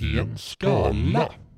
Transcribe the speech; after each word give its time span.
i 0.00 0.18
en 0.18 0.38
skala. 0.38 1.30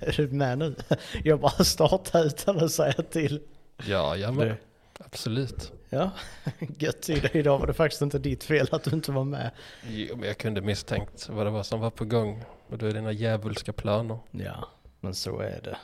Är 0.00 0.12
du 0.16 0.28
med 0.28 0.58
nu? 0.58 0.74
Jag 1.24 1.40
bara 1.40 1.64
startar 1.64 2.24
utan 2.26 2.58
att 2.64 2.72
säga 2.72 2.92
till. 2.92 3.42
Ja, 3.86 4.16
ja 4.16 4.32
men 4.32 4.48
Du. 4.48 4.56
absolut. 4.98 5.72
Ja, 5.88 6.10
gött. 6.78 7.08
Idag 7.32 7.58
var 7.58 7.66
det 7.66 7.74
faktiskt 7.74 8.02
inte 8.02 8.18
ditt 8.18 8.44
fel 8.44 8.66
att 8.72 8.84
du 8.84 8.90
inte 8.90 9.12
var 9.12 9.24
med. 9.24 9.50
Jo, 9.88 10.16
men 10.16 10.28
jag 10.28 10.38
kunde 10.38 10.60
misstänkt 10.60 11.28
vad 11.32 11.46
det 11.46 11.50
var 11.50 11.62
som 11.62 11.80
var 11.80 11.90
på 11.90 12.04
gång. 12.04 12.44
Och 12.68 12.78
då 12.78 12.86
är 12.86 12.92
dina 12.92 13.12
djävulska 13.12 13.72
planer. 13.72 14.18
Ja, 14.30 14.68
men 15.00 15.14
så 15.14 15.40
är 15.40 15.60
det. 15.64 15.76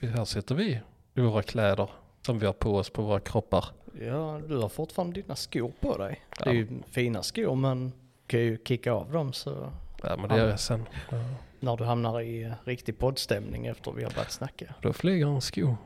Här 0.00 0.24
sitter 0.24 0.54
vi 0.54 0.80
i 1.14 1.20
våra 1.20 1.42
kläder 1.42 1.90
som 2.22 2.38
vi 2.38 2.46
har 2.46 2.52
på 2.52 2.76
oss 2.76 2.90
på 2.90 3.02
våra 3.02 3.20
kroppar. 3.20 3.64
Ja, 4.00 4.40
du 4.48 4.56
har 4.56 4.68
fortfarande 4.68 5.20
dina 5.22 5.36
skor 5.36 5.72
på 5.80 5.96
dig. 5.98 6.20
Det 6.38 6.44
är 6.50 6.54
Ja. 6.54 6.58
ju 6.58 6.68
fina 6.90 7.22
skor 7.22 7.54
men 7.54 7.88
du 7.90 7.92
kan 8.26 8.40
ju 8.40 8.58
kicka 8.64 8.92
av 8.92 9.12
dem 9.12 9.32
så 9.32 9.72
Ja, 10.02 10.16
men 10.16 10.28
det 10.28 10.36
gör 10.36 10.48
jag 10.48 10.60
sen. 10.60 10.86
Ja, 11.10 11.16
när 11.60 11.76
du 11.76 11.84
hamnar 11.84 12.20
i 12.20 12.52
riktig 12.64 12.98
poddstämning 12.98 13.66
efter 13.66 13.92
vi 13.92 14.04
har 14.04 14.10
börjat 14.10 14.32
snacka. 14.32 14.74
då 14.82 14.92
flyger 14.92 15.26
en 15.26 15.40
sko. 15.40 15.76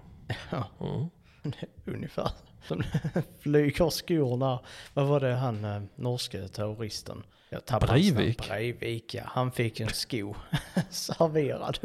Ja. 0.51 0.65
Mm. 0.81 1.07
Ungefär 1.85 2.31
som 2.67 2.83
flyger 3.41 3.91
skorna. 3.91 4.61
Vad 4.95 5.07
var 5.07 5.21
det 5.21 5.35
han 5.35 5.65
eh, 5.65 5.83
norske 5.97 6.49
terroristen? 6.49 7.23
Jag. 7.49 7.81
Breivik? 7.81 8.49
Breivik 8.49 9.15
ja. 9.15 9.23
Han 9.27 9.53
fick 9.53 9.81
en 9.81 9.89
sko 9.89 10.35
serverad 10.91 11.79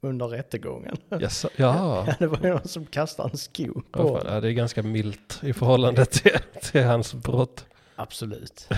under 0.00 0.28
rättegången. 0.28 0.96
Yes, 1.20 1.46
ja, 1.56 2.06
det 2.18 2.26
var 2.26 2.38
ju 2.42 2.48
någon 2.48 2.68
som 2.68 2.86
kastade 2.86 3.30
en 3.32 3.36
sko 3.36 3.82
på 3.90 4.22
ja, 4.24 4.40
det 4.40 4.48
är 4.48 4.52
ganska 4.52 4.82
milt 4.82 5.40
i 5.42 5.52
förhållande 5.52 6.04
till, 6.04 6.38
till 6.62 6.84
hans 6.84 7.14
brott. 7.14 7.66
Absolut. 7.96 8.68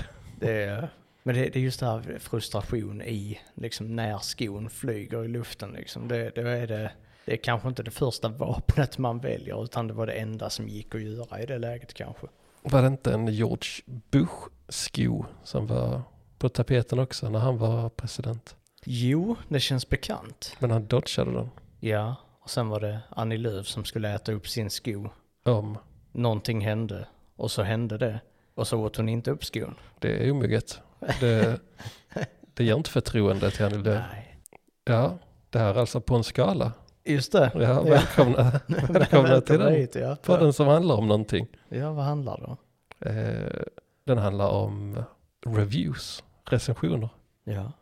Det 0.41 0.62
är, 0.62 0.88
men 1.22 1.34
det, 1.34 1.41
det 1.41 1.56
är 1.56 1.62
just 1.62 1.80
det 1.80 1.86
här 1.86 2.19
frustration 2.20 3.02
i 3.02 3.41
liksom 3.55 3.97
när 3.97 4.19
skon 4.19 4.70
flyger 4.70 5.24
i 5.24 5.28
luften 5.28 5.70
liksom. 5.70 6.08
Det, 6.08 6.30
det, 6.30 6.50
är 6.50 6.66
det, 6.66 6.91
det 7.25 7.32
är 7.32 7.36
kanske 7.36 7.69
inte 7.69 7.82
det 7.82 7.91
första 7.91 8.28
vapnet 8.28 8.98
man 8.98 9.19
väljer 9.19 9.64
utan 9.64 9.86
det 9.86 9.94
var 9.94 10.06
det 10.06 10.12
enda 10.12 10.50
som 10.50 10.69
gick 10.69 10.94
att 10.94 11.02
göra 11.02 11.42
i 11.42 11.47
det 11.47 11.58
läget 11.58 11.94
kanske. 11.94 12.27
Var 12.62 12.82
det 12.82 12.88
inte 12.88 13.12
en 13.12 13.28
George 13.28 13.82
Bush-sko 14.10 15.25
som 15.44 15.66
var 15.66 16.02
på 16.38 16.48
tapeten 16.48 16.98
också 16.98 17.28
när 17.28 17.38
han 17.38 17.58
var 17.58 17.88
president? 17.88 18.56
Jo, 18.84 19.36
det 19.48 19.61
känns 19.61 19.88
bekant. 19.88 20.56
Men 20.58 20.70
han 20.70 20.86
dodgade 20.86 21.33
den. 21.33 21.50
Ja, 21.80 22.16
och 22.41 22.50
sen 22.50 22.69
var 22.69 22.80
det 22.80 23.00
Annie 23.11 23.38
Lööf 23.38 23.66
som 23.66 23.84
skulle 23.84 24.14
äta 24.14 24.33
upp 24.33 24.48
sin 24.48 24.70
sko. 24.70 25.08
Om. 25.44 25.78
Någonting 26.12 26.61
hände 26.61 27.06
och 27.36 27.50
så 27.50 27.62
hände 27.62 27.98
det. 27.98 28.20
Och 28.55 28.66
så 28.69 28.80
åt 28.80 28.97
hon 28.97 29.08
inte 29.08 29.30
upp 29.30 29.44
skon. 29.44 29.75
Det 29.98 30.27
är 30.27 30.30
omöjligt. 30.30 30.80
Det, 31.20 31.60
det 32.55 32.64
ger 32.64 32.75
inte 32.75 32.91
förtroende 32.91 33.50
till 33.50 33.64
Annie 33.64 33.83
Lööf. 33.83 34.05
Nej. 34.12 34.38
Ja, 34.84 35.19
det 35.50 35.58
här 35.58 35.75
är 35.75 35.78
alltså 35.80 36.00
på 36.00 36.16
en 36.16 36.25
skala. 36.25 36.72
Just 37.05 37.33
det. 37.33 37.50
Ja, 37.55 37.83
välkomna, 37.83 38.60
välkomna 38.88 39.41
till 39.41 39.58
den 39.58 39.72
hit, 39.75 39.94
ja. 39.94 40.16
podden 40.22 40.53
som 40.53 40.66
handlar 40.66 40.94
om 40.94 41.08
någonting. 41.08 41.47
Ja, 41.69 41.92
vad 41.92 42.05
handlar 42.05 42.38
det 42.38 42.44
om? 42.44 42.56
Eh, 43.00 43.62
den 44.05 44.19
handlar 44.19 44.48
om 44.48 45.05
reviews, 45.47 46.25
recensioner. 46.44 47.08
Ja. 47.44 47.72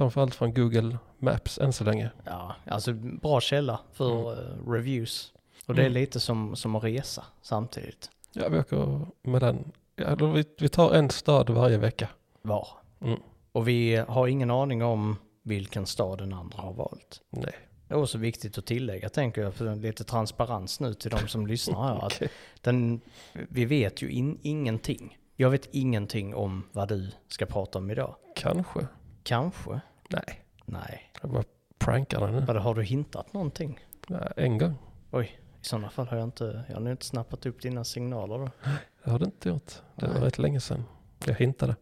Framförallt 0.00 0.34
från 0.34 0.54
Google 0.54 0.98
Maps 1.18 1.58
än 1.58 1.72
så 1.72 1.84
länge. 1.84 2.10
Ja, 2.24 2.54
alltså 2.66 2.92
bra 2.92 3.40
källa 3.40 3.80
för 3.92 4.32
eh, 4.32 4.70
reviews. 4.70 5.32
Och 5.66 5.74
det 5.74 5.82
är 5.82 5.86
Mm. 5.86 6.00
lite 6.00 6.20
som, 6.20 6.56
som 6.56 6.76
att 6.76 6.84
resa 6.84 7.24
samtidigt. 7.42 8.10
Ja, 8.32 8.48
vi 8.48 8.58
åker 8.58 9.06
med 9.22 9.42
den. 9.42 9.72
Ja, 9.96 10.14
vi, 10.14 10.44
vi 10.58 10.68
tar 10.68 10.94
en 10.94 11.10
stad 11.10 11.50
varje 11.50 11.78
vecka. 11.78 12.08
Var. 12.42 12.68
Mm. 13.00 13.20
Och 13.52 13.68
vi 13.68 13.96
har 13.96 14.26
ingen 14.28 14.50
aning 14.50 14.82
om 14.82 15.16
vilken 15.42 15.86
stad 15.86 16.18
den 16.18 16.32
andra 16.32 16.58
har 16.58 16.72
valt. 16.72 17.20
Nej. 17.30 17.54
Det 17.88 17.94
är 17.94 17.98
också 17.98 18.18
viktigt 18.18 18.58
att 18.58 18.66
tillägga, 18.66 19.08
tänker 19.08 19.42
jag, 19.42 19.54
för 19.54 19.74
lite 19.76 20.04
transparens 20.04 20.80
nu 20.80 20.94
till 20.94 21.10
de 21.10 21.28
som 21.28 21.46
lyssnar 21.46 21.82
här. 21.82 21.96
Att 22.06 22.12
Okej. 22.16 22.28
den, 22.60 23.00
vi 23.32 23.64
vet 23.64 24.02
ju 24.02 24.10
in, 24.10 24.38
ingenting. 24.42 25.18
Jag 25.36 25.50
vet 25.50 25.68
ingenting 25.70 26.34
om 26.34 26.64
vad 26.72 26.88
du 26.88 27.10
ska 27.28 27.46
prata 27.46 27.78
om 27.78 27.90
idag. 27.90 28.14
Kanske. 28.36 28.86
Kanske? 29.22 29.80
Nej. 30.10 30.44
Nej. 30.64 31.12
Jag 31.22 31.30
bara 31.30 31.44
prankar 31.78 32.20
den 32.20 32.34
nu. 32.34 32.40
Vadå, 32.40 32.60
har 32.60 32.74
du 32.74 32.82
hintat 32.82 33.32
någonting? 33.32 33.80
Nej, 34.08 34.32
en 34.36 34.58
gång. 34.58 34.74
Oj, 35.10 35.40
i 35.62 35.64
sådana 35.66 35.90
fall 35.90 36.08
har 36.08 36.16
jag 36.16 36.24
inte, 36.24 36.64
jag 36.68 36.74
har 36.74 36.80
nog 36.80 36.92
inte 36.92 37.06
snappat 37.06 37.46
upp 37.46 37.62
dina 37.62 37.84
signaler 37.84 38.38
då. 38.38 38.50
Det 39.04 39.10
har 39.10 39.18
du 39.18 39.24
inte 39.24 39.48
gjort. 39.48 39.72
Det 39.96 40.06
var 40.06 40.14
Nej. 40.14 40.22
rätt 40.22 40.38
länge 40.38 40.60
sedan. 40.60 40.84
Jag 41.24 41.34
hintade. 41.34 41.76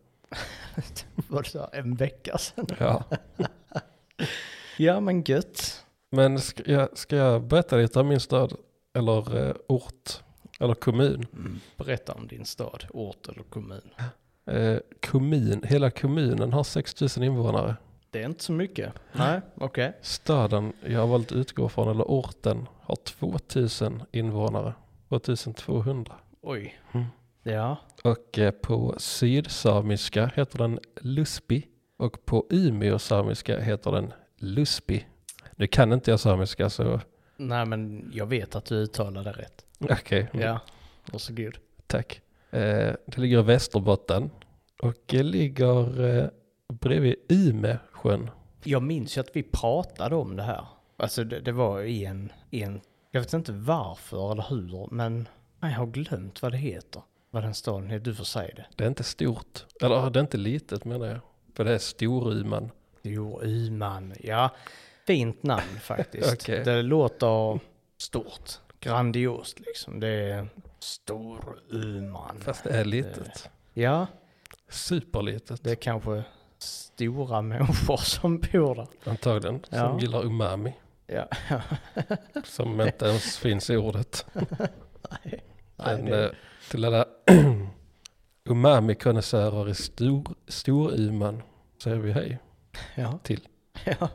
Var 1.28 1.42
det 1.42 1.48
så 1.48 1.68
en 1.72 1.94
vecka 1.96 2.38
sedan? 2.38 2.66
Ja. 2.78 3.04
Ja 4.80 5.00
men 5.00 5.22
gött. 5.22 5.84
Men 6.10 6.40
ska 6.40 6.72
jag, 6.72 6.98
ska 6.98 7.16
jag 7.16 7.42
berätta 7.42 7.76
lite 7.76 8.00
om 8.00 8.08
min 8.08 8.20
stad? 8.20 8.52
Eller 8.94 9.48
eh, 9.48 9.54
ort? 9.68 10.22
Eller 10.60 10.74
kommun? 10.74 11.26
Berätta 11.76 12.14
om 12.14 12.26
din 12.28 12.44
stad, 12.44 12.84
ort 12.90 13.28
eller 13.28 13.42
kommun. 13.42 13.90
Eh, 14.46 14.78
kommun, 15.10 15.62
hela 15.64 15.90
kommunen 15.90 16.52
har 16.52 16.64
6000 16.64 17.22
invånare. 17.22 17.76
Det 18.10 18.22
är 18.22 18.26
inte 18.26 18.44
så 18.44 18.52
mycket. 18.52 18.92
Nej, 19.12 19.40
okej. 19.54 19.92
Staden 20.00 20.72
jag 20.86 21.00
har 21.00 21.06
valt 21.06 21.32
att 21.32 21.36
utgå 21.38 21.68
från, 21.68 21.88
eller 21.88 22.04
orten, 22.04 22.66
har 22.80 22.96
2000 22.96 24.02
invånare. 24.12 24.74
2200. 25.08 26.14
Oj. 26.42 26.78
Mm. 26.92 27.06
Ja, 27.42 27.76
Och 28.04 28.38
eh, 28.38 28.50
på 28.50 28.94
sydsamiska 28.98 30.30
heter 30.34 30.58
den 30.58 30.78
Lusby. 31.00 31.62
Och 31.96 32.24
på 32.26 32.46
Umeå-samiska 32.50 33.60
heter 33.60 33.92
den 33.92 34.12
Lusby. 34.36 35.04
Nu 35.56 35.66
kan 35.66 35.92
inte 35.92 36.10
jag 36.10 36.20
samiska 36.20 36.70
så 36.70 37.00
nej 37.36 37.66
men 37.66 38.10
jag 38.14 38.26
vet 38.26 38.54
att 38.54 38.64
du 38.64 38.74
uttalade 38.74 39.32
rätt. 39.32 39.64
okej, 39.80 40.28
mm, 40.32 40.46
Ja, 40.46 40.60
varsågod. 41.12 41.58
tack. 41.86 42.20
Eh, 42.50 42.92
det 43.06 43.16
ligger 43.18 43.38
i 43.38 43.42
Västerbotten 43.42 44.30
och 44.82 45.12
ligger 45.14 46.04
eh, 46.16 46.26
bredvid 46.72 47.14
Umesjön. 48.04 48.30
Jag 48.64 48.82
minns 48.82 49.16
ju 49.16 49.20
att 49.20 49.36
vi 49.36 49.42
pratade 49.42 50.16
om 50.16 50.36
det 50.36 50.42
här. 50.42 50.66
Alltså 50.96 51.24
det, 51.24 51.40
det 51.40 51.52
var 51.52 51.82
i 51.82 52.04
en, 52.04 52.32
i 52.50 52.62
en, 52.62 52.80
jag 53.10 53.20
vet 53.20 53.32
inte 53.32 53.52
varför 53.52 54.32
eller 54.32 54.46
hur, 54.48 54.88
men 54.90 55.28
jag 55.60 55.68
har 55.68 55.86
glömt 55.86 56.42
vad 56.42 56.52
det 56.52 56.58
heter. 56.58 57.02
Vad 57.30 57.42
den 57.42 57.54
staden 57.54 57.90
heter, 57.90 58.04
du 58.04 58.14
får 58.14 58.24
säga 58.24 58.54
det. 58.54 58.66
Det 58.76 58.84
är 58.84 58.88
inte 58.88 59.04
stort, 59.04 59.66
eller 59.82 60.10
det 60.10 60.18
är 60.18 60.22
inte 60.22 60.36
litet 60.36 60.84
menar 60.84 61.06
jag. 61.06 61.20
För 61.54 61.64
det 61.64 61.74
är 61.74 61.78
Storuman. 61.78 62.70
Jo, 63.02 63.42
Yman, 63.44 64.14
ja. 64.20 64.50
Fint 65.06 65.42
namn 65.42 65.62
faktiskt. 65.80 66.32
Okej. 66.32 66.64
Det 66.64 66.82
låter 66.82 67.60
stort, 67.96 68.50
grandiost 68.80 69.60
liksom. 69.60 70.00
Det 70.00 70.08
är 70.08 70.48
Stor 70.78 71.58
Yman. 71.72 72.40
Fast 72.40 72.64
det 72.64 72.70
är 72.70 72.84
litet. 72.84 73.50
Ja, 73.74 74.06
Superlitet. 74.68 75.64
det 75.64 75.70
är 75.70 75.74
kanske 75.74 76.24
stora 76.58 77.42
människor 77.42 77.96
som 77.96 78.38
bor 78.38 78.74
där. 78.74 78.86
Antagligen. 79.04 79.60
Som 79.70 79.78
Ja. 79.78 79.98
gillar 80.00 80.24
umami. 80.24 80.72
Ja, 81.06 81.28
Som 82.44 82.80
inte 82.80 83.04
ens 83.06 83.38
finns 83.38 83.70
i 83.70 83.76
ordet. 83.76 84.26
nej. 85.22 85.44
Men 85.76 86.00
Nej, 86.00 86.10
det, 86.10 86.24
eh, 86.24 86.30
till 86.70 86.84
alla 86.84 87.06
umami-konnässörer 88.44 89.68
i 89.68 89.74
stor, 89.74 90.24
Storuman 90.48 91.42
säger 91.82 91.96
vi 91.96 92.12
hej 92.12 92.38
ja. 92.94 93.18
till. 93.22 93.48
ja. 93.84 94.08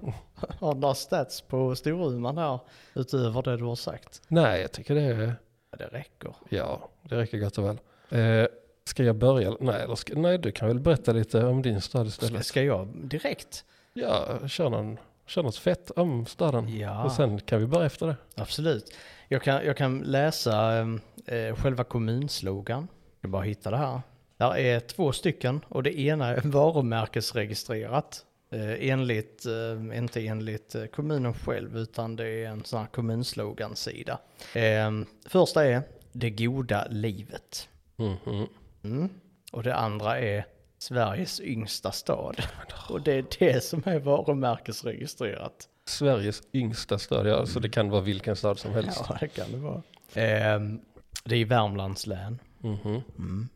Har 0.59 0.73
du 0.73 0.79
några 0.79 0.95
stats 0.95 1.41
på 1.41 1.75
Storuman 1.75 2.37
här 2.37 2.59
utöver 2.93 3.41
det 3.41 3.57
du 3.57 3.63
har 3.63 3.75
sagt? 3.75 4.21
Nej, 4.27 4.61
jag 4.61 4.71
tycker 4.71 4.95
det 4.95 5.01
är, 5.01 5.35
det 5.77 5.85
räcker. 5.85 6.35
ja, 6.50 6.89
det 7.01 7.15
räcker 7.18 7.38
gott 7.39 7.57
och 7.57 7.65
väl. 7.65 7.77
Eh, 8.09 8.47
ska 8.85 9.03
jag 9.03 9.15
börja? 9.15 9.57
Nej, 9.59 9.81
eller 9.81 9.95
ska, 9.95 10.13
nej, 10.15 10.38
du 10.38 10.51
kan 10.51 10.68
väl 10.68 10.80
berätta 10.80 11.12
lite 11.12 11.45
om 11.45 11.62
din 11.62 11.81
stad 11.81 12.07
istället. 12.07 12.45
ska 12.45 12.63
jag 12.63 12.88
direkt? 12.88 13.65
Ja, 13.94 14.47
kör, 14.47 14.69
någon, 14.69 14.97
kör 15.25 15.44
något 15.44 15.57
fett 15.57 15.91
om 15.91 16.25
staden. 16.25 16.77
Ja. 16.77 17.03
Och 17.03 17.12
sen 17.12 17.39
kan 17.41 17.59
vi 17.59 17.68
börja 17.68 17.85
efter 17.85 18.07
det. 18.07 18.15
Absolut. 18.35 18.95
Jag 19.27 19.41
kan, 19.44 19.65
jag 19.65 19.77
kan 19.77 20.00
läsa 20.00 20.80
eh, 21.25 21.56
själva 21.56 21.83
kommunslogan. 21.83 22.88
Jag 23.21 23.31
bara 23.31 23.41
hitta 23.44 23.71
det 23.71 23.77
här. 23.77 24.01
Där 24.38 24.57
är 24.57 24.80
två 24.80 25.12
stycken 25.12 25.62
och 25.68 25.83
det 25.83 26.00
ena 26.00 26.27
är 26.27 26.41
varumärkesregistrerat. 26.44 28.25
Eh, 28.51 28.89
enligt, 28.89 29.45
eh, 29.45 29.97
inte 29.97 30.21
enligt 30.27 30.75
eh, 30.75 30.85
kommunen 30.85 31.33
själv 31.33 31.77
utan 31.77 32.15
det 32.15 32.27
är 32.27 32.47
en 32.47 32.63
sån 32.63 32.80
här 32.80 32.88
kommunslogansida. 32.88 34.19
Eh, 34.53 34.91
första 35.25 35.65
är 35.65 35.81
Det 36.12 36.30
goda 36.30 36.88
livet. 36.89 37.69
Mhm. 37.95 38.47
Mm. 38.83 39.09
Och 39.51 39.63
det 39.63 39.75
andra 39.75 40.19
är 40.19 40.45
Sveriges 40.77 41.41
yngsta 41.41 41.91
stad. 41.91 42.44
Och 42.89 43.01
det 43.01 43.13
är 43.13 43.25
det 43.39 43.63
som 43.63 43.83
är 43.85 44.00
varumärkesregistrerat. 44.00 45.69
Sveriges 45.85 46.41
yngsta 46.53 47.00
stad, 47.00 47.27
ja, 47.27 47.45
så 47.45 47.59
det 47.59 47.69
kan 47.69 47.89
vara 47.89 48.01
vilken 48.01 48.35
stad 48.35 48.59
som 48.59 48.74
helst. 48.74 49.01
Ja, 49.09 49.18
det 49.19 49.27
kan 49.27 49.51
det 49.51 49.57
vara. 49.57 49.81
Ehm, 50.13 50.81
det 51.24 51.35
är 51.35 51.39
i 51.39 51.44
Värmlands 51.44 52.07
län. 52.07 52.39
Mhm. 52.59 53.01
Mm. 53.18 53.50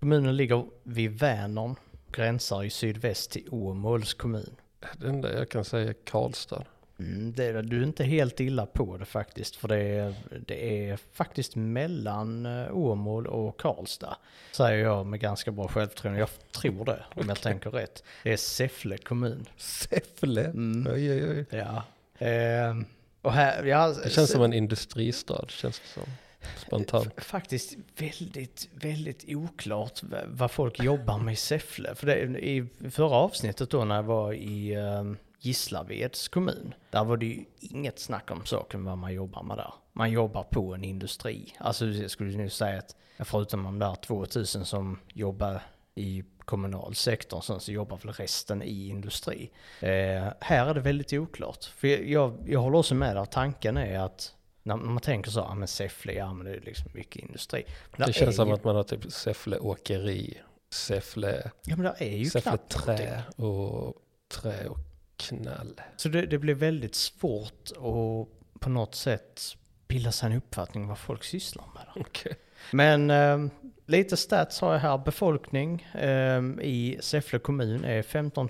Kommunen 0.00 0.36
ligger 0.36 0.64
vid 0.82 1.18
Vänern, 1.18 1.74
gränsar 2.12 2.64
i 2.64 2.70
sydväst 2.70 3.30
till 3.30 3.48
Åmåls 3.50 4.14
kommun. 4.14 4.56
Det 4.98 5.06
enda 5.06 5.38
jag 5.38 5.48
kan 5.48 5.64
säga 5.64 5.88
är 5.88 5.94
Karlstad. 6.04 6.64
Mm, 7.00 7.32
det, 7.32 7.44
är- 7.44 7.62
du 7.62 7.78
är 7.78 7.82
inte 7.84 8.04
helt 8.04 8.40
illa 8.40 8.66
på 8.66 8.96
det 8.96 9.04
faktiskt, 9.04 9.56
för 9.56 9.68
det 9.68 9.76
är, 9.78 10.14
det 10.46 10.88
är 10.90 10.96
faktiskt 11.12 11.56
mellan 11.56 12.46
eh, 12.46 12.76
Åmål 12.76 13.26
och 13.26 13.60
Karlstad, 13.60 14.16
säger 14.52 14.84
jag 14.84 15.06
med 15.06 15.20
ganska 15.20 15.50
bra 15.50 15.68
självförtroende. 15.68 16.20
Jag 16.20 16.28
tror 16.52 16.84
det, 16.84 17.04
om 17.14 17.28
jag 17.28 17.40
tänker 17.40 17.70
rätt. 17.70 18.04
Det 18.22 18.32
är 18.32 18.36
Säffle 18.36 18.98
kommun. 18.98 19.46
Säffle? 19.56 20.44
Mm. 20.44 20.92
Oj, 20.94 21.12
oj, 21.12 21.30
oj. 21.30 21.44
Ja. 21.58 21.82
Ehm, 22.18 22.84
och 23.22 23.32
här, 23.32 23.64
ja, 23.64 23.88
Det 24.04 24.10
känns 24.10 24.30
som 24.30 24.42
en 24.42 24.52
industristad, 24.52 25.44
känns 25.48 25.80
det 25.80 26.00
som. 26.00 26.10
Spontant. 26.56 27.08
F- 27.16 27.24
Faktiskt 27.24 27.76
väldigt, 27.98 28.68
väldigt 28.74 29.24
oklart 29.28 30.00
vad 30.26 30.50
folk 30.50 30.82
jobbar 30.82 31.18
med 31.18 31.32
i 31.32 31.36
Säffle. 31.36 31.94
För 31.94 32.06
det, 32.06 32.20
i 32.22 32.66
förra 32.90 33.14
avsnittet 33.14 33.70
då 33.70 33.84
när 33.84 33.94
jag 33.96 34.02
var 34.02 34.32
i 34.32 34.76
um, 34.76 35.16
Gislaveds 35.40 36.28
kommun, 36.28 36.74
där 36.90 37.04
var 37.04 37.16
det 37.16 37.26
ju 37.26 37.44
inget 37.60 37.98
snack 37.98 38.30
om 38.30 38.46
saken 38.46 38.84
vad 38.84 38.98
man 38.98 39.12
jobbar 39.14 39.42
med 39.42 39.56
där. 39.56 39.74
Man 39.92 40.10
jobbar 40.10 40.42
på 40.42 40.74
en 40.74 40.84
industri. 40.84 41.54
Alltså 41.58 41.86
jag 41.86 42.10
skulle 42.10 42.36
nu 42.36 42.48
säga 42.50 42.78
att 42.78 42.96
förutom 43.18 43.62
de 43.62 43.78
där 43.78 43.94
2000 43.94 44.64
som 44.64 44.98
jobbar 45.14 45.60
i 45.94 46.24
kommunal 46.38 46.94
sektor 46.94 47.40
så, 47.40 47.60
så 47.60 47.72
jobbar 47.72 47.96
väl 47.96 48.12
resten 48.12 48.62
i 48.62 48.88
industri. 48.88 49.50
Eh, 49.80 50.32
här 50.40 50.66
är 50.66 50.74
det 50.74 50.80
väldigt 50.80 51.12
oklart. 51.12 51.64
För 51.64 51.88
jag, 51.88 52.08
jag, 52.08 52.38
jag 52.46 52.60
håller 52.60 52.78
också 52.78 52.94
med 52.94 53.16
där, 53.16 53.24
tanken 53.24 53.76
är 53.76 53.98
att 53.98 54.34
när 54.62 54.76
man 54.76 55.00
tänker 55.00 55.30
så, 55.30 55.40
ja 55.40 55.54
men 55.54 55.68
Säffle, 55.68 56.12
ja 56.12 56.32
men 56.32 56.46
det 56.46 56.52
är 56.56 56.60
liksom 56.60 56.90
mycket 56.94 57.22
industri. 57.22 57.64
Men 57.96 58.06
Det 58.06 58.12
känns 58.12 58.36
som 58.36 58.48
ju, 58.48 58.54
att 58.54 58.64
man 58.64 58.76
har 58.76 58.82
typ 58.82 59.12
Säffle 59.12 59.58
åkeri, 59.58 60.38
Säffle, 60.70 61.50
Ja 61.64 61.76
men 61.76 61.86
är 61.98 62.16
ju 62.16 62.24
Säffle 62.30 62.50
knappt 62.50 62.86
någonting. 62.86 63.06
trä 63.06 63.22
och 63.44 63.94
trä 64.28 64.68
och 64.68 64.78
knall. 65.20 65.80
Så 65.96 66.08
det, 66.08 66.26
det 66.26 66.38
blir 66.38 66.54
väldigt 66.54 66.94
svårt 66.94 67.70
att 67.70 68.60
på 68.60 68.68
något 68.70 68.94
sätt 68.94 69.40
bilda 69.88 70.12
sig 70.12 70.26
en 70.30 70.36
uppfattning 70.36 70.86
vad 70.88 70.98
folk 70.98 71.24
sysslar 71.24 71.64
med. 71.74 72.04
Okej. 72.04 72.32
Men 72.72 73.10
eh, 73.10 73.38
lite 73.86 74.16
stats 74.16 74.60
har 74.60 74.72
jag 74.72 74.80
här. 74.80 74.98
Befolkning 74.98 75.82
eh, 75.94 76.40
i 76.62 76.98
Säffle 77.00 77.38
kommun 77.38 77.84
är 77.84 78.02
15 78.02 78.48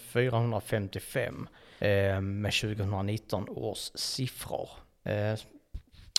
455 0.00 1.48
eh, 1.78 2.20
med 2.20 2.52
2019 2.52 3.48
års 3.48 3.90
siffror. 3.94 4.70
Eh, 5.04 5.34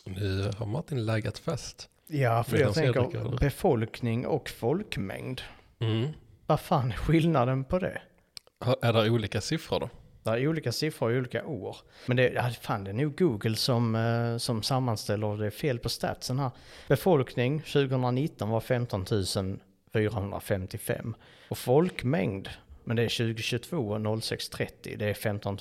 Nu 0.03 0.51
har 0.57 0.65
Martin 0.65 1.05
laggat 1.05 1.39
fast. 1.39 1.89
ja, 2.07 2.43
för 2.43 2.57
jag 2.57 2.73
tänker 2.73 3.37
befolkning 3.39 4.27
och 4.27 4.49
folkmängd. 4.49 5.41
Mm. 5.79 6.07
Vad 6.45 6.59
fan 6.59 6.91
är 6.91 6.95
skillnaden 6.95 7.63
på 7.63 7.79
det? 7.79 8.01
Är 8.81 8.93
det 8.93 9.09
olika 9.09 9.41
siffror 9.41 9.79
då? 9.79 9.89
Det 10.23 10.29
är 10.29 10.47
olika 10.47 10.71
siffror 10.71 11.13
i 11.13 11.17
olika 11.17 11.45
år. 11.45 11.77
Men 12.05 12.17
det, 12.17 12.29
ja, 12.29 12.49
fan, 12.61 12.83
det 12.83 12.91
är 12.91 12.93
nog 12.93 13.17
Google 13.17 13.55
som, 13.55 13.95
eh, 13.95 14.37
som 14.37 14.63
sammanställer 14.63 15.37
det 15.37 15.45
är 15.45 15.49
fel 15.49 15.79
på 15.79 15.89
statsen 15.89 16.39
här. 16.39 16.51
Befolkning 16.87 17.61
2019 17.61 18.49
var 18.49 18.59
15 18.59 19.05
455. 19.93 21.15
Och 21.49 21.57
folkmängd, 21.57 22.49
men 22.83 22.95
det 22.95 23.03
är 23.03 23.09
2022 23.09 24.19
0630, 24.21 24.95
det 24.99 25.05
är 25.05 25.13
15 25.13 25.57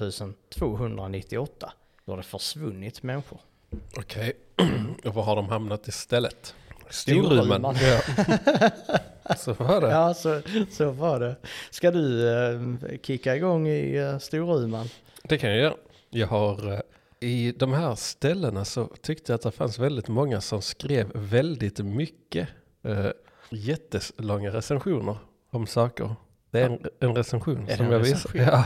298. 0.54 1.72
Då 2.04 2.12
har 2.12 2.16
det 2.16 2.22
försvunnit 2.22 3.02
människor. 3.02 3.40
Okej. 3.96 4.32
och 5.04 5.14
var 5.14 5.22
har 5.22 5.36
de 5.36 5.48
hamnat 5.48 5.88
istället? 5.88 6.54
Storuman. 6.90 7.76
Ja. 7.82 8.00
Så 9.36 9.52
var 9.52 9.80
det. 9.80 9.90
Ja, 9.90 10.14
så, 10.14 10.40
så 10.70 10.90
var 10.90 11.20
det. 11.20 11.36
Ska 11.70 11.90
du 11.90 12.28
eh, 12.28 12.60
kicka 13.02 13.36
igång 13.36 13.68
i 13.68 13.96
eh, 13.96 14.18
Storuman? 14.18 14.86
Det 15.24 15.38
kan 15.38 15.50
jag 15.50 15.58
göra. 15.58 15.74
Jag 16.10 16.26
har 16.26 16.72
eh, 16.72 16.80
i 17.20 17.52
de 17.52 17.72
här 17.72 17.94
ställena 17.94 18.64
så 18.64 18.86
tyckte 18.86 19.32
jag 19.32 19.34
att 19.34 19.42
det 19.42 19.50
fanns 19.50 19.78
väldigt 19.78 20.08
många 20.08 20.40
som 20.40 20.62
skrev 20.62 21.10
väldigt 21.14 21.78
mycket 21.78 22.48
eh, 22.82 23.06
jättelånga 23.50 24.50
recensioner 24.50 25.16
om 25.50 25.66
saker. 25.66 26.14
Det 26.50 26.60
är 26.60 26.66
en, 26.66 26.78
en 27.00 27.14
recension 27.14 27.68
Är 27.68 27.76
som 27.76 27.86
en 27.86 27.92
jag 27.92 27.98
visar. 27.98 28.14
recension? 28.32 28.40
Ja, 28.52 28.64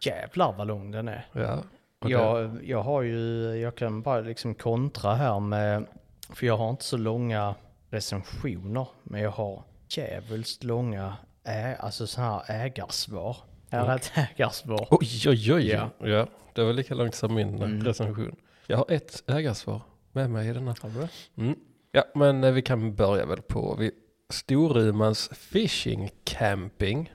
Jävlar 0.00 0.52
vad 0.52 0.66
lång 0.66 0.90
den 0.90 1.08
är. 1.08 1.26
ja. 1.32 1.58
Och 2.00 2.10
Jag, 2.10 2.58
jag 2.64 2.82
har 2.82 3.02
ju, 3.02 3.54
jag 3.56 3.74
kan 3.74 4.02
bara 4.02 4.20
liksom 4.20 4.54
kontra 4.54 5.14
här 5.14 5.40
med, 5.40 5.86
för 6.32 6.46
jag 6.46 6.56
har 6.56 6.70
inte 6.70 6.84
så 6.84 6.96
långa 6.96 7.54
recensioner, 7.94 8.86
men 9.02 9.20
jag 9.20 9.30
har 9.30 9.62
djävulskt 9.88 10.64
långa, 10.64 11.16
ä, 11.44 11.76
alltså 11.80 12.06
så 12.06 12.20
här 12.20 12.42
ägarsvar. 12.48 13.36
Här 13.70 13.88
är 13.90 13.96
ett 13.96 14.12
ägarsvar. 14.16 14.86
Oj, 14.90 15.08
oj, 15.28 15.52
oj. 15.54 15.66
Ja. 15.68 15.90
Ja. 15.98 16.26
det 16.52 16.64
var 16.64 16.72
lika 16.72 16.94
långt 16.94 17.14
som 17.14 17.34
min 17.34 17.62
Mm. 17.62 17.84
recension. 17.84 18.36
Jag 18.66 18.76
har 18.76 18.86
ett 18.88 19.22
ägarsvar 19.26 19.80
med 20.12 20.30
mig 20.30 20.48
i 20.48 20.52
denna. 20.52 20.74
Har 20.82 20.90
du 20.90 21.00
det? 21.00 21.08
Mm. 21.42 21.56
Ja, 21.92 22.04
men 22.14 22.44
eh, 22.44 22.52
vi 22.52 22.62
kan 22.62 22.94
börja 22.94 23.26
väl 23.26 23.42
på 23.42 23.76
vi, 23.78 23.90
Storumans 24.30 25.30
Fishing 25.32 26.10
Camping. 26.24 27.12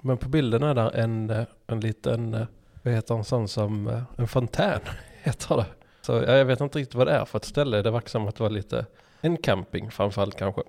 Men 0.00 0.16
på 0.18 0.28
bilden 0.28 0.62
är 0.62 0.74
där 0.74 0.90
en, 0.96 1.30
eh, 1.30 1.44
en 1.66 1.80
liten, 1.80 2.34
eh, 2.34 2.46
vad 2.82 2.94
heter 2.94 3.14
en 3.14 3.24
sån 3.24 3.48
som, 3.48 4.02
en 4.18 4.28
fontän 4.28 4.80
heter 5.22 5.56
det. 5.56 5.66
Så 6.00 6.12
ja, 6.12 6.36
jag 6.36 6.44
vet 6.44 6.60
inte 6.60 6.78
riktigt 6.78 6.94
vad 6.94 7.06
det 7.06 7.12
är 7.12 7.24
för 7.24 7.38
ett 7.38 7.44
ställe. 7.44 7.82
Det 7.82 7.90
verkar 7.90 8.08
som 8.08 8.28
att 8.28 8.36
det 8.36 8.42
var 8.42 8.50
lite 8.50 8.86
en 9.20 9.36
camping 9.36 9.90
framförallt 9.90 10.36
kanske. 10.36 10.62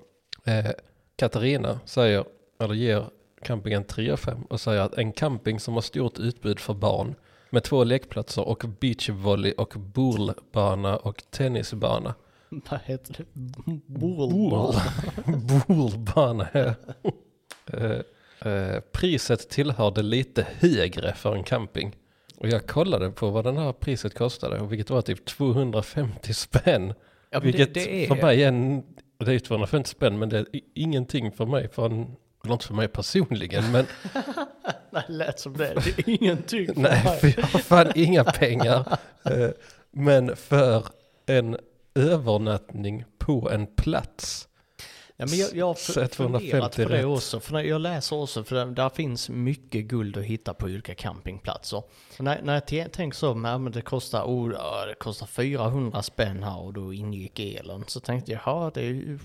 Eh, 0.45 0.71
Katarina 1.15 1.79
säger, 1.85 2.25
eller 2.59 2.73
ger 2.73 3.05
campingen 3.43 3.83
3 3.83 4.11
av 4.11 4.17
5 4.17 4.43
och 4.43 4.61
säger 4.61 4.81
att 4.81 4.93
en 4.93 5.11
camping 5.11 5.59
som 5.59 5.73
har 5.73 5.81
stort 5.81 6.19
utbud 6.19 6.59
för 6.59 6.73
barn 6.73 7.15
med 7.49 7.63
två 7.63 7.83
lekplatser 7.83 8.47
och 8.47 8.65
beachvolley 8.79 9.51
och 9.51 9.73
boulbana 9.77 10.97
och 10.97 11.23
tennisbana. 11.29 12.15
Vad 12.49 12.79
heter 12.85 13.15
det? 13.17 13.25
Boulbana. 13.85 14.81
Boulbana. 15.67 16.47
ja. 16.53 16.73
Eh, 17.73 18.51
eh, 18.51 18.79
priset 18.91 19.49
tillhörde 19.49 20.01
lite 20.01 20.47
högre 20.59 21.13
för 21.13 21.35
en 21.35 21.43
camping. 21.43 21.95
Och 22.37 22.47
jag 22.47 22.67
kollade 22.67 23.11
på 23.11 23.29
vad 23.29 23.43
den 23.43 23.57
här 23.57 23.73
priset 23.73 24.17
kostade, 24.17 24.59
och 24.59 24.71
vilket 24.71 24.89
var 24.89 25.01
typ 25.01 25.25
250 25.25 26.33
spänn. 26.33 26.93
Ja, 27.29 27.39
vilket 27.39 27.73
det, 27.73 27.79
det 27.79 28.03
är, 28.03 28.07
för 28.07 28.15
mig 28.15 28.43
är 28.43 28.47
en, 28.47 28.83
det 29.17 29.33
är 29.33 29.39
250 29.39 29.89
spänn, 29.89 30.19
men 30.19 30.29
det 30.29 30.39
är 30.39 30.45
ingenting 30.73 31.31
för 31.31 31.45
mig, 31.45 31.69
för 31.69 31.85
en, 31.85 32.15
eller 32.43 32.53
inte 32.53 32.67
för 32.67 32.73
mig 32.73 32.87
personligen, 32.87 33.71
men 33.71 33.85
Nej, 34.91 35.03
det 35.07 35.13
lät 35.13 35.39
som 35.39 35.57
det. 35.57 35.73
Det 35.73 35.99
är 35.99 36.09
ingenting 36.23 36.67
för 36.67 36.81
nej, 36.81 37.03
mig. 37.03 37.19
för 37.19 37.39
jag 37.41 37.47
har 37.47 37.59
fan 37.59 37.91
inga 37.95 38.23
pengar. 38.23 38.97
Eh, 39.25 39.49
men 39.91 40.35
för 40.35 40.85
en 41.25 41.57
övernattning 41.95 43.05
på 43.17 43.49
en 43.51 43.67
plats 43.67 44.48
Ja, 45.21 45.25
men 45.29 45.37
jag, 45.39 45.55
jag 45.55 45.65
har 45.65 45.73
Så 45.73 46.01
f- 46.01 46.11
funderat 46.13 46.41
250 46.73 46.83
på 46.83 46.89
det 46.89 46.97
rätt. 46.97 47.05
också, 47.05 47.39
för 47.39 47.59
jag 47.59 47.81
läser 47.81 48.15
också, 48.15 48.43
för 48.43 48.65
där, 48.65 48.89
finns 48.89 49.29
mycket 49.29 49.85
guld 49.85 50.17
att 50.17 50.23
hitta 50.23 50.53
på 50.53 50.65
olika 50.65 50.95
campingplatser. 50.95 51.83
När, 52.19 52.41
när 52.41 52.53
jag 52.71 52.91
tänker 52.91 53.17
så, 53.17 53.33
men, 53.33 53.71
det 53.71 53.81
kostar, 53.81 54.23
oh, 54.23 54.49
det 54.87 54.95
kostar 54.99 55.25
400 55.25 56.01
spänn 56.03 56.43
här 56.43 56.59
och 56.59 56.73
då 56.73 56.93
ingick 56.93 57.39
elen, 57.39 57.83
så 57.87 57.99
tänkte 57.99 58.31
jag, 58.31 58.41
ja 58.45 58.71
det 58.73 58.81
är 58.81 58.85
ju 58.85 59.19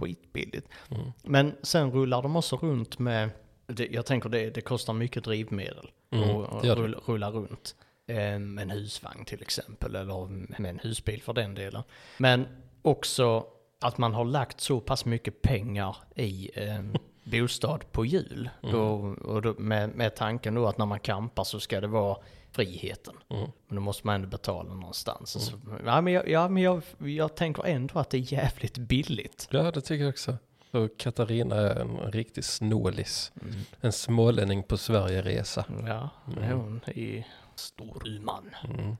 skitbilligt. 0.00 0.68
Mm. 0.90 1.12
Men 1.22 1.54
sen 1.62 1.90
rullar 1.92 2.22
de 2.22 2.36
också 2.36 2.56
runt 2.56 2.98
med, 2.98 3.30
det, 3.66 3.86
jag 3.86 4.06
tänker 4.06 4.28
det, 4.28 4.50
det 4.50 4.60
kostar 4.60 4.92
mycket 4.92 5.24
drivmedel 5.24 5.90
Mm, 6.10 6.28
det. 6.62 6.74
rulla, 6.74 6.98
rulla 7.06 7.30
runt. 7.30 7.74
Med 8.06 8.58
en 8.58 8.70
husvagn 8.70 9.24
till 9.24 9.42
exempel, 9.42 9.94
eller 9.96 10.26
med 10.60 10.70
en 10.70 10.78
husbil 10.78 11.22
för 11.22 11.32
den 11.32 11.54
delen. 11.54 11.82
Men 12.18 12.46
också 12.82 13.46
att 13.84 13.98
man 13.98 14.14
har 14.14 14.24
lagt 14.24 14.60
så 14.60 14.80
pass 14.80 15.04
mycket 15.04 15.42
pengar 15.42 15.96
i 16.16 16.50
en 16.54 16.96
bostad 17.24 17.92
på 17.92 18.04
jul. 18.04 18.50
Mm. 18.62 18.74
Då, 18.74 18.84
och 19.24 19.42
då, 19.42 19.54
med, 19.58 19.90
med 19.90 20.14
tanken 20.16 20.54
då 20.54 20.66
att 20.66 20.78
när 20.78 20.86
man 20.86 21.00
campar 21.00 21.44
så 21.44 21.60
ska 21.60 21.80
det 21.80 21.86
vara 21.86 22.16
friheten. 22.52 23.14
Mm. 23.30 23.50
Men 23.68 23.76
då 23.76 23.82
måste 23.82 24.06
man 24.06 24.14
ändå 24.14 24.28
betala 24.28 24.74
någonstans. 24.74 25.30
Så, 25.46 25.52
ja, 25.86 26.00
men, 26.00 26.12
jag, 26.12 26.28
ja, 26.28 26.48
men 26.48 26.62
jag, 26.62 26.82
jag 26.98 27.36
tänker 27.36 27.64
ändå 27.66 27.98
att 27.98 28.10
det 28.10 28.16
är 28.16 28.32
jävligt 28.32 28.78
billigt. 28.78 29.48
Ja, 29.50 29.70
det 29.70 29.80
tycker 29.80 30.04
jag 30.04 30.10
också. 30.10 30.36
Så 30.72 30.88
Katarina 30.88 31.56
är 31.56 31.80
en 31.80 31.96
riktig 31.96 32.44
snålis. 32.44 33.32
Mm. 33.42 33.54
En 33.80 33.92
smålänning 33.92 34.62
på 34.62 34.76
Sverigeresa. 34.76 35.64
Ja, 35.86 36.08
Mm. 36.36 36.58
hon 36.58 36.80
är 36.86 37.26
Storuman. 37.54 38.50
Mm. 38.64 38.96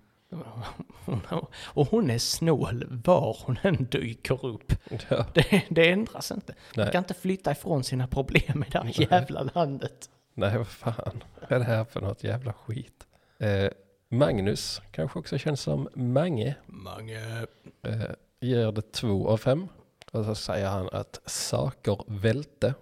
Och 1.64 1.86
hon 1.88 2.10
är 2.10 2.18
snål 2.18 2.84
var 3.04 3.36
hon 3.46 3.58
än 3.62 3.84
dyker 3.90 4.46
upp. 4.46 4.72
Ja, 5.08 5.26
Det, 5.34 5.62
det 5.70 5.90
ändras 5.90 6.30
inte. 6.30 6.54
Man 6.76 6.84
nej, 6.84 6.92
kan 6.92 6.98
inte 7.02 7.14
flytta 7.14 7.52
ifrån 7.52 7.84
sina 7.84 8.06
problem 8.06 8.64
i 8.68 8.70
det 8.70 8.78
här 8.78 8.84
Nej. 8.84 9.08
jävla 9.10 9.42
landet. 9.54 10.10
nej, 10.34 10.58
vad 10.58 10.66
fan 10.68 11.24
är 11.48 11.58
det 11.58 11.64
här 11.64 11.84
för 11.84 12.00
något 12.00 12.24
jävla 12.24 12.52
skit? 12.52 13.06
Eh, 13.38 13.68
Magnus, 14.08 14.82
kanske 14.92 15.18
också 15.18 15.38
känns 15.38 15.60
som 15.60 15.88
Mange, 15.94 16.54
Mange. 16.66 17.46
eh, 17.82 18.02
ger 18.40 18.72
det 18.72 18.92
två 18.92 19.28
av 19.28 19.36
fem. 19.36 19.68
Och 20.12 20.24
så 20.24 20.34
säger 20.34 20.68
han 20.68 20.88
att 20.92 21.20
saker 21.26 21.98
välte, 22.06 22.74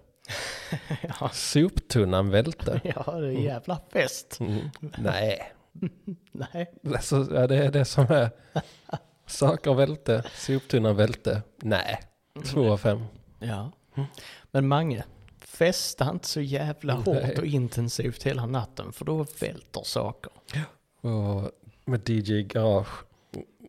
ja. 1.20 1.28
soptunnan 1.32 2.30
välte. 2.30 2.80
ja, 2.84 3.12
det 3.12 3.26
är 3.26 3.30
jävla 3.30 3.80
fest. 3.92 4.36
Mm. 4.40 4.60
Nej, 4.98 5.52
Nej. 6.32 6.72
alltså, 6.94 7.28
ja, 7.34 7.46
det 7.46 7.56
är 7.56 7.70
det 7.70 7.84
som 7.84 8.06
är. 8.08 8.30
Saker 9.26 9.74
välte, 9.74 10.24
soptunnan 10.34 10.96
välte. 10.96 11.42
Nej, 11.62 12.00
två 12.44 12.72
av 12.72 12.78
fem. 12.78 13.04
Ja. 13.38 13.72
Men 14.50 14.68
Mange, 14.68 15.04
festa 15.38 16.10
inte 16.10 16.28
så 16.28 16.40
jävla 16.40 16.92
hårt 16.94 17.06
Nej. 17.06 17.38
och 17.38 17.46
intensivt 17.46 18.22
hela 18.22 18.46
natten 18.46 18.92
för 18.92 19.04
då 19.04 19.26
välter 19.40 19.82
saker. 19.84 20.32
Och 21.00 21.50
med 21.84 22.08
DJ 22.08 22.42
Garage 22.42 23.04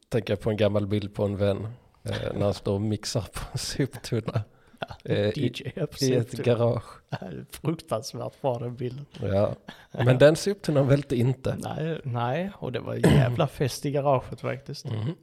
tänker 0.10 0.33
jag 0.33 0.39
på 0.39 0.50
en 0.50 0.57
gammal 0.57 0.88
bild 0.88 1.13
på 1.15 1.25
en 1.25 1.38
vän. 1.38 1.67
Eh, 2.03 2.33
när 2.33 2.41
han 2.43 2.53
står 2.53 2.74
och 2.74 2.81
mixar 2.81 3.22
på 3.22 3.39
en 3.51 3.57
soptunna. 3.57 4.41
Eh, 5.05 5.17
i, 5.17 5.71
ett 5.75 6.31
garage. 6.31 7.01
Fruktansvärt 7.51 8.41
bra 8.41 8.59
den 8.59 8.75
bilden. 8.75 9.05
Ja. 9.21 9.55
Men 9.91 10.17
den 10.17 10.35
soptunnan 10.35 10.87
välte 10.87 11.15
inte. 11.15 11.55
Nej, 11.59 11.99
nej, 12.03 12.51
och 12.55 12.71
det 12.71 12.79
var 12.79 12.95
jävla 12.95 13.47
fest 13.47 13.85
i 13.85 13.91
garaget 13.91 14.41
faktiskt. 14.41 14.85
Mhm. 14.85 15.15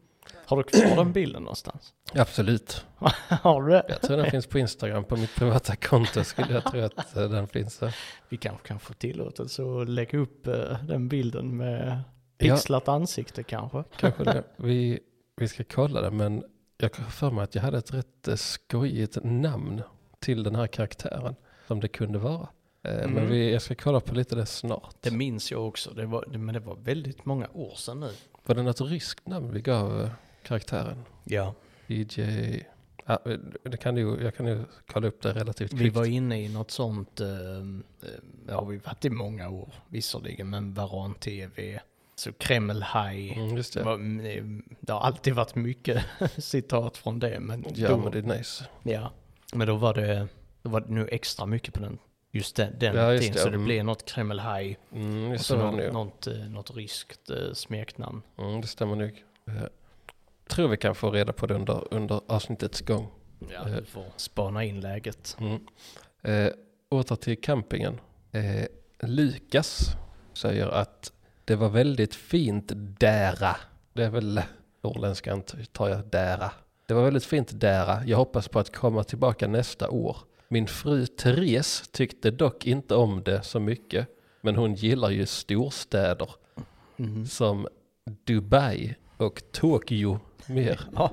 Har 0.46 0.56
du 0.56 0.62
kvar 0.62 0.96
den 0.96 1.12
bilden 1.12 1.42
någonstans? 1.42 1.92
Absolut. 2.14 2.86
Har 3.28 3.62
du 3.62 3.70
det? 3.70 3.84
Jag 3.88 4.00
tror 4.00 4.16
den 4.16 4.30
finns 4.30 4.46
på 4.46 4.58
Instagram 4.58 5.04
på 5.04 5.16
mitt 5.16 5.34
privata 5.34 5.76
konto 5.76 6.24
skulle 6.24 6.52
jag 6.54 6.64
tro 6.64 6.80
att 6.80 7.16
eh, 7.16 7.30
den 7.30 7.48
finns 7.48 7.78
där. 7.78 7.96
Vi 8.28 8.36
kanske 8.36 8.68
kan 8.68 8.78
få 8.80 8.92
tillåtelse 8.94 9.62
att 9.62 9.88
lägga 9.88 10.18
upp 10.18 10.46
eh, 10.46 10.84
den 10.84 11.08
bilden 11.08 11.56
med 11.56 11.98
Ja. 12.42 12.54
pixlat 12.56 12.88
ansikte 12.88 13.42
kanske. 13.42 13.84
Kanske 13.96 14.24
det. 14.24 14.44
Vi, 14.56 15.00
vi 15.36 15.48
ska 15.48 15.64
kolla 15.64 16.00
det 16.00 16.10
men 16.10 16.44
jag 16.82 16.96
har 16.96 17.10
för 17.10 17.30
mig 17.30 17.44
att 17.44 17.54
jag 17.54 17.62
hade 17.62 17.78
ett 17.78 17.94
rätt 17.94 18.28
eh, 18.28 18.34
skojigt 18.36 19.18
namn 19.22 19.82
till 20.18 20.42
den 20.42 20.54
här 20.54 20.66
karaktären 20.66 21.34
som 21.66 21.80
det 21.80 21.88
kunde 21.88 22.18
vara. 22.18 22.48
Eh, 22.82 22.92
Men 22.96 23.10
Mm. 23.16 23.28
vi, 23.30 23.52
jag 23.52 23.62
ska 23.62 23.74
kolla 23.74 24.00
på 24.00 24.14
lite 24.14 24.34
det 24.34 24.46
snart. 24.46 24.94
Det 25.00 25.10
minns 25.10 25.50
jag 25.50 25.66
också, 25.68 25.90
det 25.90 26.06
var, 26.06 26.24
men 26.26 26.54
det 26.54 26.60
var 26.60 26.76
väldigt 26.76 27.24
många 27.24 27.48
år 27.52 27.74
sedan 27.76 28.00
nu. 28.00 28.10
Var 28.46 28.54
det 28.54 28.62
något 28.62 28.80
ryskt 28.80 29.26
namn 29.28 29.52
vi 29.52 29.60
gav 29.60 30.00
eh, 30.00 30.10
karaktären? 30.42 31.04
Ja, 31.24 31.54
DJ... 31.86 32.20
Ja, 33.06 33.18
eh, 33.26 33.38
det 33.62 33.76
kan 33.76 33.94
du, 33.94 34.18
jag 34.22 34.34
kan 34.34 34.46
ju 34.46 34.64
kolla 34.92 35.08
upp 35.08 35.22
det 35.22 35.32
relativt 35.32 35.72
vi 35.72 35.78
kvickt. 35.78 35.96
var 35.96 36.04
inne 36.04 36.42
i 36.42 36.48
något 36.48 36.70
sånt, 36.70 37.16
det 38.46 38.52
har 38.52 38.64
vi 38.66 38.76
varit 38.76 39.04
i 39.04 39.10
många 39.10 39.48
år 39.48 39.68
visserligen, 39.88 40.50
men 40.50 40.74
Varan 40.74 41.14
TV, 41.14 41.80
så 42.20 42.32
Kreml 42.32 42.82
High. 42.82 43.38
Mm, 43.38 43.56
just 43.56 43.72
Det, 43.74 43.80
mm, 43.80 44.62
det 44.80 44.92
har 44.92 45.00
alltid 45.00 45.34
varit 45.34 45.54
mycket 45.54 46.04
citat 46.38 46.96
från 46.96 47.18
det, 47.18 47.40
men, 47.40 47.64
Ja, 47.74 47.88
då, 47.88 47.96
men 47.96 48.12
det 48.12 48.18
är 48.18 48.22
nice. 48.38 48.64
ja, 48.82 49.12
men 49.54 49.66
då 49.66 49.76
var 49.76 49.94
det, 49.94 50.28
då 50.62 50.70
var 50.70 50.80
det 50.80 50.92
nu 50.92 51.08
extra 51.08 51.46
mycket 51.46 51.74
på 51.74 51.80
den, 51.80 51.98
just 52.30 52.56
den, 52.56 52.78
den 52.78 52.96
Ja, 52.96 53.12
just 53.12 53.22
tiden. 53.22 53.34
det, 53.36 53.40
Så 53.42 53.48
det 53.48 53.54
mm. 53.54 53.64
blev 53.64 53.84
något 53.84 54.04
Kreml 54.10 54.40
High 54.40 54.76
Mm, 54.92 55.32
och 55.32 55.40
så 55.40 55.56
något, 55.56 55.76
det, 55.76 55.84
nog. 55.92 55.92
något, 55.94 56.26
eh, 56.26 56.34
något 56.34 56.76
ryskt 56.76 57.30
eh, 57.30 57.52
smeknamn. 57.54 58.22
mm, 58.38 58.60
det 58.60 58.66
stämmer 58.66 58.96
nog. 58.96 59.24
Eh, 59.46 59.54
tror 60.48 60.68
vi 60.68 60.76
kan 60.76 60.94
få 60.94 61.10
reda 61.10 61.32
på 61.32 61.46
det 61.46 61.54
under, 61.54 61.94
under 61.94 62.20
avsnittets 62.26 62.80
gång. 62.80 63.08
Ja, 63.52 63.64
du 63.64 63.84
får 63.84 64.04
spana 64.16 64.64
in 64.64 64.80
läget. 64.80 65.36
Mm. 65.40 65.60
Eh, 66.22 66.52
åter 66.88 67.16
till 67.16 67.40
campingen. 67.40 68.00
Eh, 68.32 68.64
Lukas 69.02 69.90
säger 70.34 70.66
att 70.68 71.12
det 71.50 71.56
var 71.56 71.68
väldigt 71.68 72.14
fint 72.14 72.72
dära. 72.74 73.56
Det 73.92 74.04
är 74.04 74.10
väl 74.10 74.40
norrländskan 74.82 75.42
tar 75.72 75.88
jag 75.88 76.06
dära. 76.10 76.52
Det 76.86 76.94
var 76.94 77.02
väldigt 77.04 77.24
fint 77.24 77.60
dära. 77.60 78.04
Jag 78.06 78.16
hoppas 78.16 78.48
på 78.48 78.58
att 78.58 78.76
komma 78.76 79.04
tillbaka 79.04 79.48
nästa 79.48 79.90
år. 79.90 80.16
Min 80.48 80.66
fru 80.66 81.06
Therese 81.06 81.88
tyckte 81.92 82.30
dock 82.30 82.66
inte 82.66 82.94
om 82.94 83.22
det 83.22 83.42
så 83.42 83.60
mycket. 83.60 84.06
Men 84.40 84.56
hon 84.56 84.74
gillar 84.74 85.10
ju 85.10 85.26
storstäder 85.26 86.30
Mhm. 86.96 87.26
som 87.26 87.68
Dubai 88.26 88.94
och 89.16 89.42
Tokyo 89.52 90.20
mer. 90.50 90.80
Ja, 90.96 91.10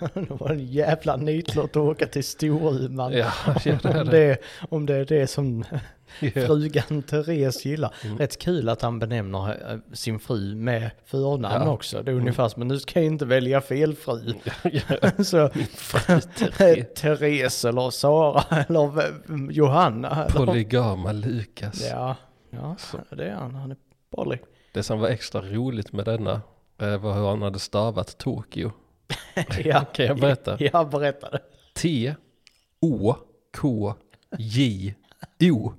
det 0.14 0.30
var 0.30 0.50
en 0.50 0.66
jävla 0.66 1.16
nitlott 1.16 1.70
att 1.70 1.76
åka 1.76 2.06
till 2.06 2.24
Storuman. 2.24 3.12
Ja, 3.12 3.32
ja 3.64 3.78
det 3.82 4.00
om, 4.00 4.06
det. 4.06 4.38
om 4.70 4.86
det 4.86 4.94
är 4.96 5.04
det 5.04 5.26
som 5.26 5.64
Ja. 6.20 6.30
frugan 6.46 7.02
Therese 7.02 7.64
gillar. 7.64 7.94
Mm. 8.04 8.18
Rätt 8.18 8.38
kul 8.38 8.68
att 8.68 8.82
han 8.82 8.98
benämner 8.98 9.72
eh, 9.72 9.78
sin 9.92 10.18
fru 10.18 10.54
med 10.54 10.90
förnamn 11.06 11.66
Ja. 11.66 11.70
också. 11.72 12.02
Det 12.02 12.10
är 12.10 12.14
ungefär 12.14 12.48
som, 12.48 12.60
men 12.60 12.68
nu 12.68 12.78
ska 12.78 12.98
jag 12.98 13.06
inte 13.06 13.24
välja 13.24 13.60
fel 13.60 13.94
fru. 13.94 14.34
Så 15.24 15.48
fru 15.74 16.20
Therese. 16.94 17.64
Eller 17.64 17.90
Sara 17.90 18.44
eller 18.68 18.86
v- 18.90 19.52
Johanna. 19.52 20.24
Eller, 20.24 20.46
Polygama 20.46 21.12
Lukas. 21.12 21.88
ja, 21.90 22.16
ja, 22.50 22.76
Så. 22.78 23.14
det 23.16 23.24
är 23.28 23.34
han. 23.34 23.54
Han 23.54 23.70
är 23.70 23.76
poly. 24.16 24.38
Det 24.74 24.82
som 24.82 25.00
var 25.00 25.08
extra 25.08 25.40
roligt 25.42 25.92
med 25.92 26.04
denna 26.04 26.32
eh, 26.32 26.38
var 26.98 27.14
hur 27.14 27.28
han 27.28 27.42
hade 27.42 27.58
stavat 27.58 28.18
Tokyo. 28.18 28.70
ja, 29.64 29.84
Kan 29.94 30.06
jag 30.06 30.20
berätta? 30.20 30.56
jag 30.60 30.90
berättade. 30.90 31.40
T, 31.74 32.14
O, 32.80 33.14
K, 33.56 33.94
J, 34.38 34.94
O. 35.40 35.72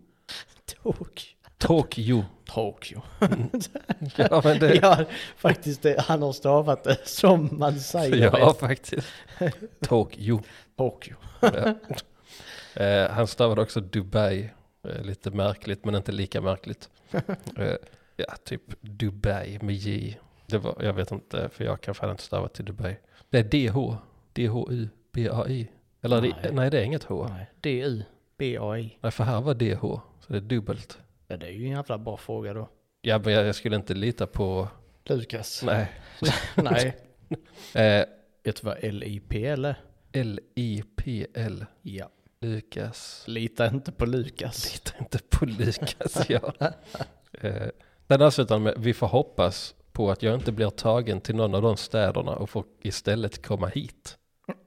Tokyo. 0.83 1.35
Tokyo. 1.57 2.23
Tokyo. 2.45 3.01
Ja, 4.15 4.41
men 4.43 4.59
det, 4.59 4.75
Ja, 4.81 5.05
faktiskt 5.37 5.81
det, 5.81 5.99
han 6.01 6.21
har 6.21 6.31
stavat 6.33 6.83
det 6.83 6.97
som 7.07 7.49
man 7.51 7.79
säger 7.79 8.17
ja 8.17 8.49
rätt. 8.49 8.57
faktiskt. 8.59 9.07
Tokyo. 9.87 10.41
Tokyo. 10.77 11.15
Ja. 11.41 11.75
Eh, 12.83 13.09
han 13.11 13.27
stavade 13.27 13.61
också 13.61 13.81
Dubai. 13.81 14.49
Eh, 14.87 15.01
lite 15.03 15.31
märkligt 15.31 15.85
men 15.85 15.95
inte 15.95 16.11
lika 16.11 16.41
märkligt. 16.41 16.89
Eh, 17.57 17.75
ja, 18.15 18.35
typ 18.45 18.61
Dubai 18.81 19.59
med 19.61 19.75
J. 19.75 20.15
Det 20.45 20.57
var, 20.57 20.77
jag 20.79 20.93
vet 20.93 21.11
inte, 21.11 21.49
för 21.49 21.63
jag 21.63 21.81
kan 21.81 21.95
fan 21.95 22.11
inte 22.11 22.23
stava 22.23 22.47
till 22.47 22.65
Dubai. 22.65 22.95
Det 23.29 23.37
är 23.39 23.43
DH. 23.43 23.97
D-H-U-B-A-I. 24.33 25.67
Eller 26.01 26.21
nej. 26.21 26.33
Det, 26.43 26.51
nej, 26.51 26.71
det 26.71 26.79
är 26.79 26.83
inget 26.83 27.03
H. 27.03 27.27
Nej, 27.29 27.49
D-U-B-A-I. 27.61 28.97
Nej, 29.01 29.11
för 29.11 29.23
här 29.23 29.41
var 29.41 29.53
DH. 29.53 29.81
Så 30.19 30.33
det 30.33 30.37
är 30.37 30.41
dubbelt. 30.41 30.99
Ja, 31.27 31.37
det 31.37 31.45
är 31.45 31.51
ju 31.51 31.65
en 31.65 31.71
jävla 31.71 31.97
bra 31.97 32.17
fråga 32.17 32.53
då. 32.53 32.69
Ja, 33.01 33.19
men 33.19 33.33
jag, 33.33 33.45
jag 33.45 33.55
skulle 33.55 33.75
inte 33.75 33.93
lita 33.93 34.27
på... 34.27 34.67
Lukas. 35.05 35.63
Nej. 35.63 35.91
Nej. 36.55 36.97
Eh, 37.75 38.05
Vet 38.43 38.61
du 38.61 38.65
vad 38.65 38.77
L-I-P-L 38.81 39.65
är? 39.65 39.75
L-I-P-L. 40.11 41.65
Ja. 41.81 42.09
Lukas. 42.39 43.23
Lita 43.27 43.67
inte 43.67 43.91
på 43.91 44.05
Lukas. 44.05 44.73
Lita 44.73 44.97
inte 44.99 45.19
på 45.29 45.45
Lukas, 45.45 46.29
ja. 46.29 46.53
eh, 47.41 47.67
den 48.07 48.21
avslutar 48.21 48.59
med, 48.59 48.73
vi 48.77 48.93
får 48.93 49.07
hoppas 49.07 49.75
på 49.93 50.11
att 50.11 50.23
jag 50.23 50.35
inte 50.35 50.51
blir 50.51 50.69
tagen 50.69 51.21
till 51.21 51.35
någon 51.35 51.55
av 51.55 51.61
de 51.61 51.77
städerna 51.77 52.31
och 52.35 52.49
får 52.49 52.63
istället 52.81 53.45
komma 53.45 53.67
hit. 53.67 54.17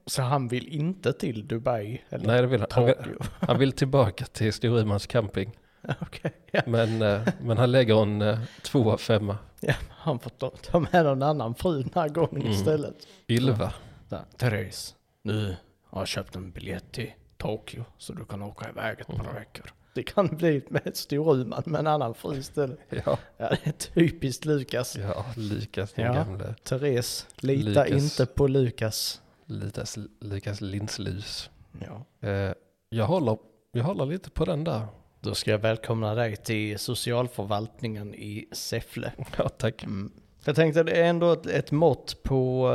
Så 0.06 0.22
han 0.22 0.48
vill 0.48 0.68
inte 0.68 1.12
till 1.12 1.48
Dubai? 1.48 2.02
Eller 2.08 2.26
Nej, 2.26 2.40
det 2.40 2.46
vill 2.46 2.60
han. 2.60 2.68
Han 2.70 2.84
vill, 2.86 2.94
han 3.40 3.58
vill 3.58 3.72
tillbaka 3.72 4.24
till 4.24 4.52
Storumans 4.52 5.06
camping. 5.06 5.52
Okej. 6.00 6.32
Ja. 6.50 6.60
Men, 6.66 7.02
eh, 7.02 7.20
men 7.40 7.58
han 7.58 7.72
lägger 7.72 8.02
en 8.02 8.22
eh, 8.22 8.38
två 8.62 8.92
av 8.92 8.96
femma. 8.98 9.38
ja, 9.60 9.74
han 9.90 10.18
får 10.18 10.30
ta, 10.30 10.50
ta 10.50 10.80
med 10.80 11.04
någon 11.04 11.22
annan 11.22 11.54
fru 11.54 11.82
den 11.82 11.90
här 11.94 12.08
gången 12.08 12.36
Mm. 12.40 12.50
istället. 12.52 12.96
Ylva. 13.28 13.72
Så, 14.10 14.18
Therese, 14.36 14.94
nu 15.22 15.56
har 15.90 16.00
jag 16.00 16.08
köpt 16.08 16.36
en 16.36 16.50
biljett 16.50 16.92
till 16.92 17.12
Tokyo 17.36 17.84
så 17.98 18.12
du 18.12 18.24
kan 18.24 18.42
åka 18.42 18.68
iväg 18.70 19.00
ett 19.00 19.06
par 19.06 19.20
Mm. 19.20 19.34
veckor. 19.34 19.66
Det 19.96 20.02
kan 20.02 20.26
bli 20.26 20.62
med 20.68 20.86
ett 20.86 20.96
Storuman 20.96 21.62
med 21.66 21.78
en 21.78 21.86
annan 21.86 22.14
fru 22.14 22.36
istället. 22.38 22.78
Ja, 22.90 23.18
Ja, 23.36 23.48
det 23.48 23.66
är 23.66 23.72
typiskt 23.72 24.44
Lukas. 24.44 24.96
ja 24.96 25.24
Lukas 25.36 25.92
den 25.92 26.04
Ja. 26.04 26.12
gamle. 26.14 26.54
Therese, 26.64 27.26
lita 27.36 27.84
Lukas. 27.84 28.02
inte 28.02 28.26
på 28.34 28.46
Lukas. 28.46 29.20
Lukas, 29.46 29.98
Lukas 30.20 30.60
linslus. 30.60 31.50
Ja. 31.86 32.28
Eh, 32.28 32.52
jag, 32.88 33.06
håller, 33.06 33.38
jag 33.72 33.84
håller 33.84 34.06
lite 34.06 34.30
på 34.30 34.44
den 34.44 34.64
där. 34.64 34.86
Då 35.20 35.34
ska 35.34 35.50
jag 35.50 35.58
välkomna 35.58 36.14
dig 36.14 36.36
till 36.36 36.78
socialförvaltningen 36.78 38.14
i 38.14 38.48
Säffle. 38.52 39.12
Ja, 39.38 39.48
tack. 39.48 39.84
Mm. 39.84 40.12
Jag 40.44 40.56
tänkte 40.56 40.82
det 40.82 40.92
är 40.92 41.04
ändå 41.04 41.32
ett, 41.32 41.46
ett 41.46 41.70
mått 41.72 42.22
på 42.22 42.68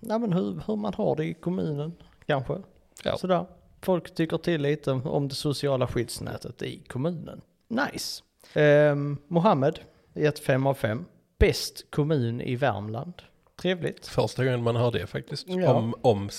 eh, 0.00 0.18
men 0.18 0.32
hur, 0.32 0.62
hur 0.66 0.76
man 0.76 0.94
har 0.94 1.16
det 1.16 1.24
i 1.24 1.34
kommunen 1.34 1.92
kanske. 2.26 2.56
Ja. 3.04 3.16
Sådär. 3.18 3.46
Folk 3.82 4.14
tycker 4.14 4.38
till 4.38 4.62
lite 4.62 4.90
om, 4.92 5.28
det 5.28 5.34
sociala 5.34 5.86
skyddsnätet 5.86 6.62
i 6.62 6.78
kommunen. 6.78 7.40
Nice. 7.68 8.22
Um, 8.54 9.18
Mohammed, 9.28 9.78
gett 10.14 10.38
5 10.38 10.66
av 10.66 10.74
5. 10.74 11.04
Bäst 11.38 11.90
kommun 11.90 12.40
i 12.40 12.56
Värmland. 12.56 13.14
Trevligt. 13.56 14.06
Första 14.06 14.44
gången 14.44 14.62
man 14.62 14.76
hör 14.76 14.92
det 14.92 15.06
faktiskt. 15.06 15.48
Ja. 15.48 15.74
Om, 15.74 15.94
om 16.02 16.30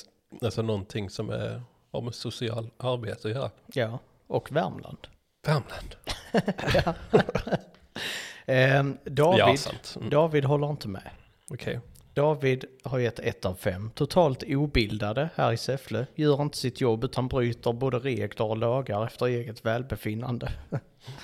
alltså 0.41 0.61
någonting 0.61 1.09
som 1.09 1.29
är 1.29 1.61
om 1.91 2.11
social 2.11 2.69
arbete 2.77 3.27
att 3.27 3.33
göra. 3.33 3.51
Ja, 3.73 3.99
och 4.27 4.51
Värmland. 4.51 5.07
Värmland. 5.45 5.95
Ehm, 8.45 8.97
David, 9.03 9.59
Ja. 9.65 9.71
Mm. 9.95 10.09
David 10.09 10.45
håller 10.45 10.69
inte 10.69 10.87
med. 10.87 11.09
Okej. 11.49 11.79
David 12.13 12.65
har 12.83 12.99
gett 12.99 13.19
ett 13.19 13.45
av 13.45 13.55
fem. 13.55 13.91
Totalt 13.95 14.43
obildade 14.47 15.29
här 15.35 15.51
i 15.51 15.57
Säffle. 15.57 16.05
Gör 16.15 16.41
inte 16.41 16.57
sitt 16.57 16.81
jobb 16.81 17.03
utan 17.03 17.27
bryter 17.27 17.73
både 17.73 17.99
regler 17.99 18.45
och 18.45 18.57
lagar 18.57 19.05
efter 19.05 19.25
eget 19.25 19.65
välbefinnande. 19.65 20.51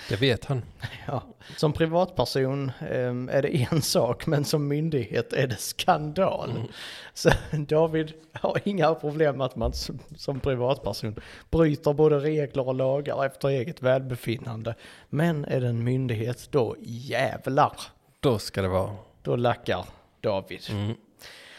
Det 0.09 0.15
vet 0.15 0.45
han. 0.45 0.61
Ja. 1.07 1.23
Som 1.57 1.73
privatperson 1.73 2.71
ehm, 2.91 3.29
är 3.29 3.41
det 3.41 3.67
en 3.71 3.81
sak 3.81 4.25
men 4.27 4.45
som 4.45 4.67
myndighet 4.67 5.33
är 5.33 5.47
det 5.47 5.55
skandal. 5.59 6.49
Mm. 6.51 6.67
Så 7.13 7.29
David 7.51 8.13
har 8.33 8.59
inga 8.65 8.95
problem 8.95 9.37
med 9.37 9.45
att 9.45 9.55
man 9.55 9.73
som, 9.73 9.99
som 10.15 10.39
privatperson 10.39 11.15
bryter 11.49 11.93
både 11.93 12.19
regler 12.19 12.67
och 12.67 12.75
lagar 12.75 13.25
efter 13.25 13.47
eget 13.47 13.81
välbefinnande. 13.81 14.75
Men 15.09 15.45
är 15.45 15.61
det 15.61 15.67
en 15.67 15.83
myndighet 15.83 16.47
då 16.51 16.75
jävlar, 16.79 17.73
Då 18.19 18.39
ska 18.39 18.61
det 18.61 18.67
vara. 18.67 18.91
då 19.21 19.35
lackar 19.35 19.85
David. 20.21 20.61
Mm. 20.69 20.93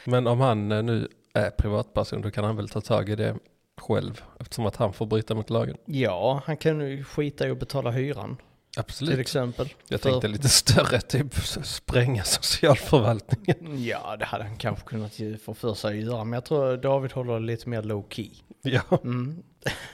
Men 0.04 0.26
om 0.26 0.40
han 0.40 0.72
eh, 0.72 0.82
nu 0.82 1.08
är 1.34 1.50
privatperson 1.50 2.22
då 2.22 2.30
kan 2.30 2.44
han 2.44 2.56
väl 2.56 2.68
ta 2.68 2.80
tag 2.80 3.08
i 3.08 3.16
det 3.16 3.36
själv 3.80 4.22
eftersom 4.40 4.66
att 4.66 4.76
han 4.76 4.92
får 4.92 5.06
bryta 5.06 5.34
mot 5.34 5.50
lagen. 5.50 5.76
Ja, 5.84 6.42
han 6.46 6.56
kan 6.56 6.80
ju 6.80 7.04
skita 7.04 7.48
i 7.48 7.50
att 7.50 7.58
betala 7.60 7.90
hyran 7.90 8.36
till 8.36 8.80
Absolut. 8.80 9.18
exempel. 9.18 9.68
Jag 9.88 10.00
För- 10.00 10.10
tänkte 10.10 10.28
lite 10.28 10.48
större, 10.48 11.00
typ 11.00 11.34
spränga 11.64 12.24
socialförvaltningen. 12.24 13.56
Ja, 13.84 14.16
det 14.16 14.24
hade 14.24 14.44
han 14.44 14.56
kanske 14.56 14.84
kunnat 14.86 15.12
få 15.44 15.54
för 15.54 15.74
sig 15.74 15.98
att 15.98 16.04
göra, 16.04 16.24
men 16.24 16.32
jag 16.32 16.44
tror 16.44 16.76
David 16.76 17.12
håller 17.12 17.40
lite 17.40 17.68
mer 17.68 17.82
low 17.82 18.06
key. 18.10 18.30
Ja, 18.62 18.82
Mm. 19.04 19.42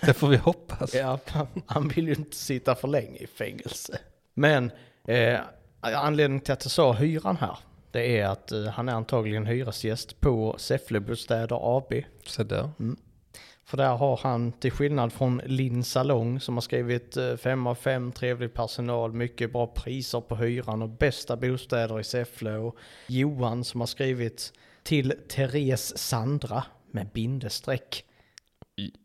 det 0.00 0.14
får 0.14 0.28
vi 0.28 0.37
hoppas. 0.37 0.94
Ja, 0.94 1.18
han 1.66 1.88
vill 1.88 2.09
ju 2.09 2.14
inte 2.14 2.37
sitta 2.37 2.75
för 2.75 2.88
länge 2.88 3.18
i 3.18 3.26
fängelse. 3.26 3.99
Men 4.35 4.71
eh, 5.09 5.40
anledningen 5.80 6.40
till 6.40 6.52
att 6.52 6.64
jag 6.64 6.73
sa 6.73 6.92
hyran 6.92 7.37
här, 7.37 7.59
det 7.95 8.19
är 8.19 8.27
att 8.27 8.53
eh, 8.53 8.65
han 8.65 8.89
är 8.89 8.93
antagligen 8.93 9.47
hyresgäst 9.47 10.21
på 10.21 10.55
Säfflebostäder 10.59 11.77
AB. 11.79 11.93
Så 12.27 12.43
där. 12.43 12.71
För 13.65 13.77
där 13.77 13.97
har 13.97 14.21
han, 14.23 14.53
till 14.53 14.73
skillnad 14.73 15.13
från 15.13 15.41
Linn 15.45 15.85
Salong 15.85 16.41
som 16.41 16.55
har 16.55 16.61
skrivit 16.61 17.17
5 17.39 17.67
av 17.67 17.75
5, 17.75 18.13
trevlig 18.13 18.55
personal, 18.55 19.13
mycket 19.13 19.53
bra 19.53 19.67
priser 19.67 20.21
på 20.21 20.37
hyran 20.37 20.83
och 20.83 20.89
bästa 20.89 21.37
bostäder 21.37 22.01
i 22.01 22.05
Säffle. 22.05 22.57
Och 22.57 22.77
Johan 23.07 23.65
som 23.65 23.81
har 23.81 23.87
skrivit 23.87 24.53
till 24.83 25.15
Therese 25.29 25.99
Sandra 25.99 26.65
med 26.91 27.09
bindestreck. 27.09 28.05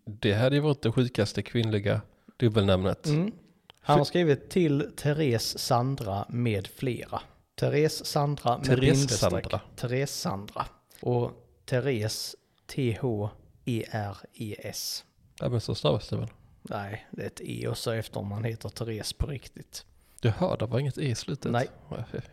Det 0.05 0.33
hade 0.33 0.55
ju 0.55 0.61
varit 0.61 0.81
det 0.81 0.91
sjukaste 0.91 1.41
kvinnliga 1.41 2.01
dubbelnamnet. 2.37 3.05
Mm. 3.05 3.31
Han 3.81 3.97
har 3.97 4.05
skrivit 4.05 4.49
till 4.49 4.91
Therese 4.95 5.57
Sandra 5.57 6.25
med 6.29 6.67
flera. 6.67 7.21
Therese 7.59 8.05
Sandra 8.05 8.57
med 8.57 8.65
Therese. 8.65 9.09
Sandra. 9.17 9.61
Therese 9.75 10.11
Sandra. 10.21 10.65
Och 11.01 11.31
Therese 11.65 12.35
T-H-E-R-E-S. 13.65 15.03
Ja 15.39 15.49
men 15.49 15.61
så 15.61 15.75
stavas 15.75 16.09
det 16.09 16.17
väl? 16.17 16.27
Nej, 16.61 17.07
det 17.11 17.21
är 17.23 17.27
ett 17.27 17.41
E 17.43 17.67
och 17.67 17.77
så 17.77 17.91
efter 17.91 18.19
om 18.19 18.27
man 18.27 18.43
heter 18.43 18.69
Therese 18.69 19.13
på 19.13 19.27
riktigt. 19.27 19.85
Jaha, 20.21 20.55
det 20.57 20.65
var 20.65 20.79
inget 20.79 20.97
e 20.97 21.01
i 21.05 21.15
slutet? 21.15 21.51
Nej. 21.51 21.67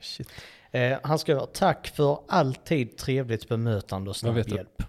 Shit. 0.00 0.28
Eh, 0.70 0.98
han 1.02 1.18
skriver 1.18 1.46
tack 1.46 1.88
för 1.88 2.18
alltid 2.28 2.96
trevligt 2.96 3.48
bemötande 3.48 4.10
och 4.10 4.16
snabb 4.16 4.34
vet 4.38 4.48
du- 4.48 4.54
hjälp. 4.54 4.82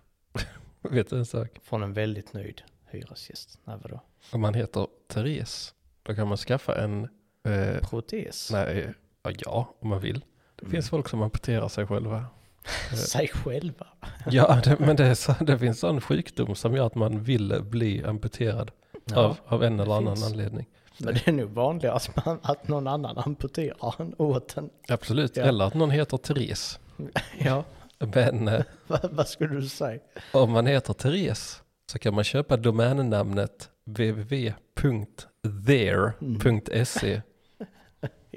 Vet 0.82 1.10
du 1.10 1.17
en 1.17 1.25
sak? 1.25 1.60
Från 1.63 1.84
en 1.84 1.94
väldigt 1.94 2.34
nöjd 2.34 2.62
hyresgäst. 2.89 3.60
Nej, 3.63 3.77
vadå? 3.82 4.01
Om 4.32 4.41
man 4.41 4.53
heter 4.53 4.88
Therese, 5.08 5.74
då 6.03 6.15
kan 6.15 6.27
man 6.27 6.38
skaffa 6.38 6.82
en, 6.84 7.03
eh, 7.48 7.77
Protes? 7.89 8.51
nej, 8.51 8.94
ja, 9.29 9.36
ja 9.46 9.74
om 9.79 9.89
man 9.89 10.00
vill. 10.00 10.25
Det 10.55 10.65
finns 10.69 10.89
folk 10.89 11.10
som 11.10 11.22
amputerar 11.22 11.67
sig 11.67 11.88
själva. 11.88 12.25
Säg 12.96 13.27
själva. 13.27 13.88
Ja, 14.31 14.62
det, 14.63 14.79
men 14.79 14.96
det, 14.96 15.05
är 15.05 15.15
så, 15.15 15.36
det 15.39 15.60
finns 15.60 15.79
sån 15.79 16.01
sjukdom 16.01 16.55
som 16.55 16.75
gör 16.75 16.86
att 16.88 16.96
man 16.96 17.24
vill 17.24 17.62
bli 17.63 18.03
amputerad 18.03 18.72
av, 19.16 19.37
av 19.48 19.63
en 19.63 19.79
eller 19.79 19.98
annan 19.98 20.16
finns. 20.16 20.31
anledning. 20.31 20.66
Men 21.00 21.13
det 21.13 21.27
är 21.27 21.31
nog 21.31 21.50
vanligare 21.50 21.96
att, 21.96 22.25
man, 22.25 22.40
att 22.42 22.68
någon 22.68 22.87
annan 22.87 23.18
amputerar 23.18 24.01
en 24.01 24.16
åt 24.18 24.57
en. 24.57 24.70
Absolut, 24.90 25.37
Ja. 25.37 25.44
eller 25.44 25.66
att 25.66 25.74
någon 25.74 25.92
heter 25.92 26.18
Therese. 26.18 26.79
Ja, 27.40 27.63
Men 28.00 28.48
eh, 28.48 28.61
vad, 28.87 29.09
vad 29.11 29.27
skulle 29.27 29.55
du 29.55 29.70
säga? 29.70 30.00
om 30.31 30.51
man 30.51 30.66
heter 30.66 30.94
Therese 30.94 31.61
så 31.92 32.00
kan 32.00 32.13
man 32.13 32.24
köpa 32.24 32.57
domännamnet 32.57 33.70
www.there.se. 33.85 34.53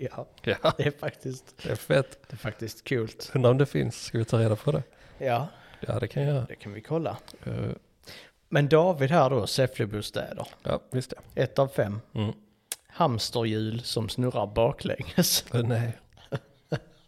Ja, 0.01 0.27
Ja, 0.43 0.73
det 0.77 0.87
är 0.87 0.91
faktiskt, 0.99 1.55
det 1.63 1.71
är 1.71 1.77
fett. 1.77 2.19
det 2.29 2.35
är 2.35 2.37
faktiskt 2.37 2.85
kul. 2.85 3.11
Undrar 3.35 3.51
om 3.51 3.59
det 3.59 3.67
finns, 3.67 4.05
ska 4.05 4.19
vi 4.19 4.25
ta 4.25 4.39
reda 4.39 4.57
på 4.57 4.73
det? 4.73 4.83
Ja, 5.19 5.49
Ja, 5.81 5.99
det 5.99 6.09
kan 6.09 6.23
jag 6.23 6.35
göra. 6.35 6.45
det 6.49 6.55
kan 6.55 6.73
vi 6.73 6.81
kolla. 6.81 7.17
Eh, 7.47 7.53
Men 8.49 8.69
David 8.69 9.11
här 9.11 9.31
då, 9.31 9.47
Säfflebostäder. 9.47 10.49
Ja, 10.63 10.81
visst 10.91 11.11
det. 11.35 11.43
Ett 11.43 11.59
av 11.59 11.69
fem. 11.69 12.01
Mm. 12.15 12.33
Hamsterhjul 12.89 13.81
som 13.81 14.09
snurrar 14.09 14.47
baklänges. 14.47 15.45
Eh, 15.55 15.63
Nej. 15.63 15.93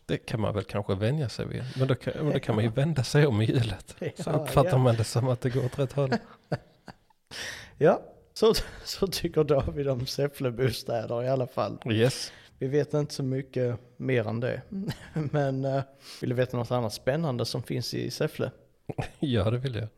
Det 0.06 0.18
kan 0.18 0.40
man 0.40 0.54
väl 0.54 0.64
kanske 0.64 0.94
vänja 0.94 1.28
sig 1.28 1.46
vid. 1.46 1.62
Men 1.78 1.88
då 1.88 1.94
kan, 1.94 2.12
men 2.16 2.32
då 2.32 2.40
kan 2.40 2.54
man 2.54 2.64
ju 2.64 2.70
vända 2.70 3.04
sig 3.04 3.26
om 3.26 3.42
i 3.42 3.44
hjulet. 3.44 3.94
Så 3.98 4.04
Ja, 4.30 4.32
uppfattar 4.32 4.70
ja. 4.70 4.78
man 4.78 4.94
det 4.96 5.04
som 5.04 5.28
att 5.28 5.40
det 5.40 5.50
går 5.50 5.64
åt 5.64 5.78
rätt 5.78 5.92
håll. 5.92 6.12
Ja, 7.78 8.02
så, 8.34 8.54
så 8.84 9.06
tycker 9.06 9.44
David 9.44 9.88
om 9.88 10.06
Säfflebostäder 10.06 11.22
i 11.24 11.28
alla 11.28 11.46
fall. 11.46 11.78
Yes. 11.90 12.32
Vi 12.62 12.68
vet 12.68 12.94
inte 12.94 13.14
så 13.14 13.22
mycket 13.22 13.78
mer 13.96 14.28
än 14.28 14.40
det. 14.40 14.62
Men 15.14 15.64
uh, 15.64 15.82
vill 16.20 16.30
du 16.30 16.36
veta 16.36 16.56
något 16.56 16.70
annat 16.70 16.92
spännande 16.92 17.44
som 17.44 17.62
finns 17.62 17.94
i 17.94 18.10
Säffle? 18.10 18.50
Ja, 19.18 19.50
det 19.50 19.58
vill 19.58 19.74
jag. 19.74 19.88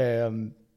Eh, 0.00 0.32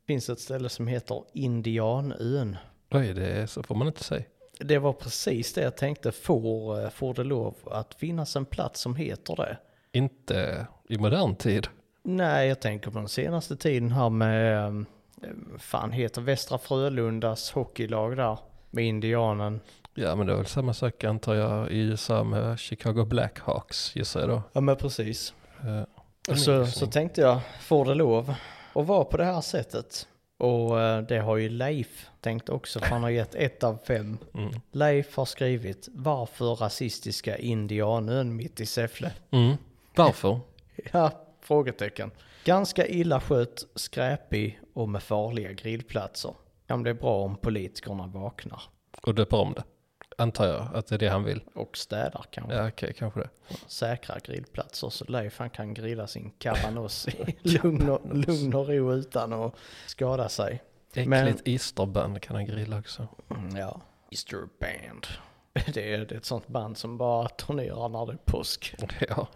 finns 0.08 0.30
ett 0.30 0.40
ställe 0.40 0.70
som 0.70 0.88
heter 0.88 1.24
Indianön. 1.34 2.58
Oj, 2.92 3.14
det 3.14 3.28
är, 3.28 3.46
så 3.46 3.64
får 3.64 3.76
man 3.76 3.88
inte 3.88 4.04
säga. 4.04 4.24
Det 4.60 4.78
var 4.78 4.94
precis 4.94 5.54
det 5.54 5.62
jag 5.62 5.78
tänkte, 5.78 6.12
får, 6.12 6.84
eh, 6.84 6.90
får 6.90 7.14
det 7.14 7.24
lov 7.24 7.56
att 7.66 7.94
finnas 7.94 8.36
en 8.36 8.46
plats 8.46 8.82
som 8.82 8.96
heter 8.96 9.36
det? 9.36 9.58
Inte 9.92 10.68
i 10.90 10.98
modern 10.98 11.36
tid. 11.36 11.68
Nej, 12.04 12.48
jag 12.48 12.60
tänker 12.60 12.92
på 12.92 13.00
den 13.00 13.10
senaste 13.10 13.56
tiden 13.56 13.92
här 13.92 14.10
med, 14.10 14.66
eh, 14.66 15.30
fan 15.58 15.92
heter 15.92 16.22
Västra 16.22 16.58
Frölundas 16.58 17.52
hockeylag 17.52 18.18
där, 18.18 18.38
med 18.72 18.86
Indianen. 18.86 19.60
Ja, 19.98 20.16
men 20.16 20.28
det 20.28 20.34
är 20.34 20.38
väl 20.38 20.46
samma 20.46 20.74
sak 20.74 21.04
antar 21.04 21.36
jag 21.36 21.72
i 21.72 21.78
USA 21.78 22.24
med 22.24 22.60
Chicago 22.60 23.06
Blackhawks 23.06 23.96
gissar 23.96 24.20
jag 24.20 24.30
då. 24.30 24.42
Ja 24.54 24.62
men 24.62 24.76
precis. 24.76 25.34
Och 26.30 26.38
så, 26.38 26.66
så 26.66 26.88
tänkte 26.88 27.22
jag, 27.22 27.40
får 27.62 27.86
det 27.86 27.94
lov 27.94 28.34
att 28.74 28.86
vara 28.88 29.06
på 29.06 29.18
det 29.18 29.26
här 29.26 29.42
sättet? 29.42 30.08
Och 30.38 30.82
eh, 30.82 31.02
det 31.02 31.20
har 31.20 31.38
ju 31.38 31.50
Leif 31.50 32.10
tänkt 32.22 32.50
också, 32.50 32.80
för 32.80 32.88
han 32.88 33.04
har 33.04 33.10
gett 33.10 33.36
ett 33.36 33.64
av 33.64 33.78
fem. 33.88 34.18
Mm. 34.34 34.52
Leif 34.72 35.16
har 35.16 35.26
skrivit, 35.26 35.90
varför 35.92 36.56
rasistiska 36.56 37.38
indianön 37.38 38.36
mitt 38.36 38.60
i 38.60 38.66
Säffle? 38.66 39.12
Mm. 39.32 39.56
Varför? 39.96 40.40
Ja, 40.92 41.12
frågetecken. 41.42 42.12
Ganska 42.44 42.88
illa 42.88 43.22
skött, 43.22 43.66
skräpig 43.76 44.60
och 44.74 44.90
med 44.90 45.04
farliga 45.04 45.52
grillplatser. 45.52 46.34
Kan 46.68 46.84
bli 46.84 46.94
bra 46.94 47.24
om 47.24 47.36
politikerna 47.38 48.08
vaknar. 48.08 48.62
Och 49.02 49.16
döper 49.16 49.38
om 49.38 49.54
det. 49.54 49.64
Antar 50.18 50.46
jag 50.48 50.68
att 50.74 50.88
det 50.88 50.96
är 50.96 51.00
det 51.00 51.08
han 51.08 51.24
vill. 51.24 51.44
Och 51.54 51.78
städar 51.78 52.26
kanske. 52.30 52.56
Ja, 52.56 52.68
okej, 52.68 52.94
kanske 52.98 53.20
det. 53.20 53.30
Säkra 53.68 54.20
grillplatser 54.20 54.90
så 54.90 55.06
Leif 55.08 55.40
han 55.40 55.50
kan 55.50 55.74
grilla 55.74 56.08
sin 56.08 56.32
cabanos 56.40 57.08
i 57.08 57.36
lugn 57.44 57.90
och, 57.90 58.02
lugn 58.16 58.54
och 58.56 58.68
ro 58.68 58.94
utan 58.94 59.34
att 59.34 59.56
skada 59.86 60.30
sig. 60.30 60.64
Äckligt 60.90 61.10
Men- 61.10 61.38
Easterband 61.46 62.22
kan 62.22 62.36
han 62.36 62.46
grilla 62.46 62.80
också. 62.80 63.08
Mm, 63.30 63.56
ja. 63.58 63.82
Easter 64.12 64.38
Band. 64.60 65.08
Det 65.74 65.94
är, 65.94 65.98
det 66.06 66.12
är 66.16 66.18
ett 66.18 66.26
sånt 66.26 66.48
band 66.48 66.78
som 66.78 66.98
bara 66.98 67.28
turnerar 67.30 67.90
när 67.90 68.06
det 68.06 68.12
är 68.14 68.18
påsk. 68.26 68.76
Ja, 69.10 69.28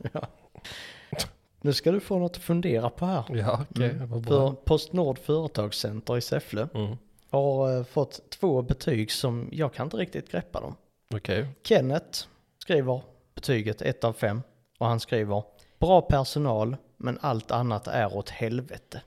Nu 1.61 1.73
ska 1.73 1.91
du 1.91 1.99
få 1.99 2.19
något 2.19 2.37
att 2.37 2.43
fundera 2.43 2.89
på 2.89 3.05
här. 3.05 3.23
ja 3.29 3.65
okej, 3.71 3.89
Mm. 3.89 4.23
För. 4.23 4.51
Postnord 4.51 5.19
Företagscenter 5.19 6.17
i 6.17 6.21
Säffle 6.21 6.67
Mm. 6.73 6.97
Har 7.29 7.77
eh, 7.77 7.83
fått 7.83 8.29
två 8.29 8.61
betyg 8.61 9.11
som 9.11 9.49
jag 9.51 9.73
kan 9.73 9.85
inte 9.87 9.97
riktigt 9.97 10.31
greppa 10.31 10.61
dem. 10.61 10.75
Okej, 11.15 11.47
Kenneth 11.63 12.25
skriver 12.57 13.01
betyget 13.35 13.81
1 13.81 14.03
av 14.03 14.13
5 14.13 14.41
och 14.79 14.87
han 14.87 14.99
skriver 14.99 15.43
bra 15.79 16.01
personal 16.01 16.77
men 16.97 17.17
allt 17.21 17.51
annat 17.51 17.87
är 17.87 18.17
åt 18.17 18.29
helvete. 18.29 19.01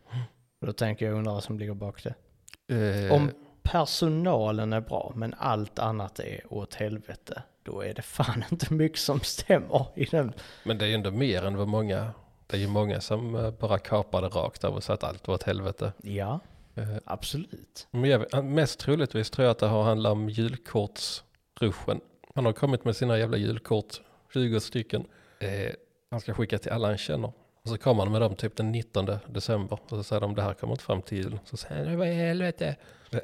Och 0.60 0.66
då 0.66 0.72
tänker 0.72 1.06
jag 1.06 1.14
undra 1.14 1.32
vad 1.32 1.44
som 1.44 1.58
ligger 1.58 1.74
bak 1.74 2.04
det. 2.04 2.14
Eh, 2.74 3.12
Om 3.12 3.30
personalen 3.62 4.72
är 4.72 4.80
bra 4.80 5.12
men 5.16 5.34
allt 5.38 5.78
annat 5.78 6.18
är 6.18 6.52
åt 6.52 6.74
helvete 6.74 7.42
då 7.62 7.80
är 7.80 7.94
det 7.94 8.02
fan 8.02 8.44
inte 8.52 8.74
mycket 8.74 8.98
som 8.98 9.20
stämmer 9.20 9.86
i 9.94 10.04
den. 10.04 10.32
Men 10.64 10.78
det 10.78 10.84
är 10.84 10.88
ju 10.88 10.94
ändå 10.94 11.10
mer 11.10 11.44
än 11.44 11.56
vad 11.56 11.68
många, 11.68 12.10
det 12.46 12.56
är 12.56 12.60
ju 12.60 12.68
många 12.68 13.00
som 13.00 13.34
eh, 13.34 13.50
bara 13.50 13.78
kapade 13.78 14.28
rakt 14.28 14.64
av 14.64 14.74
och 14.74 14.84
sa 14.84 14.94
att 14.94 15.04
allt 15.04 15.28
var 15.28 15.34
ett 15.34 15.42
helvete. 15.42 15.92
Ja, 16.02 16.40
Eh, 16.74 16.96
absolut. 17.04 17.88
Men 17.90 18.10
jag, 18.10 18.44
mest 18.44 18.80
troligtvis 18.80 19.30
tror 19.30 19.44
jag 19.44 19.50
att 19.50 19.58
det 19.58 19.66
har 19.66 19.82
handlat 19.82 20.12
om 20.12 20.28
julkortsruschen. 20.28 22.00
Han 22.34 22.44
har 22.44 22.52
kommit 22.52 22.84
med 22.84 22.96
sina 22.96 23.18
jävla 23.18 23.36
julkort, 23.36 24.00
20 24.34 24.60
stycken. 24.60 25.04
Eh, 25.38 25.72
han 26.10 26.20
ska 26.20 26.34
skicka 26.34 26.58
till 26.58 26.72
alla 26.72 26.88
han 26.88 26.98
känner. 26.98 27.32
Och 27.62 27.68
så 27.68 27.78
kommer 27.78 28.02
han 28.02 28.12
med 28.12 28.20
dem 28.20 28.36
typ 28.36 28.56
den 28.56 28.72
19 28.72 29.10
december. 29.26 29.78
Och 29.82 29.88
så 29.88 30.02
säger 30.02 30.20
de 30.20 30.34
det 30.34 30.42
här 30.42 30.54
kommer 30.54 30.72
inte 30.72 30.84
fram 30.84 31.02
till 31.02 31.18
jul. 31.18 31.38
Så 31.44 31.56
säger 31.56 31.86
han 31.86 31.98
vad 31.98 32.08
i 32.08 32.12
helvete. 32.12 32.76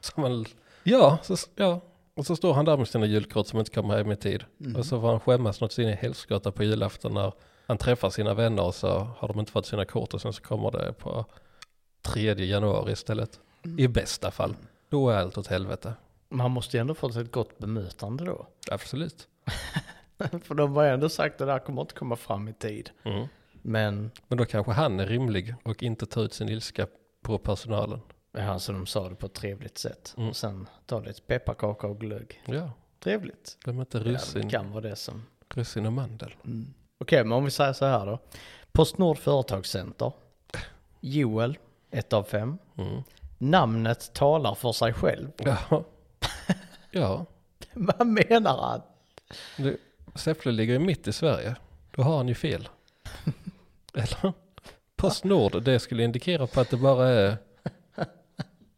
Så 0.00 0.20
man, 0.20 0.44
ja, 0.82 1.18
så, 1.22 1.36
ja. 1.54 1.80
Och 2.14 2.26
så 2.26 2.36
står 2.36 2.54
han 2.54 2.64
där 2.64 2.76
med 2.76 2.88
sina 2.88 3.06
julkort 3.06 3.46
som 3.46 3.58
inte 3.58 3.70
kommer 3.70 3.96
hem 3.96 4.12
i 4.12 4.16
tid. 4.16 4.44
Mm. 4.60 4.76
Och 4.76 4.86
så 4.86 5.00
får 5.00 5.08
han 5.08 5.20
skämmas 5.20 5.60
något 5.60 5.72
sin 5.72 5.88
i 5.88 5.92
helskotta 5.92 6.52
på 6.52 6.64
julafton 6.64 7.14
när 7.14 7.32
han 7.66 7.78
träffar 7.78 8.10
sina 8.10 8.34
vänner 8.34 8.62
och 8.62 8.74
så 8.74 8.88
har 9.18 9.28
de 9.28 9.40
inte 9.40 9.52
fått 9.52 9.66
sina 9.66 9.84
kort 9.84 10.14
och 10.14 10.20
sen 10.20 10.32
så 10.32 10.42
kommer 10.42 10.70
det 10.70 10.92
på 10.92 11.26
3 12.12 12.34
januari 12.44 12.92
istället. 12.92 13.40
I 13.78 13.88
bästa 13.88 14.30
fall. 14.30 14.56
Då 14.88 15.10
är 15.10 15.16
allt 15.18 15.38
åt 15.38 15.46
helvete. 15.46 15.94
Man 16.28 16.50
måste 16.50 16.76
ju 16.76 16.80
ändå 16.80 16.94
fått 16.94 17.16
ett 17.16 17.32
gott 17.32 17.58
bemötande 17.58 18.24
då. 18.24 18.46
Absolut. 18.70 19.28
För 20.42 20.54
de 20.54 20.76
har 20.76 20.82
ju 20.84 20.90
ändå 20.90 21.08
sagt 21.08 21.32
att 21.32 21.38
det 21.38 21.44
där 21.44 21.58
kommer 21.58 21.80
inte 21.82 21.94
komma 21.94 22.16
fram 22.16 22.48
i 22.48 22.52
tid. 22.52 22.90
Mm. 23.04 23.26
Men, 23.62 24.10
Men 24.28 24.38
då 24.38 24.44
kanske 24.44 24.72
han 24.72 25.00
är 25.00 25.06
rimlig 25.06 25.54
och 25.62 25.82
inte 25.82 26.06
tar 26.06 26.22
ut 26.22 26.34
sin 26.34 26.48
ilska 26.48 26.86
på 27.22 27.38
personalen. 27.38 28.00
ja, 28.32 28.58
så 28.58 28.72
de 28.72 28.86
sa 28.86 29.08
det 29.08 29.14
på 29.14 29.26
ett 29.26 29.34
trevligt 29.34 29.78
sätt. 29.78 30.14
Mm. 30.16 30.28
Och 30.28 30.36
sen 30.36 30.66
tar 30.86 31.00
lite 31.04 31.20
pepparkaka 31.22 31.86
och 31.86 32.00
glögg. 32.00 32.42
Ja, 32.46 32.70
Trevligt. 33.00 33.58
glöm 33.64 33.80
inte 33.80 33.98
Ja, 33.98 34.04
det 34.04 34.10
russin, 34.10 34.50
kan 34.50 34.70
vara 34.70 34.80
det 34.80 34.96
som... 34.96 35.22
russin 35.54 35.86
och 35.86 35.92
mandel. 35.92 36.34
Okej, 37.00 37.24
men 37.24 37.32
om 37.32 37.44
vi 37.44 37.50
säger 37.50 37.72
så 37.72 37.84
här 37.86 38.06
då. 38.06 38.18
Postnord 38.72 39.18
Företagscenter. 39.18 40.12
Joel, 41.00 41.58
1 41.90 42.12
av 42.12 42.22
5. 42.22 42.58
Mm. 42.78 43.02
Namnet 43.38 44.14
talar 44.14 44.54
för 44.54 44.72
sig 44.72 44.92
själv. 44.92 45.30
Ja. 45.36 45.84
ja, 46.90 47.26
Vad 47.72 48.06
menar 48.06 48.56
han? 48.62 48.82
du, 49.56 49.78
Säffle 50.14 50.52
ligger 50.52 50.72
ju 50.72 50.78
mitt 50.78 51.08
i 51.08 51.12
Sverige. 51.12 51.56
Då 51.90 52.02
har 52.02 52.16
han 52.16 52.28
ju 52.28 52.34
fel. 52.34 52.68
Eller? 53.94 54.32
Postnord, 54.96 55.62
det 55.62 55.78
skulle 55.78 56.02
indikera 56.02 56.46
på 56.46 56.60
att 56.60 56.70
det 56.70 56.76
bara 56.76 57.08
är 57.08 57.36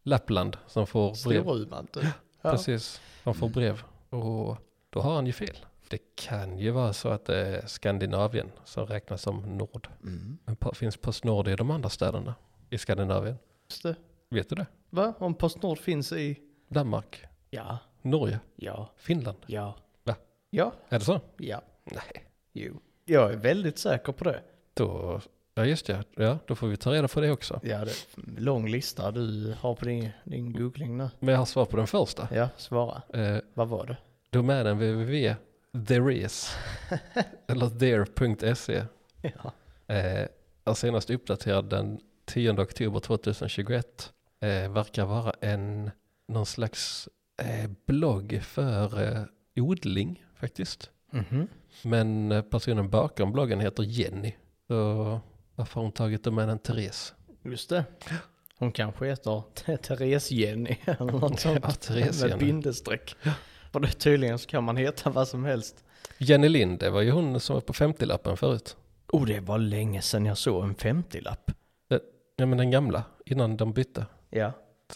Lappland 0.03 0.57
som 0.67 0.87
får 0.87 1.29
brev. 1.29 1.41
Storuman 1.43 1.87
typ. 1.87 2.03
Ja. 2.41 2.51
Precis, 2.51 3.01
han 3.23 3.33
får 3.33 3.49
brev. 3.49 3.81
Och 4.09 4.57
då 4.89 5.01
har 5.01 5.15
han 5.15 5.25
ju 5.25 5.33
fel. 5.33 5.65
Det 5.89 6.15
kan 6.15 6.57
ju 6.57 6.71
vara 6.71 6.93
så 6.93 7.09
att 7.09 7.25
det 7.25 7.37
är 7.37 7.67
Skandinavien 7.67 8.51
som 8.65 8.85
räknas 8.85 9.21
som 9.21 9.57
Nord. 9.57 9.87
Mm. 10.03 10.37
Men 10.45 10.57
finns 10.73 10.97
Postnord 10.97 11.47
i 11.47 11.55
de 11.55 11.71
andra 11.71 11.89
städerna 11.89 12.35
i 12.71 12.77
Skandinavien? 12.77 13.35
Just 13.69 13.83
det. 13.83 13.95
Vet 14.29 14.49
du 14.49 14.55
det? 14.55 14.65
Va? 14.89 15.13
Om 15.19 15.33
Postnord 15.33 15.79
finns 15.79 16.11
i... 16.11 16.39
Danmark, 16.67 17.25
Ja, 17.49 17.77
Norge, 18.01 18.39
ja, 18.55 18.89
Finland. 18.97 19.37
ja. 19.45 19.75
Va? 20.03 20.15
Ja, 20.49 20.73
Är 20.89 20.99
det 20.99 21.05
så? 21.05 21.19
ja, 21.37 21.61
Nej. 21.85 22.25
jo. 22.53 22.79
Jag 23.05 23.33
är 23.33 23.37
väldigt 23.37 23.77
säker 23.77 24.11
på 24.11 24.23
det. 24.23 24.41
Då, 24.73 25.21
ja 25.53 25.65
just 25.65 25.85
det, 25.85 26.03
ja, 26.15 26.37
då 26.47 26.55
får 26.55 26.67
vi 26.67 26.77
ta 26.77 26.93
reda 26.93 27.07
på 27.07 27.21
det 27.21 27.31
också. 27.31 27.59
Ja, 27.63 27.85
det 27.85 27.91
är 27.91 27.95
en 28.27 28.35
lång 28.43 28.67
lista 28.69 29.11
du 29.11 29.55
har 29.59 29.75
på 29.75 29.85
din, 29.85 30.09
din 30.23 30.53
googling 30.53 30.97
nu. 30.97 31.09
Men 31.19 31.29
jag 31.31 31.39
har 31.39 31.45
svar 31.45 31.65
på 31.65 31.77
den 31.77 31.87
första. 31.87 32.27
Ja, 32.31 32.49
svara. 32.57 33.01
Eh, 33.13 33.37
Vad 33.53 33.67
var 33.67 33.85
det? 33.85 33.97
domänen 34.29 34.77
www.thereis 34.77 36.55
eller 37.47 37.69
there.se 37.69 38.83
Ja. 39.21 39.51
eh, 39.95 40.27
är 40.65 40.73
senast 40.73 41.09
uppdaterad 41.09 41.69
den 41.69 41.99
10 42.31 42.51
oktober 42.61 42.99
2021. 42.99 44.13
Eh, 44.39 44.71
verkar 44.71 45.05
vara 45.05 45.33
en 45.41 45.91
någon 46.27 46.45
slags 46.45 47.09
eh, 47.41 47.69
blogg 47.85 48.39
för 48.43 49.03
eh, 49.03 49.23
odling 49.55 50.23
faktiskt. 50.39 50.89
Mhm. 51.11 51.47
Men 51.83 52.31
eh, 52.31 52.41
personen 52.41 52.89
bakom 52.89 53.31
bloggen 53.31 53.59
heter 53.59 53.83
Jenny. 53.83 54.33
Så 54.67 55.19
varför 55.55 55.75
har 55.75 55.81
hon 55.81 55.91
tagit 55.91 56.23
domänen 56.23 56.59
Therese? 56.59 57.13
Just 57.43 57.69
det. 57.69 57.85
Hon 58.57 58.71
kanske 58.71 59.05
heter 59.07 59.43
Therese-Jenny 59.77 60.75
eller 60.85 61.11
något 61.11 61.39
sånt. 61.39 61.59
Ja, 61.63 61.71
Therese 61.71 62.23
med 62.23 62.39
bindestreck. 62.39 63.15
För 63.71 63.79
det, 63.79 63.91
tydligen 63.91 64.39
så 64.39 64.47
kan 64.47 64.63
man 64.63 64.77
heta 64.77 65.09
vad 65.09 65.27
som 65.27 65.45
helst. 65.45 65.83
Jenny 66.17 66.49
Lind, 66.49 66.79
det 66.79 66.89
var 66.89 67.01
ju 67.01 67.11
hon 67.11 67.39
som 67.39 67.53
var 67.53 67.61
på 67.61 67.73
50-lappen 67.73 68.37
förut. 68.37 68.77
Oh, 69.07 69.25
det 69.25 69.39
var 69.39 69.57
länge 69.57 70.01
sedan 70.01 70.25
jag 70.25 70.37
såg 70.37 70.63
en 70.63 70.75
50-lapp. 70.75 71.51
Ja 72.41 72.45
men 72.45 72.57
den 72.57 72.71
gamla, 72.71 73.03
innan 73.25 73.57
de 73.57 73.73
bytte. 73.73 74.05
Ja. 74.29 74.51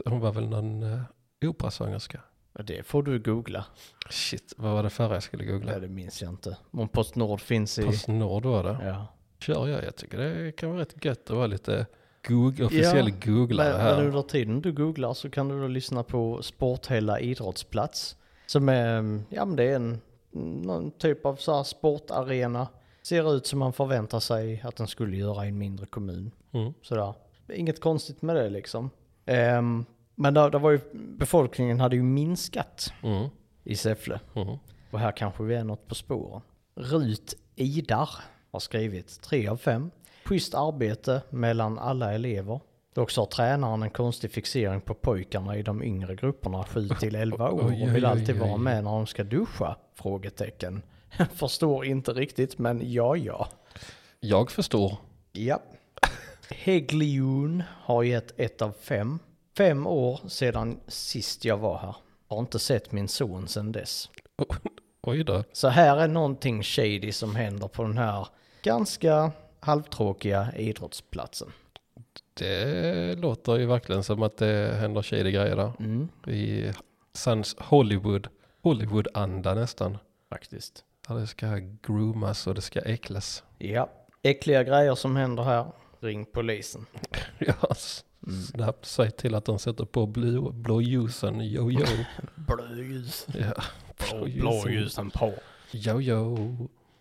Hon 0.05 0.19
var 0.19 0.31
väl 0.31 0.47
någon 0.47 0.84
uh, 0.84 1.01
operasångerska. 1.45 2.21
Det 2.53 2.84
får 2.84 3.03
du 3.03 3.19
googla. 3.19 3.65
Shit, 4.10 4.53
vad 4.58 4.73
var 4.73 4.84
det 4.84 4.89
förra 4.89 5.13
jag 5.13 5.23
skulle 5.23 5.45
googla? 5.45 5.71
Ja, 5.71 5.79
det 5.79 5.88
minns 5.88 6.21
jag 6.21 6.31
inte. 6.31 6.58
Om 6.71 6.88
Postnord 6.88 7.41
finns 7.41 7.79
i... 7.79 7.84
Postnord 7.86 8.45
var 8.45 8.63
det. 8.63 8.77
Ja. 8.84 9.08
Kör 9.39 9.67
jag, 9.67 9.84
jag 9.84 9.95
tycker 9.95 10.17
det 10.17 10.51
kan 10.51 10.69
vara 10.69 10.81
rätt 10.81 11.05
gött 11.05 11.29
att 11.29 11.38
vara 11.38 11.47
lite 11.47 11.86
goog, 12.27 12.62
officiell 12.62 13.10
Ja, 13.10 13.15
googlare 13.25 13.71
Men, 13.71 13.81
här. 13.81 13.97
men 13.97 14.05
under 14.05 14.21
tiden 14.21 14.62
du 14.62 14.71
googlar 14.71 15.13
så 15.13 15.29
kan 15.29 15.47
du 15.47 15.62
då 15.62 15.67
lyssna 15.67 16.03
på 16.03 16.41
Sporthälla 16.41 17.19
idrottsplats. 17.19 18.15
Som 18.45 18.69
är, 18.69 19.21
ja 19.29 19.45
men 19.45 19.55
det 19.55 19.63
är 19.63 19.75
en 19.75 20.01
någon 20.31 20.91
typ 20.91 21.25
av 21.25 21.36
så 21.36 21.63
sportarena. 21.63 22.67
Ser 23.01 23.36
ut 23.36 23.47
som 23.47 23.60
man 23.60 23.73
förväntar 23.73 24.19
sig 24.19 24.62
att 24.63 24.75
den 24.75 24.88
skulle 24.88 25.17
göra 25.17 25.45
i 25.45 25.49
en 25.49 25.58
mindre 25.58 25.86
kommun. 25.86 26.31
Mm. 26.51 26.73
Sådär. 26.81 27.13
Inget 27.53 27.81
konstigt 27.81 28.21
med 28.21 28.36
det 28.36 28.49
liksom. 28.49 28.89
Ehm, 29.25 29.86
men 30.15 30.34
där, 30.34 30.49
där 30.49 30.60
var 30.60 30.71
ju, 30.71 30.79
befolkningen 30.93 31.79
hade 31.79 31.95
ju 31.95 32.03
minskat 32.03 32.93
Mm. 33.03 33.29
i 33.63 33.75
Säffle. 33.75 34.19
Mm. 34.36 34.58
Och 34.91 34.99
här 34.99 35.12
kanske 35.12 35.43
vi 35.43 35.55
är 35.55 35.63
något 35.63 35.88
på 35.88 35.95
spåren. 35.95 36.41
Rut 36.75 37.34
Idar 37.55 38.10
har 38.51 38.60
skrivit 38.60 39.21
3 39.21 39.47
av 39.47 39.58
5. 39.58 39.91
Schysst 40.25 40.53
arbete 40.55 41.21
mellan 41.29 41.79
alla 41.79 42.13
elever. 42.13 42.60
Dock 42.93 43.12
så 43.12 43.21
har 43.21 43.25
tränaren 43.25 43.84
en 43.84 43.89
konstig 43.89 44.31
fixering 44.31 44.81
på 44.81 44.93
pojkarna 44.93 45.58
i 45.58 45.62
de 45.63 45.84
yngre 45.84 46.15
grupperna 46.15 46.63
7 46.63 46.88
till 46.89 47.15
11 47.15 47.49
år 47.51 47.63
och 47.63 47.71
vill 47.95 48.05
alltid 48.05 48.38
vara 48.39 48.58
med 48.58 48.84
när 48.84 48.91
de 48.91 49.08
ska 49.08 49.23
duscha? 49.23 49.75
Frågetecken. 49.93 50.81
Förstår 51.34 51.86
inte 51.86 52.12
riktigt 52.13 52.58
men 52.58 52.91
ja 52.93 53.15
ja. 53.17 53.47
Jag 54.19 54.51
förstår. 54.51 54.97
Ja. 55.31 55.60
Hägglion 56.49 57.63
har 57.81 58.03
gett 58.03 58.39
1 58.39 58.62
av 58.62 58.71
5. 58.81 59.19
Fem 59.58 59.88
år 59.88 60.19
sedan 60.27 60.79
sist 60.88 61.45
jag 61.45 61.58
var 61.58 61.77
här. 61.77 61.95
Har 62.27 62.39
inte 62.39 62.60
sett 62.60 62.91
min 62.91 63.08
son 63.08 63.47
sedan 63.47 63.71
dess. 63.71 64.10
Oj 65.01 65.23
då. 65.23 65.43
Så 65.51 65.67
här 65.67 65.97
är 65.97 66.08
någonting 66.08 66.63
shady 66.63 67.12
som 67.12 67.36
händer 67.36 67.67
på 67.67 67.84
den 67.84 67.97
här 67.97 68.27
ganska 68.63 69.31
halvtråkiga 69.60 70.47
idrottsplatsen. 70.58 71.51
Det 72.34 73.15
låter 73.19 73.55
ju 73.58 73.65
verkligen 73.65 74.03
som 74.03 74.23
att 74.23 74.38
det 74.38 74.75
händer 74.79 75.01
shady 75.01 75.31
grejer 75.31 75.55
där. 75.55 75.71
Mm, 75.79 76.08
I 76.27 76.71
sans 77.13 77.55
Hollywood, 77.60 78.27
Hollywood-anda 78.62 79.53
nästan. 79.53 79.97
faktiskt. 80.29 80.84
Där 81.08 81.15
det 81.15 81.27
ska 81.27 81.47
groomas 81.81 82.47
och 82.47 82.55
det 82.55 82.62
ska 82.62 82.79
äcklas. 82.81 83.43
Ja, 83.58 83.89
äckliga 84.23 84.63
grejer 84.63 84.95
som 84.95 85.15
händer 85.15 85.43
här. 85.43 85.65
Ring 86.06 86.26
polisen. 86.26 86.86
Ja, 87.39 87.68
s- 87.72 88.06
snabbt 88.54 88.86
säg 88.86 89.12
till 89.12 89.36
att 89.36 89.46
de 89.46 89.60
sätter 89.60 89.86
på 89.86 90.06
blå, 90.06 90.52
blåljusen, 90.52 91.41
yo 91.41 91.72
yo. 91.72 91.86
Blåljus. 92.36 93.28
ja, 93.39 93.63
blåljusen. 94.12 94.39
Blåljusen 94.41 95.10
på. 95.10 95.34
Yo 95.72 96.02
yo. 96.02 96.38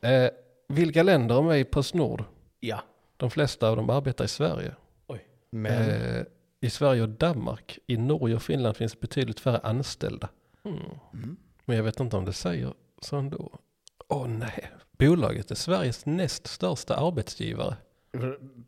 Eh, 0.01 0.31
vilka 0.69 1.03
länder 1.03 1.39
är 1.39 1.43
med 1.43 1.61
i 1.61 1.65
Postnord? 1.65 2.25
Ja. 2.61 2.81
De 3.17 3.31
flesta 3.31 3.69
av 3.69 3.77
dem 3.77 3.91
arbetar 3.91 4.25
i 4.25 4.29
Sverige. 4.29 4.75
Oj. 5.07 5.27
Men, 5.51 5.91
Eh, 5.91 6.23
I 6.61 6.71
Sverige 6.71 7.03
och 7.03 7.09
Danmark, 7.09 7.79
i 7.87 7.97
Norge 7.97 8.37
och 8.37 8.43
Finland 8.43 8.77
finns 8.77 9.01
betydligt 9.01 9.41
färre 9.41 9.59
anställda. 9.59 10.29
Mm. 10.65 10.79
Mm. 11.15 11.37
Men 11.65 11.77
jag 11.77 11.85
vet 11.85 12.01
inte 12.01 12.17
om 12.17 12.25
det 12.25 12.33
säger 12.33 12.75
så 13.03 13.17
ändå. 13.17 13.59
Åh 14.09 14.29
nej, 14.29 14.71
bolaget 14.99 15.51
är 15.51 15.55
Sveriges 15.55 16.07
näst 16.07 16.47
största 16.47 16.95
arbetsgivare. 16.97 17.77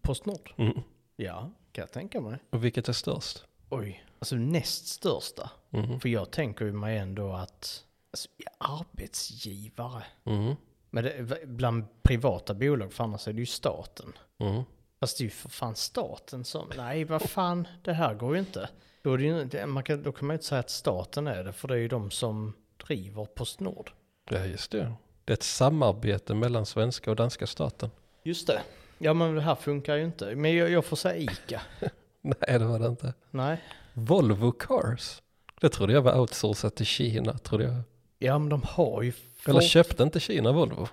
Postnord? 0.03 0.53
Mm. 0.57 0.81
Ja, 1.17 1.51
kan 1.73 1.83
jag 1.83 1.93
tänka 1.93 2.21
mig. 2.21 2.39
Och 2.51 2.65
vilket 2.65 2.89
är 2.89 2.93
störst? 2.93 3.45
Oj. 3.71 4.05
Alltså 4.19 4.37
näst 4.37 4.87
största. 4.87 5.51
Mm. 5.71 6.01
För 6.01 6.09
jag 6.09 6.31
tänker 6.31 6.65
ju 6.65 6.73
mig 6.73 6.99
ändå 6.99 7.33
att 7.33 7.85
alltså, 8.11 8.29
arbetsgivare. 8.59 10.03
Mm. 10.25 10.55
Men 10.91 11.05
det, 11.05 11.39
bland 11.47 11.85
privata 12.03 12.55
bolag, 12.55 12.93
för 12.93 13.05
annars 13.05 13.29
är 13.29 13.33
det 13.33 13.41
ju 13.41 13.47
staten. 13.47 14.13
Mm. 14.39 14.63
Fast 15.01 15.19
det 15.19 15.23
är 15.23 15.25
ju 15.25 15.31
för 15.31 15.49
fan 15.49 15.77
staten 15.77 16.45
som, 16.45 16.71
nej 16.77 17.05
vad 17.05 17.23
fan, 17.23 17.69
det 17.83 17.93
här 17.93 18.15
går 18.15 18.35
ju 18.35 18.39
inte. 18.41 18.69
Då, 19.03 19.13
är 19.13 19.19
det 19.19 19.25
ju, 19.25 19.45
det- 19.45 19.67
man 19.67 19.83
kan, 19.83 20.03
då 20.03 20.13
kan 20.13 20.27
man 20.27 20.35
ju 20.35 20.37
inte 20.37 20.47
säga 20.47 20.59
att 20.59 20.71
staten 20.71 21.27
är 21.27 21.45
det, 21.45 21.53
för 21.53 21.69
det 21.69 21.75
är 21.75 21.79
ju 21.79 21.89
de 21.89 22.11
som 22.11 22.53
driver 22.87 23.25
Postnord. 23.25 23.93
Ja, 24.31 24.45
just 24.45 24.71
det. 24.71 24.93
Det 25.25 25.33
är 25.33 25.35
ett 25.37 25.43
samarbete 25.43 26.35
mellan 26.35 26.67
svenska 26.67 27.11
och 27.11 27.17
danska 27.17 27.47
staten. 27.47 27.91
Just 28.23 28.47
det. 28.47 28.63
Ja 28.99 29.15
men 29.15 29.35
det 29.35 29.41
här 29.41 29.55
funkar 29.55 29.97
ju 29.97 30.05
inte. 30.05 30.37
Men 30.37 30.57
jag, 30.57 30.71
jag 30.71 30.85
får 30.85 30.97
säga 30.97 31.17
ICA. 31.17 31.61
Nej, 32.23 32.59
det 32.59 32.65
var 32.65 32.79
det 32.79 32.87
inte. 32.87 33.15
Nej. 33.31 33.59
Volvo 33.93 34.53
Cars. 34.53 35.23
Det 35.61 35.69
trodde 35.69 35.93
jag 35.93 36.03
var 36.03 36.21
outsourcat 36.21 36.75
till 36.77 36.87
Kina, 36.87 37.39
trodde 37.39 37.65
jag. 37.65 37.83
Ja, 38.19 38.39
men 38.39 38.49
de 38.49 38.63
har 38.63 39.03
ju... 39.03 39.13
Eller 39.45 39.61
fått- 39.61 39.69
köpte 39.69 40.03
inte 40.03 40.21
Kina 40.21 40.53
Volvo? 40.53 40.89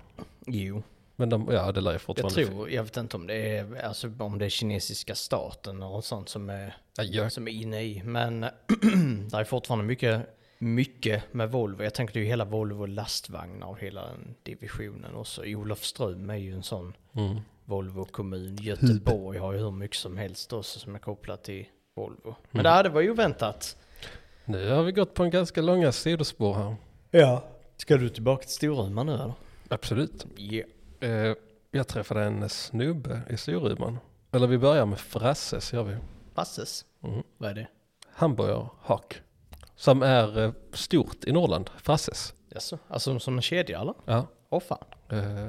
Jo, 0.46 0.84
Men 1.16 1.30
de, 1.30 1.50
ja 1.52 1.72
det 1.72 1.82
lär 1.82 1.92
ju 1.92 1.96
jag 1.96 2.02
fortfarande... 2.02 2.46
tror, 2.46 2.70
jag 2.70 2.84
vet 2.84 2.98
inte 2.98 3.18
om 3.18 3.28
det 3.28 3.58
är, 3.58 3.86
alltså 3.86 4.12
om 4.20 4.38
det 4.39 4.46
är 4.46 4.50
kinesiska 4.50 5.16
staten 5.16 5.84
och 5.84 6.04
sånt 6.04 6.30
som 6.30 6.50
är, 6.50 6.78
Ja, 6.98 7.04
jag, 7.04 7.32
som 7.32 7.48
är 7.48 7.52
inne 7.52 7.82
i. 7.84 8.02
Men 8.04 8.39
det 9.32 9.38
är 9.38 9.44
fortfarande 9.44 9.86
mycket, 9.86 10.22
mycket 10.60 11.34
med 11.34 11.52
Volvo. 11.52 11.84
Jag 11.84 11.94
tänker 11.94 12.13
det 12.13 12.20
är 12.20 12.22
ju 12.22 12.28
hela 12.28 12.46
Volvo 12.46 12.86
lastvagnar 12.86 13.68
och 13.68 13.80
hela 13.80 14.02
den 14.06 14.36
divisionen 14.44 15.16
också. 15.16 15.42
Olofström 15.46 16.30
är 16.30 16.36
ju 16.36 16.54
en 16.54 16.63
sån 16.63 16.94
mm. 17.13 17.39
Volvo 17.65 18.06
kommun. 18.06 18.56
Göteborg 18.62 19.38
har 19.39 19.54
ju 19.54 19.60
hur 19.60 19.71
mycket 19.71 19.97
som 19.97 20.17
helst 20.17 20.54
också 20.54 20.80
som 20.80 20.95
är 20.95 20.99
kopplat 20.99 21.43
till 21.43 21.65
Volvo. 21.95 22.36
Men 22.52 22.60
Mm. 22.60 22.63
det 22.63 22.69
här, 22.69 22.84
det 22.84 22.89
var 22.89 23.02
ju 23.02 23.12
oväntat. 23.12 23.78
Nu 24.45 24.69
har 24.69 24.84
vi 24.84 24.91
gått 24.91 25.13
på 25.13 25.23
en 25.23 25.30
ganska 25.30 25.62
långa 25.62 25.91
sidospår 25.91 26.54
här. 26.54 26.76
Ja. 27.12 27.43
Ska 27.78 27.97
du 27.97 28.10
tillbaka 28.10 28.41
till 28.41 28.52
Storuman 28.56 29.06
nu 29.06 29.13
eller? 29.13 29.34
Absolut. 29.69 30.26
Ja. 30.36 30.63
Eh, 30.99 31.34
jag 31.71 31.88
träffade 31.88 32.23
en 32.23 32.49
snubbe 32.49 33.21
i 33.30 33.38
Storuman. 33.38 33.97
Eller 34.32 34.47
vi 34.47 34.58
börjar 34.58 34.86
med 34.86 34.99
Frasses 34.99 35.73
gör 35.73 35.84
vi. 35.84 35.97
Passes. 36.36 36.86
Mm. 37.04 37.23
Vad 37.38 37.49
är 37.49 37.56
det? 37.56 37.67
Hamburgerhak. 38.13 39.21
Som 39.76 40.02
är 40.04 40.39
eh, 40.43 40.52
stort 40.73 41.23
i 41.26 41.32
Norrland. 41.32 41.69
Frasses. 41.78 42.34
Jaså? 42.49 42.80
Alltså 42.88 43.19
som 43.19 43.36
en 43.36 43.41
kedja 43.41 43.82
eller? 43.82 43.93
Ja. 44.06 44.28
Åh 44.49 44.60
fan. 44.60 44.84
Eh, 45.10 45.47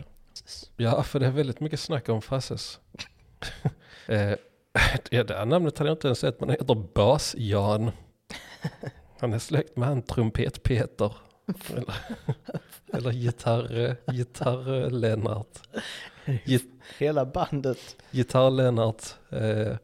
ja, 0.77 1.03
för 1.03 1.21
det 1.21 1.27
är 1.27 1.31
väldigt 1.31 1.61
mycket 1.61 1.81
snack 1.81 2.09
om 2.09 2.23
Frasses. 2.23 2.79
eh, 4.07 4.35
ja, 5.11 5.25
det 5.25 5.35
här 5.35 5.47
namnet 5.47 5.79
hade 5.79 5.91
jag 5.91 5.95
inte 5.95 6.09
ens 6.09 6.19
sett, 6.19 6.41
men 6.41 6.49
han 6.49 6.57
heter 6.61 6.75
Bas-Jan. 6.95 7.91
Han 9.21 9.33
är 9.33 9.39
släkt 9.39 9.77
med 9.77 9.89
han 9.89 10.03
Trumpet-Peter. 10.03 11.13
Eller, 11.71 11.95
eller 12.93 13.11
gitarr, 13.13 13.97
gitarr-Lennart. 14.13 15.59
Git, 16.45 16.71
Hela 16.99 17.27
bandet. 17.27 17.97
Gitarr-Lennart, 18.11 19.03
eh, 19.31 19.77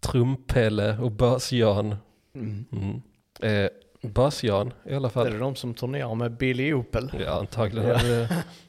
Trumpelle 0.00 0.98
och 0.98 1.12
Bas-Jan. 1.12 1.96
Mm. 2.34 2.64
Mm. 2.72 3.02
Eh, 3.42 3.70
Bas-Jan 4.02 4.72
i 4.86 4.94
alla 4.94 5.08
Är 5.08 5.12
fall. 5.12 5.32
det 5.32 5.38
de 5.38 5.54
som 5.56 5.74
turnerar 5.74 6.14
med 6.14 6.36
Billy 6.36 6.72
Opel? 6.72 7.10
Ja, 7.20 7.38
antagligen. 7.38 7.88
Ja. 7.88 8.26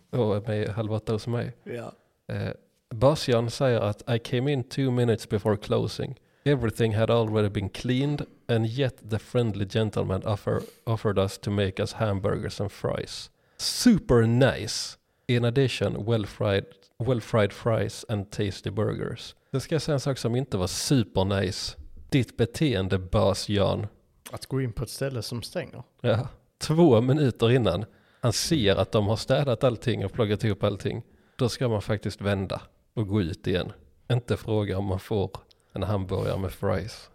Och 0.10 0.48
med 0.48 0.70
halv 0.70 0.94
åtta 0.94 1.14
hos 1.14 1.28
mig. 1.28 1.56
Ja. 1.64 1.92
Eh, 2.28 2.52
Bas-Jan 2.90 3.50
säger 3.50 3.80
att 3.80 4.10
I 4.10 4.20
came 4.20 4.52
in 4.52 4.64
two 4.64 4.92
minutes 4.92 5.30
before 5.30 5.58
closing. 5.58 6.20
Everything 6.44 6.96
had 6.96 7.10
already 7.10 7.50
been 7.50 7.70
cleaned 7.70 8.26
and 8.48 8.66
yet 8.66 9.10
the 9.10 9.20
friendly 9.20 9.66
gentleman 9.66 10.22
offer, 10.26 10.62
offered 10.86 11.20
us 11.20 11.38
to 11.38 11.52
make 11.52 11.82
us 11.82 11.94
hamburgers 11.94 12.62
and 12.62 12.72
fries. 12.72 13.30
Super 13.58 14.26
nice! 14.28 14.98
In 15.28 15.46
addition, 15.46 16.06
well 16.06 16.26
fried, 16.26 16.66
well 16.98 17.22
fried 17.22 17.54
fries 17.54 18.06
and 18.10 18.32
tasty 18.32 18.70
burgers. 18.70 19.36
Det 19.52 19.60
ska 19.60 19.76
jag 19.76 19.82
säga 19.82 19.94
en 19.94 20.00
sak 20.00 20.18
som 20.18 20.36
inte 20.36 20.58
var 20.58 20.68
super 20.68 21.26
nice. 21.26 21.78
Ditt 22.10 22.38
beteende 22.38 22.98
Bas-Jan. 22.98 23.88
Att 24.32 24.46
gå 24.46 24.62
in 24.62 24.74
på 24.74 24.84
ett 24.84 24.90
ställe 24.90 25.22
som 25.22 25.42
stänger. 25.42 25.84
Ja, 26.02 26.28
två 26.58 27.02
minuter 27.02 27.52
innan 27.52 27.86
han 28.22 28.34
ser 28.34 28.76
att 28.76 28.92
de 28.92 29.08
har 29.08 29.16
städat 29.16 29.64
allting 29.64 30.06
och 30.06 30.12
plockat 30.14 30.44
ihop 30.44 30.64
allting. 30.64 31.04
Då 31.36 31.50
ska 31.50 31.68
man 31.68 31.82
faktiskt 31.82 32.22
vända 32.22 32.62
och 32.94 33.08
gå 33.08 33.22
ut 33.22 33.48
igen. 33.48 33.72
Inte 34.12 34.38
fråga 34.38 34.78
om 34.78 34.86
man 34.86 35.00
får 35.00 35.32
en 35.74 35.84
hamburgare 35.84 36.38
med 36.38 36.52
fries. 36.52 37.10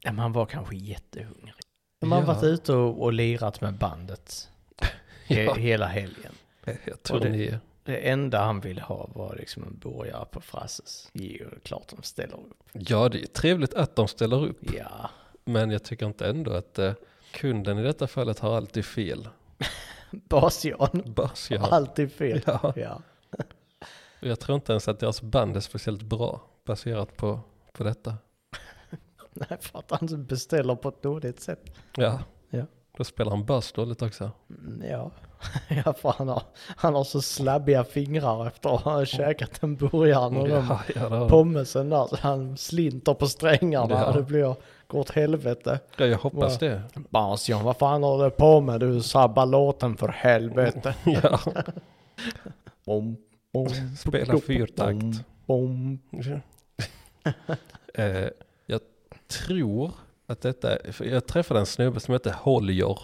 Ja, 0.00 0.12
men 0.12 0.18
han 0.18 0.32
var 0.32 0.46
kanske 0.46 0.76
jättehungrig. 0.76 1.54
De 2.00 2.12
har 2.12 2.20
Ja. 2.20 2.26
varit 2.26 2.42
ute 2.44 2.72
och, 2.72 3.02
och 3.02 3.12
lirat 3.12 3.60
med 3.60 3.74
bandet 3.74 4.48
he, 5.26 5.42
Ja, 5.42 5.54
hela 5.54 5.86
helgen. 5.86 6.32
jag 6.84 7.02
tror 7.02 7.20
det- 7.20 7.28
ni... 7.28 7.54
Det 7.84 8.08
enda 8.10 8.44
han 8.44 8.60
ville 8.60 8.82
ha 8.82 9.08
var 9.14 9.36
liksom 9.36 9.62
en 9.62 9.78
burgare 9.78 10.24
på 10.30 10.40
Frasses. 10.40 11.10
Det 11.12 11.34
är 11.40 11.58
klart 11.62 11.88
de 11.96 12.02
ställer 12.02 12.34
upp. 12.34 12.62
Ja, 12.72 13.08
det 13.08 13.22
är 13.22 13.26
trevligt 13.26 13.74
att 13.74 13.96
de 13.96 14.08
ställer 14.08 14.44
upp. 14.44 14.58
Ja, 14.78 15.10
Men 15.44 15.70
jag 15.70 15.82
tycker 15.84 16.06
inte 16.06 16.26
ändå 16.28 16.52
att 16.52 16.78
eh, 16.78 16.92
kunden 17.30 17.78
i 17.78 17.82
detta 17.82 18.06
fallet 18.06 18.38
har 18.38 18.56
alltid 18.56 18.84
fel. 18.84 19.28
Bas-Jan 20.28 21.64
alltid 21.70 22.12
fel. 22.12 22.42
Ja. 22.46 22.72
Ja. 22.76 23.02
Jag 24.20 24.40
tror 24.40 24.56
inte 24.56 24.72
ens 24.72 24.88
att 24.88 25.00
deras 25.00 25.22
band 25.22 25.56
är 25.56 25.60
speciellt 25.60 26.02
bra 26.02 26.40
baserat 26.64 27.16
på, 27.16 27.40
på 27.72 27.84
detta. 27.84 28.14
Nej, 29.32 29.58
för 29.60 29.78
att 29.78 29.90
han 29.90 30.24
beställer 30.26 30.74
på 30.74 30.88
ett 30.88 31.02
dåligt 31.02 31.40
sätt. 31.40 31.76
Ja. 31.96 32.20
Ja. 32.50 32.64
Då 32.96 33.04
spelar 33.04 33.30
han 33.30 33.44
bas 33.44 33.72
dåligt 33.72 34.02
också. 34.02 34.30
Mm, 34.50 34.82
Ja, 34.90 35.10
ja 35.84 35.92
för 35.92 36.14
han 36.18 36.28
har, 36.28 36.42
han 36.76 36.94
har 36.94 37.04
så 37.04 37.22
slabbiga 37.22 37.84
fingrar 37.84 38.46
efter 38.46 38.74
att 38.74 38.80
ha 38.82 39.04
käkat 39.04 39.62
en 39.62 39.76
burgare 39.76 40.38
och 40.38 40.48
Ja, 40.48 40.80
ja, 40.94 41.28
pommesen 41.28 41.90
där. 41.90 42.06
Så 42.06 42.16
han 42.20 42.56
slinter 42.56 43.14
på 43.14 43.26
strängarna 43.26 43.94
Ja. 43.94 44.06
och 44.06 44.14
det 44.16 44.22
blir 44.22 44.56
går 44.86 44.98
åt 45.00 45.10
helvete. 45.10 45.80
ja, 45.96 46.06
jag 46.06 46.18
hoppas 46.18 46.58
det. 46.58 46.82
Bas-Jan, 47.10 47.64
vad 47.64 47.76
fan 47.76 48.02
har 48.02 48.24
du 48.24 48.30
på 48.30 48.60
med? 48.60 48.80
Du 48.80 49.02
sabbar 49.02 49.46
låten 49.46 49.96
för 49.96 50.08
helvete. 50.08 50.94
Ja, 51.04 51.38
Bom, 52.84 53.16
bom, 53.52 53.68
spela 53.98 54.38
fyrtakt. 54.40 55.24
bom. 55.46 55.98
Eh, 57.94 58.28
jag 58.66 58.80
tror 59.46 59.90
att 60.26 60.40
detta 60.40 60.76
jag 61.04 61.26
träffade 61.26 61.60
en 61.60 61.66
snubbe 61.66 62.00
som 62.00 62.12
hette 62.12 62.34
Holger. 62.38 62.98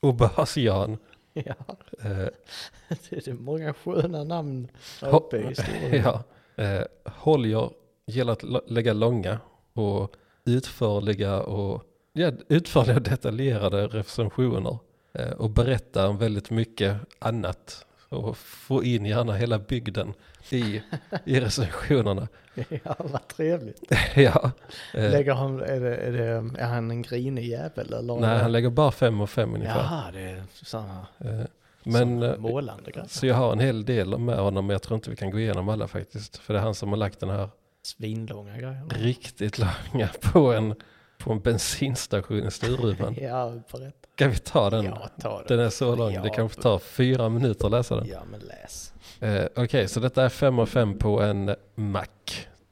Och 0.00 0.14
Bas-Jan. 0.14 0.98
Ja, 1.32 1.54
Eh, 2.02 2.28
det 3.10 3.26
är 3.28 3.32
många 3.32 3.74
sköna 3.74 4.24
namn 4.24 4.68
uppe 5.02 5.36
i 5.36 5.46
historien. 5.46 6.02
ja, 6.04 6.24
eh, 6.64 6.82
Holger 7.04 7.70
gillar 8.06 8.32
att 8.32 8.70
lägga 8.70 8.92
långa 8.92 9.38
och 9.72 10.12
utförliga 10.44 11.42
och 11.42 11.82
ja, 12.12 12.32
utförliga 12.48 12.96
och 12.96 13.02
detaljerade 13.02 13.86
recensioner. 13.86 14.78
Eh, 15.12 15.30
och 15.30 15.50
berätta 15.50 16.08
om 16.08 16.18
väldigt 16.18 16.50
mycket 16.50 16.96
annat. 17.18 17.86
Och 18.08 18.36
få 18.38 18.84
in 18.84 19.06
gärna 19.06 19.32
hela 19.32 19.58
bygden 19.58 20.14
i, 20.50 20.82
i 21.24 21.40
recensionerna. 21.40 22.28
Ja, 22.84 22.94
vad 22.98 23.28
trevligt. 23.28 23.82
ja. 24.16 24.50
Eh, 24.94 25.10
Lägger 25.10 25.34
han, 25.34 25.60
är, 25.60 25.80
det, 25.80 25.96
är, 25.96 26.12
det, 26.12 26.60
är 26.60 26.66
han 26.66 26.90
en 26.90 27.02
grinig 27.02 27.48
jävel 27.48 27.92
eller? 27.92 28.20
nej, 28.20 28.38
han 28.38 28.52
lägger 28.52 28.70
bara 28.70 28.90
fem 28.90 29.20
och 29.20 29.30
fem 29.30 29.54
ungefär. 29.54 29.78
Jaha, 29.78 30.10
det 30.12 30.20
är 30.20 30.42
sådana 30.52 31.06
Eh, 31.18 31.40
men 31.84 32.22
eh, 32.22 32.36
målande 32.36 32.90
grejer. 32.90 33.08
så 33.08 33.26
jag 33.26 33.34
har 33.34 33.52
en 33.52 33.58
hel 33.58 33.84
del 33.84 34.18
med 34.18 34.38
honom 34.38 34.66
men 34.66 34.74
jag 34.74 34.82
tror 34.82 34.94
inte 34.94 35.10
vi 35.10 35.16
kan 35.16 35.30
gå 35.30 35.38
igenom 35.38 35.68
alla 35.68 35.88
faktiskt. 35.88 36.36
För 36.36 36.54
det 36.54 36.60
är 36.60 36.64
han 36.64 36.74
som 36.74 36.88
har 36.88 36.96
lagt 36.96 37.20
den 37.20 37.30
här 37.30 37.48
Svinlånga 37.82 38.56
grejer. 38.56 38.82
riktigt 38.90 39.58
långa 39.58 40.08
på 40.20 40.52
en, 40.52 40.74
på 41.18 41.32
en 41.32 41.40
bensinstation 41.40 42.46
i 42.46 42.50
Storuman. 42.50 43.16
Ja, 43.20 43.52
berätta. 43.72 44.07
Ska 44.18 44.28
vi 44.28 44.38
ta 44.38 44.70
den? 44.70 44.84
Ja, 44.84 45.08
ta 45.20 45.42
det. 45.42 45.56
Den 45.56 45.66
är 45.66 45.70
så 45.70 45.96
lång, 45.96 46.12
det 46.12 46.20
Ja. 46.28 46.32
kanske 46.34 46.62
tar 46.62 46.78
fyra 46.78 47.28
minuter 47.28 47.64
att 47.66 47.70
läsa 47.70 47.96
den. 47.96 48.06
Ja, 48.08 48.18
men 48.30 48.40
läs. 48.40 48.92
Eh, 49.20 49.44
Okej, 49.64 49.88
så 49.88 50.00
detta 50.00 50.24
är 50.24 50.28
fem 50.28 50.58
och 50.58 50.68
fem 50.68 50.98
på 50.98 51.20
en 51.22 51.54
Mac, 51.74 52.04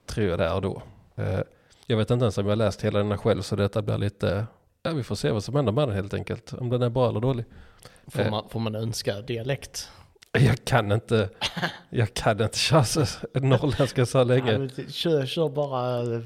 tror 0.07 0.27
jag 0.27 0.39
det 0.39 0.45
är 0.47 0.61
då. 0.61 0.83
Eh, 1.17 1.41
jag 1.87 1.97
vet 1.97 2.11
inte 2.11 2.25
ens 2.25 2.39
om 2.39 2.45
jag 2.47 2.51
har 2.51 2.57
läst 2.57 2.83
hela 2.85 2.99
den 2.99 3.11
här 3.11 3.19
själv, 3.19 3.43
så 3.43 3.57
detta 3.57 3.83
blir 3.83 3.99
lite, 3.99 4.47
ja 4.83 4.91
vi 4.93 5.03
får 5.03 5.15
se 5.15 5.31
vad 5.31 5.45
som 5.45 5.55
händer 5.57 5.73
med 5.73 5.89
den 5.89 5.97
helt 5.97 6.15
enkelt. 6.15 6.53
Om 6.53 6.69
den 6.69 6.83
är 6.83 6.89
bra 6.91 7.09
eller 7.09 7.21
dålig. 7.21 7.45
Får, 8.07 8.21
Eh. 8.23 8.31
man, 8.31 8.49
får 8.49 8.61
man 8.61 8.75
önska 8.75 9.21
dialekt? 9.21 9.89
Jag 10.33 10.65
kan 10.65 10.93
inte, 10.93 11.29
jag 11.91 12.15
kan 12.15 12.41
inte 12.43 12.59
köra 12.59 12.85
så 12.85 13.05
norrländska 13.35 14.07
så 14.07 14.25
länge. 14.25 14.69
t- 14.69 14.83
kör, 14.89 15.27
kör 15.27 15.49
bara 15.49 16.15
eh, 16.15 16.21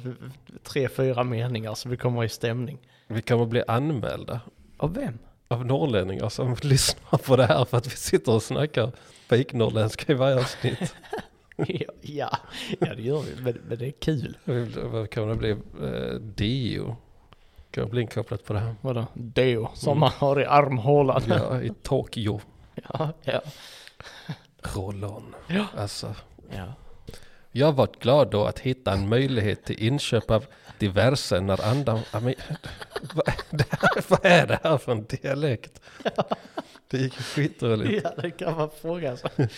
tre, 0.63 0.89
fyra 0.89 1.25
meningar 1.25 1.75
så 1.75 1.89
vi 1.89 1.97
kommer 1.97 2.25
i 2.25 2.29
stämning. 2.29 2.79
Vi 3.07 3.23
kommer 3.23 3.47
bli 3.47 3.63
anmälda 3.69 4.41
Av 4.81 4.95
vem? 4.95 5.19
av 5.49 5.67
norrlänningar 5.67 6.29
som 6.29 6.57
lyssnar 6.63 7.19
på 7.19 7.37
det 7.37 7.47
här 7.47 7.65
för 7.65 7.77
att 7.77 7.87
vi 7.87 7.91
sitter 7.91 8.35
och 8.35 8.43
snackar 8.43 8.93
fejknorrländska 9.29 10.13
i 10.13 10.15
varje 10.15 10.37
avsnitt. 10.41 10.95
ja, 12.03 12.29
ja, 12.81 12.95
det 12.95 13.03
gör 13.03 13.21
vi. 13.23 13.43
Men, 13.43 13.61
men 13.69 13.79
det 13.79 13.87
är 13.87 13.91
kul. 13.91 14.37
Vad 14.93 15.15
kommer 15.15 15.29
det 15.29 15.35
bli? 15.37 15.51
Eh, 15.51 16.15
DO. 16.21 16.97
Kan 17.71 17.89
bli 17.89 18.01
inkopplat 18.01 18.45
på 18.45 18.53
det 18.53 18.59
här. 18.59 18.75
Vadå? 18.81 19.07
Deo 19.15 19.69
som 19.75 19.91
Mm. 19.91 20.01
man 20.01 20.11
har 20.11 20.41
i 20.41 20.45
armhålan. 20.45 21.23
Ja, 21.29 21.63
i 21.63 21.73
Tokyo. 21.83 22.41
ja. 22.93 23.13
ja. 23.23 23.41
Roll 24.63 25.05
on. 25.05 25.35
Ja. 25.49 25.67
Alltså, 25.77 26.15
ja. 26.57 26.73
Jag 27.53 27.73
varit 27.73 28.03
glad 28.03 28.31
då 28.31 28.45
att 28.45 28.59
hitta 28.59 28.93
en 28.93 29.09
möjlighet 29.09 29.65
till 29.65 29.83
inköp 29.83 30.31
av 30.31 30.47
diverse 30.79 31.41
när 31.41 31.65
andan... 31.65 32.01
Men, 32.13 32.23
vad, 33.15 33.29
är 33.29 33.45
det 33.51 33.67
här, 33.71 34.05
vad 34.09 34.27
är 34.27 34.47
det 34.47 34.59
här 34.63 34.79
för 34.79 34.93
en 34.93 35.05
dialekt? 35.05 35.81
Det 36.89 36.99
gick 36.99 37.17
ju 37.17 37.23
skitroligt. 37.23 38.05
ja, 38.05 38.23
det 38.23 38.31
kan 38.31 38.57
man 38.57 38.71
fråga 38.81 39.17
sig. 39.17 39.31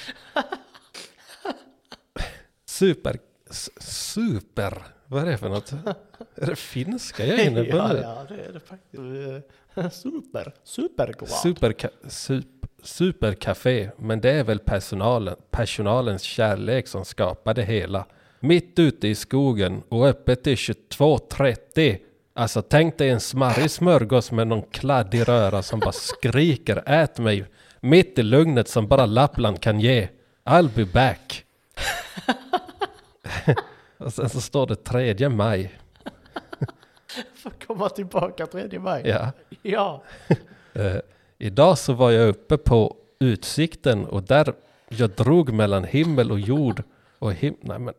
Super, 2.65 3.19
Super, 3.81 4.83
vad 5.13 5.23
är 5.23 5.27
det 5.27 5.37
för 5.39 5.49
något? 5.49 5.73
Är 6.35 6.47
det 6.47 6.57
finska 6.57 7.27
jag 7.27 7.39
är 7.39 7.47
inne 7.47 7.65
på 7.65 7.77
ja, 7.77 7.89
nu? 7.93 8.01
ja, 8.03 8.27
det 8.29 8.35
är 8.35 8.53
det 8.53 8.61
faktiskt. 8.61 10.03
Super, 10.03 10.53
superglad. 10.65 11.31
Superka, 11.31 11.89
sup, 12.09 12.67
supercafé, 12.83 13.91
men 13.97 14.21
det 14.21 14.31
är 14.31 14.45
väl 14.45 14.59
personalen, 14.59 15.37
personalens 15.51 16.23
kärlek 16.23 16.89
som 16.89 17.05
skapar 17.05 17.55
det 17.55 17.63
hela. 17.63 18.07
Mitt 18.41 18.79
ute 18.79 19.09
i 19.09 19.15
skogen 19.15 19.83
och 19.89 20.07
öppet 20.07 20.45
till 20.45 20.55
22.30. 20.55 21.99
Alltså 22.35 22.63
tänk 22.63 22.99
dig 22.99 23.11
en 23.11 23.21
smarrig 23.21 23.71
smörgås 23.71 24.33
med 24.33 24.47
någon 24.47 24.63
kladdig 24.63 25.29
röra 25.29 25.63
som 25.63 25.81
bara 25.81 25.93
skriker 25.93 26.83
ät 26.87 27.19
mig. 27.19 27.45
Mitt 27.81 28.19
i 28.19 28.23
lugnet 28.23 28.69
som 28.69 28.89
bara 28.89 29.07
Lappland 29.07 29.61
kan 29.61 29.81
ge. 29.81 30.09
I'll 30.45 30.71
be 30.75 30.85
back. 30.85 31.45
och 34.03 34.13
sen 34.13 34.29
så 34.29 34.41
står 34.41 34.67
det 34.67 34.77
3 34.77 35.29
maj. 35.29 35.79
Får 37.35 37.51
komma 37.67 37.89
tillbaka 37.89 38.47
3 38.47 38.79
maj. 38.79 39.03
Ja. 39.05 39.33
Ja. 39.63 40.03
Eh, 40.75 40.97
idag 41.39 41.79
så 41.79 41.93
var 41.93 42.11
jag 42.11 42.29
uppe 42.29 42.59
på 42.59 42.97
utsikten 43.19 44.07
och 44.07 44.23
där 44.23 44.55
jag 44.89 45.11
drog 45.11 45.53
mellan 45.53 45.85
himmel 45.85 46.31
och 46.31 46.41
jord 46.41 46.83
och 47.19 47.33
him 47.33 47.57
nej, 47.61 47.79
men 47.79 47.95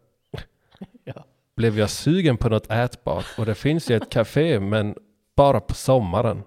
ja. 1.04 1.26
blev 1.56 1.80
jag 1.80 1.90
sugen 1.90 2.38
på 2.38 2.50
något 2.50 2.72
ätbart 2.72 3.26
och 3.38 3.46
det 3.46 3.56
finns 3.56 3.90
ju 3.90 3.96
ett 3.96 4.10
café 4.10 4.60
men 4.60 4.96
bara 5.36 5.60
på 5.60 5.74
sommaren. 5.74 6.44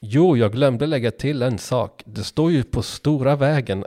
Jo, 0.00 0.36
jag 0.36 0.52
glömde 0.52 0.86
lägga 0.86 1.10
till 1.10 1.42
en 1.42 1.58
sak. 1.58 2.02
Det 2.06 2.24
står 2.24 2.50
ju 2.50 2.62
på 2.62 2.82
stora 2.82 3.36
vägen. 3.36 3.84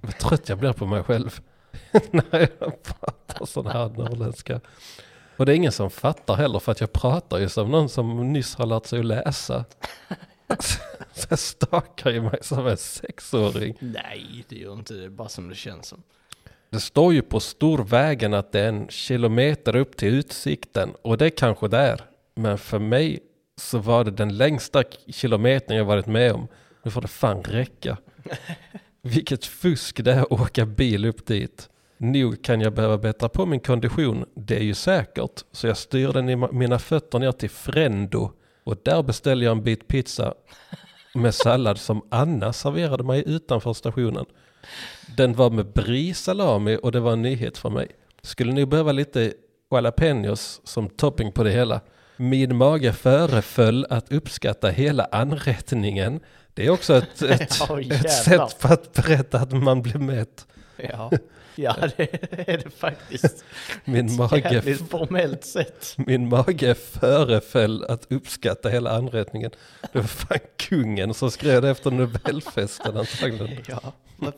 Vad 0.00 0.18
trött 0.18 0.48
jag 0.48 0.58
blir 0.58 0.72
på 0.72 0.86
mig 0.86 1.02
själv. 1.02 1.40
När 2.10 2.50
jag 2.60 2.82
pratar 2.82 3.46
sån 3.46 3.66
här 3.66 3.88
norrländska. 3.88 4.60
Och 5.36 5.46
det 5.46 5.52
är 5.52 5.56
ingen 5.56 5.72
som 5.72 5.90
fattar 5.90 6.34
heller 6.34 6.58
för 6.58 6.72
att 6.72 6.80
jag 6.80 6.92
pratar 6.92 7.38
ju 7.38 7.48
som 7.48 7.70
någon 7.70 7.88
som 7.88 8.32
nyss 8.32 8.54
har 8.54 8.66
lärt 8.66 8.86
sig 8.86 8.98
att 8.98 9.04
läsa. 9.04 9.64
Så 11.14 11.26
jag 11.30 11.38
stakar 11.38 12.10
ju 12.10 12.20
mig 12.20 12.38
som 12.42 12.66
en 12.66 12.76
sexåring. 12.76 13.76
Nej, 13.78 14.44
det 14.48 14.56
gör 14.56 14.72
inte 14.72 14.94
det. 14.94 15.10
Bara 15.10 15.28
som 15.28 15.48
det 15.48 15.54
känns 15.54 15.86
som. 15.86 16.02
Det 16.70 16.80
står 16.80 17.14
ju 17.14 17.22
på 17.22 17.40
storvägen 17.40 18.34
att 18.34 18.52
det 18.52 18.60
är 18.60 18.68
en 18.68 18.88
kilometer 18.88 19.76
upp 19.76 19.96
till 19.96 20.14
utsikten 20.14 20.94
och 21.02 21.18
det 21.18 21.30
kanske 21.30 21.68
det 21.68 21.78
är. 21.78 22.00
Men 22.34 22.58
för 22.58 22.78
mig 22.78 23.20
så 23.56 23.78
var 23.78 24.04
det 24.04 24.10
den 24.10 24.36
längsta 24.36 24.82
kilometern 25.08 25.76
jag 25.76 25.84
varit 25.84 26.06
med 26.06 26.32
om. 26.32 26.48
Nu 26.82 26.90
får 26.90 27.00
det 27.00 27.08
fan 27.08 27.42
räcka. 27.42 27.96
Vilket 29.02 29.44
fusk 29.44 30.04
det 30.04 30.12
är 30.12 30.20
att 30.20 30.32
åka 30.32 30.66
bil 30.66 31.04
upp 31.04 31.26
dit. 31.26 31.68
Nog 31.98 32.44
kan 32.44 32.60
jag 32.60 32.74
behöva 32.74 32.98
bättra 32.98 33.28
på 33.28 33.46
min 33.46 33.60
kondition, 33.60 34.24
det 34.34 34.56
är 34.56 34.62
ju 34.62 34.74
säkert. 34.74 35.44
Så 35.52 35.66
jag 35.66 35.76
styr 35.76 36.12
den 36.12 36.28
i 36.28 36.36
mina 36.36 36.78
fötter 36.78 37.18
ner 37.18 37.32
till 37.32 37.50
Frendo 37.50 38.30
och 38.64 38.76
där 38.82 39.02
beställer 39.02 39.44
jag 39.46 39.52
en 39.52 39.64
bit 39.64 39.88
pizza 39.88 40.34
med 41.14 41.34
sallad 41.34 41.78
som 41.78 42.02
Anna 42.08 42.52
serverade 42.52 43.04
mig 43.04 43.22
utanför 43.26 43.72
stationen. 43.72 44.24
Den 45.16 45.34
var 45.34 45.50
med 45.50 45.66
brie 45.66 46.14
salami 46.14 46.78
och 46.82 46.92
det 46.92 47.00
var 47.00 47.12
en 47.12 47.22
nyhet 47.22 47.58
för 47.58 47.70
mig. 47.70 47.88
Skulle 48.22 48.52
nog 48.52 48.68
behöva 48.68 48.92
lite 48.92 49.32
jalapenos 49.70 50.60
som 50.64 50.88
topping 50.88 51.32
på 51.32 51.44
det 51.44 51.50
hela. 51.50 51.80
Min 52.16 52.56
mage 52.56 52.92
föreföll 52.92 53.86
att 53.90 54.12
uppskatta 54.12 54.68
hela 54.68 55.08
anrättningen. 55.12 56.20
Det 56.54 56.66
är 56.66 56.70
också 56.70 56.96
ett, 56.96 57.22
ett, 57.22 57.56
Ja, 57.68 57.80
ett 57.80 58.12
sätt 58.12 58.58
på 58.60 58.68
att 58.68 58.92
berätta 58.92 59.38
att 59.40 59.52
man 59.52 59.82
blir 59.82 59.98
mätt. 59.98 60.46
Ja, 60.76 61.10
ja 61.54 61.76
det 61.96 62.12
är 62.50 62.58
det 62.58 62.70
faktiskt. 62.70 63.44
Min 63.84 64.16
mage, 64.16 64.76
formellt 64.90 65.44
sett. 65.44 65.94
min 65.96 66.28
mage 66.28 66.74
föreföll 66.74 67.84
att 67.84 68.12
uppskatta 68.12 68.68
hela 68.68 68.90
anrättningen. 68.90 69.50
Det 69.92 69.98
var 69.98 70.06
fan 70.06 70.38
kungen 70.56 71.14
som 71.14 71.30
skrev 71.30 71.62
det 71.62 71.70
efter 71.70 71.90
Nobelfesten 71.90 72.96
antagligen. 72.96 73.64
Ja. 73.68 73.92
men- 74.16 74.32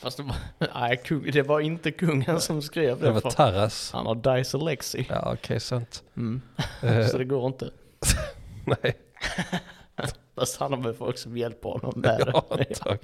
Fast 0.00 0.16
det 0.16 0.22
var, 0.22 0.36
nej, 0.74 1.00
det 1.32 1.42
var 1.42 1.60
inte 1.60 1.90
kungen 1.90 2.40
som 2.40 2.62
skrev 2.62 3.00
det. 3.00 3.06
Det 3.06 3.12
var 3.12 3.20
för 3.20 3.30
Taras. 3.30 3.90
han 3.92 4.06
har 4.06 4.36
dyslexi. 4.36 5.06
Ja, 5.08 5.32
okej, 5.32 5.60
sant. 5.60 6.02
Mm. 6.16 6.42
Eh, 6.82 7.06
Så 7.06 7.18
det 7.18 7.24
går 7.24 7.46
inte. 7.46 7.70
nej, 8.82 8.96
Fast 10.40 10.56
han 10.60 10.72
har 10.72 10.80
väl 10.80 10.94
folk 10.94 11.18
som 11.18 11.36
hjälper 11.36 11.68
honom 11.68 11.92
med 11.96 12.22
ja, 12.34 12.44
det. 12.48 12.66
antagligen. 12.68 12.98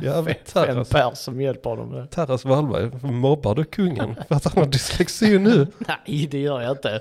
Ja, 0.00 0.24
Fem, 0.44 0.84
pers 0.84 1.18
som 1.18 1.40
hjälper 1.40 1.70
honom 1.70 1.88
med 1.88 1.98
det. 2.02 2.06
Taras 2.06 2.44
Wahlberg, 2.44 2.90
mobbar 3.12 3.54
du 3.54 3.64
kungen 3.64 4.14
för 4.28 4.34
att 4.34 4.44
han 4.44 4.62
har 4.64 4.70
dyslexi 4.70 5.38
nu? 5.38 5.66
Nej, 5.78 6.28
det 6.30 6.38
gör 6.38 6.60
jag 6.60 6.70
inte. 6.72 7.00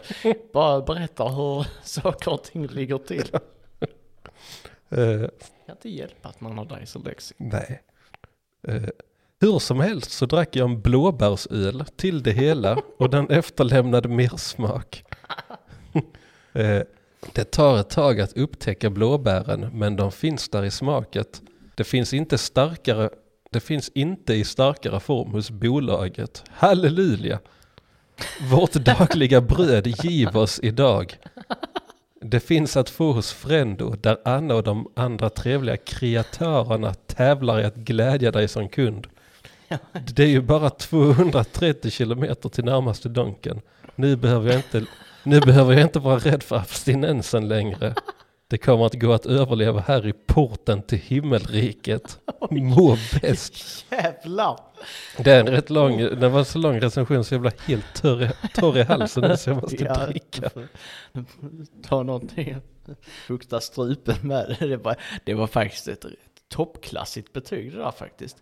Bara 0.54 0.82
berätta 0.82 1.28
hur 1.28 1.66
saker 1.84 2.34
och 2.34 2.44
ting 2.44 2.68
ligger 2.68 2.98
till. 2.98 3.30
Eh, 4.90 5.02
Jag 5.02 5.30
kan 5.66 5.76
inte 5.76 5.90
hjälpa 5.90 6.30
att 6.30 6.42
man 6.42 6.58
har 6.58 6.80
dyslexi. 6.80 7.34
nej. 7.38 7.82
Eh, 8.68 8.84
hur 9.40 9.60
som 9.60 9.80
helst 9.80 10.12
så 10.12 10.26
drack 10.26 10.56
jag 10.56 10.70
en 10.70 10.82
blåbärsöl 10.82 11.84
till 11.96 12.24
det 12.24 12.32
hela 12.32 12.78
och 12.98 13.10
den 13.10 13.30
efterlämnade 13.30 14.10
mer 14.10 14.38
smak. 14.38 15.04
eh, 16.54 16.82
det 17.34 17.52
tar 17.52 17.80
ett 17.80 17.90
tag 17.90 18.22
att 18.22 18.38
upptäcka 18.38 18.90
blåbären 18.90 19.70
men 19.74 19.96
de 19.96 20.12
finns 20.12 20.50
där 20.50 20.64
i 20.64 20.72
smaket. 20.72 21.42
Det 21.76 21.84
finns 21.84 22.14
inte 22.14 22.38
starkare 22.38 23.10
det 23.52 23.60
finns 23.60 23.92
inte 23.94 24.34
i 24.34 24.44
starkare 24.44 25.00
form 25.00 25.32
hos 25.32 25.52
bolaget. 25.52 26.44
Halleluja! 26.50 27.40
Vårt 28.52 28.74
dagliga 28.74 29.42
bröd 29.42 29.88
giv 29.88 30.38
oss 30.38 30.60
idag. 30.64 31.18
Det 32.22 32.40
finns 32.40 32.78
att 32.78 32.90
få 32.90 33.12
hos 33.12 33.34
Frendo 33.34 33.96
där 33.96 34.18
Anna 34.26 34.56
och 34.56 34.64
de 34.64 34.92
andra 34.96 35.30
trevliga 35.30 35.78
kreatörerna 35.78 36.94
tävlar 36.94 37.60
i 37.60 37.64
att 37.64 37.76
glädja 37.76 38.32
dig 38.32 38.48
som 38.48 38.70
kund. 38.70 39.08
Det 40.14 40.24
är 40.24 40.28
ju 40.28 40.42
bara 40.42 40.70
230 40.70 41.92
kilometer 41.92 42.50
till 42.50 42.66
närmaste 42.66 43.10
Donken. 43.10 43.62
Nu 43.96 44.16
behöver 44.16 44.50
jag 44.50 44.60
inte, 44.60 44.86
nu 45.24 45.40
behöver 45.40 45.74
jag 45.74 45.82
inte 45.82 46.00
vara 46.00 46.18
rädd 46.20 46.44
för 46.44 46.56
abstinensen 46.56 47.48
längre. 47.48 47.96
Det 48.48 48.58
kommer 48.58 48.86
att 48.86 48.94
gå 48.94 49.14
att 49.14 49.26
överleva 49.26 49.80
här 49.82 50.08
i 50.08 50.14
porten 50.14 50.82
till 50.82 50.98
himmelriket. 50.98 52.20
Må 52.52 52.98
bäst. 53.22 53.86
Jävlar! 53.92 54.60
Det 55.18 55.32
är 55.32 55.40
en 55.40 55.48
rätt 55.48 55.70
lång, 55.70 55.98
det 55.98 56.30
var 56.30 56.40
en 56.40 56.46
så 56.46 56.58
lång 56.60 56.80
recension 56.80 57.24
så 57.24 57.34
jag 57.34 57.42
blev 57.42 57.54
helt 57.68 58.02
torr, 58.02 58.24
i- 58.24 58.48
torr 58.54 58.78
i 58.78 58.84
halsen 58.84 59.24
nu 59.24 59.38
så 59.38 59.50
jag 59.50 59.62
måste 59.62 59.84
Ja, 59.84 60.06
dricka. 60.06 60.50
Ta 61.88 62.04
någonting, 62.04 62.56
fukta 63.28 63.60
strupen 63.62 64.16
med 64.22 64.56
det. 64.60 64.68
Det 64.68 64.78
var, 64.78 64.96
det 65.24 65.34
var 65.34 65.48
faktiskt 65.48 65.88
ett 65.88 66.06
toppklassigt 66.50 67.34
betyg 67.34 67.72
det 67.72 67.78
där 67.78 67.92
faktiskt. 67.92 68.38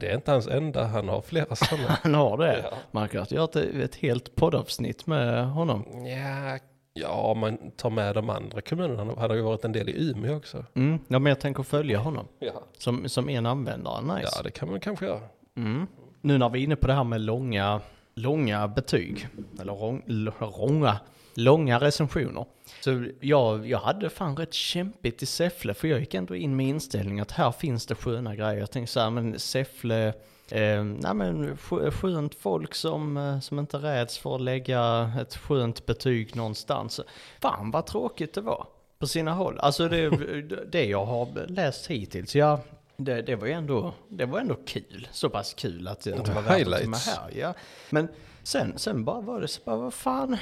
Det 0.00 0.08
är 0.10 0.14
inte 0.14 0.30
hans 0.32 0.46
enda, 0.46 0.84
han 0.84 1.08
har 1.08 1.20
flera 1.20 1.56
sådana. 1.56 1.88
Han 2.02 2.14
har 2.14 2.38
det. 2.38 2.58
Ja. 2.70 2.76
Man 2.90 3.08
kan 3.08 3.26
göra 3.28 3.44
ett, 3.44 3.56
ett 3.56 3.94
helt 3.94 4.34
poddavsnitt 4.34 5.06
med 5.06 5.50
honom. 5.50 5.84
Ja, 6.06 6.58
ja, 6.92 7.34
man 7.34 7.70
tar 7.76 7.90
med 7.90 8.14
de 8.14 8.30
andra 8.30 8.60
kommunerna. 8.60 9.04
Han 9.04 9.18
hade 9.18 9.36
ju 9.36 9.42
varit 9.42 9.64
en 9.64 9.72
del 9.72 9.88
i 9.88 10.10
Umeå 10.10 10.36
också. 10.36 10.64
Mm. 10.74 10.98
Ja, 11.08 11.18
men 11.18 11.26
jag 11.30 11.40
tänker 11.40 11.62
följa 11.62 11.98
honom 11.98 12.28
Ja, 12.38 12.52
som, 12.78 13.08
som 13.08 13.28
en 13.28 13.46
användare. 13.46 14.02
Nice. 14.02 14.32
ja 14.36 14.42
det 14.42 14.50
kan 14.50 14.70
man 14.70 14.80
kanske 14.80 15.06
göra. 15.06 15.20
Mm. 15.56 15.86
Nu 16.20 16.38
när 16.38 16.48
vi 16.48 16.60
är 16.60 16.64
inne 16.64 16.76
på 16.76 16.86
det 16.86 16.92
här 16.94 17.04
med 17.04 17.20
långa, 17.20 17.80
långa 18.14 18.68
betyg, 18.68 19.28
eller 19.60 19.64
lång, 19.64 20.02
långa, 20.06 21.00
långa 21.34 21.80
recensioner. 21.80 22.44
Så 22.80 23.06
jag, 23.20 23.66
jag 23.68 23.78
hade 23.78 24.10
fan 24.10 24.36
rätt 24.36 24.54
kämpigt 24.54 25.22
i 25.22 25.26
Säffle, 25.26 25.74
för 25.74 25.88
jag 25.88 26.00
gick 26.00 26.14
ändå 26.14 26.34
in 26.36 26.56
med 26.56 26.66
inställning 26.66 27.20
att 27.20 27.30
här 27.30 27.52
finns 27.52 27.86
det 27.86 27.94
sköna 27.94 28.34
grejer. 28.36 28.56
Jag 28.60 28.70
tänkte 28.70 28.92
så 28.92 29.00
här, 29.00 29.10
men 29.10 29.38
Säffle, 29.38 30.06
eh, 30.50 30.84
nej 30.84 31.14
men 31.14 31.56
skö- 31.56 31.90
skönt 31.90 32.34
folk 32.34 32.74
som, 32.74 33.16
eh, 33.16 33.40
som 33.40 33.58
inte 33.58 33.76
räds 33.76 34.18
för 34.18 34.34
att 34.34 34.40
lägga 34.40 35.12
ett 35.20 35.36
skönt 35.36 35.86
betyg 35.86 36.36
någonstans. 36.36 37.00
Fan 37.40 37.70
vad 37.70 37.86
tråkigt 37.86 38.34
det 38.34 38.40
var 38.40 38.66
på 38.98 39.06
sina 39.06 39.32
håll. 39.32 39.58
Alltså 39.58 39.88
det, 39.88 40.10
det 40.72 40.84
jag 40.84 41.04
har 41.04 41.46
läst 41.46 41.86
hittills, 41.86 42.36
ja, 42.36 42.60
det, 42.96 43.22
det 43.22 43.36
var 43.36 43.46
ju 43.46 43.52
ändå, 43.52 43.92
det 44.08 44.24
var 44.24 44.40
ändå 44.40 44.56
kul. 44.66 45.08
Så 45.12 45.30
pass 45.30 45.54
kul 45.54 45.88
att, 45.88 46.00
det 46.00 46.10
var 46.10 46.16
värt 46.18 46.36
att 46.36 46.44
med 46.46 46.58
Highlights. 46.58 47.06
här. 47.06 47.30
Ja. 47.38 47.54
Men 47.90 48.08
sen, 48.44 48.78
sen 48.78 49.04
bara 49.04 49.20
var 49.20 49.40
det 49.40 49.48
så 49.48 49.60
bara, 49.64 49.76
vad 49.76 49.94
fan, 49.94 50.36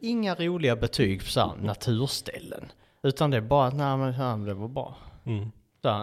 inga 0.00 0.34
roliga 0.34 0.76
betyg 0.76 1.20
på 1.20 1.26
så 1.26 1.54
naturställen. 1.54 2.72
Utan 3.02 3.30
det 3.30 3.36
är 3.36 3.40
bara 3.40 3.66
att, 3.66 3.74
nej 3.74 3.96
men 3.96 4.44
det 4.44 4.54
var 4.54 4.68
bra. 4.68 4.96
Mm. 5.24 5.50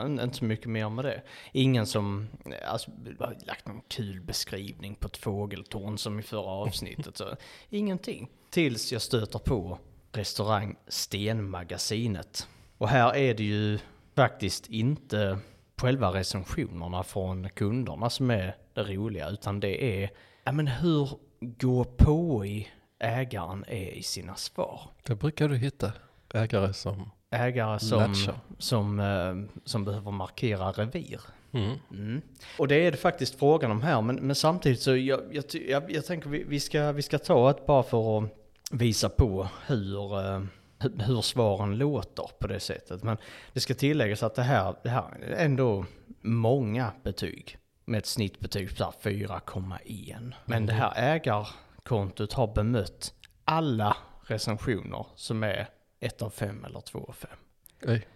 In- 0.06 0.20
inte 0.20 0.38
så 0.38 0.46
mycket 0.46 0.70
mer 0.70 0.90
med 0.90 1.06
det. 1.06 1.22
Ingen 1.52 1.86
som 1.86 2.28
alltså, 2.68 2.92
lagt 3.46 3.68
någon 3.68 3.82
kul 3.88 4.22
beskrivning 4.22 4.96
på 4.96 5.08
ett 5.08 5.18
fågeltorn 5.18 5.98
som 5.98 6.20
i 6.20 6.24
förra 6.24 6.50
avsnittet. 6.50 7.18
Så, 7.18 7.36
ingenting. 7.70 8.30
Tills 8.50 8.92
jag 8.92 9.02
stöter 9.02 9.40
på 9.40 9.78
restaurang 10.12 10.76
Stenmagasinet. 10.88 12.48
Och 12.78 12.88
här 12.90 13.16
är 13.16 13.34
det 13.34 13.44
ju 13.44 13.80
faktiskt 14.16 14.70
inte 14.70 15.40
själva 15.78 16.14
recensionerna 16.14 17.04
från 17.04 17.50
kunderna 17.50 18.10
som 18.10 18.32
är 18.32 18.56
det 18.74 18.84
roliga, 18.84 19.30
utan 19.30 19.60
det 19.60 20.04
är 20.04 20.10
ja, 20.44 20.52
men 20.52 20.68
hur 20.68 21.10
gå 21.40 21.84
på 21.84 22.46
i 22.46 22.68
ägaren 23.00 23.66
är 23.68 23.92
i 23.92 24.04
sina 24.04 24.36
svar. 24.36 24.82
Det 25.04 25.16
brukar 25.16 25.50
du 25.50 25.56
hitta 25.58 25.92
ägare 26.34 26.74
som 26.74 27.10
Ägare 27.34 27.80
som, 27.80 28.00
latchar. 28.00 28.36
som, 28.58 29.00
eh, 29.00 29.60
som 29.66 29.86
behöver 29.86 30.12
markera 30.12 30.72
revir. 30.72 31.22
Mm. 31.54 31.78
Mm. 31.92 32.22
Och 32.58 32.68
det 32.68 32.76
är 32.76 32.92
det 32.92 32.98
faktiskt 32.98 33.40
frågan 33.40 33.72
om 33.72 33.82
här, 33.82 34.02
men, 34.02 34.16
men 34.16 34.36
samtidigt 34.36 34.82
så 34.82 34.96
jag, 34.96 35.22
jag, 35.32 35.44
jag, 35.68 35.92
jag 35.92 36.06
tänker 36.06 36.30
vi, 36.30 36.44
vi, 36.44 36.60
ska, 36.60 36.92
vi 36.92 37.02
ska 37.02 37.18
ta 37.20 37.50
ett 37.50 37.66
bara 37.66 37.84
för 37.84 38.18
att 38.18 38.30
visa 38.72 39.10
på 39.10 39.48
hur, 39.68 40.20
eh, 40.20 40.42
hur- 40.80 41.04
hur 41.06 41.22
svaren 41.22 41.78
låter 41.78 42.30
på 42.40 42.48
det 42.48 42.60
sättet. 42.60 43.04
Men 43.04 43.18
det 43.54 43.60
ska 43.60 43.74
tilläggas 43.74 44.24
att 44.24 44.36
det 44.36 44.44
här, 44.44 44.76
det 44.84 44.90
här 44.90 45.18
är 45.22 45.46
ändå 45.46 45.86
många 46.22 46.92
betyg 47.04 47.58
med 47.86 47.98
ett 47.98 48.06
snittbetyg 48.06 48.70
på 48.70 48.76
så 48.76 48.84
här 48.84 48.92
4,1. 48.92 50.34
Men 50.46 50.66
det 50.66 50.74
här 50.74 50.94
ägarkontot 50.96 52.34
har 52.34 52.54
bemött 52.54 53.14
alla 53.46 53.98
recensioner 54.28 55.06
som 55.16 55.44
är 55.44 55.68
1 56.00 56.22
av 56.22 56.30
5 56.30 56.66
eller 56.66 56.82
2 56.82 57.06
av 57.08 57.14
5. 57.14 57.30
Oj. 57.88 58.08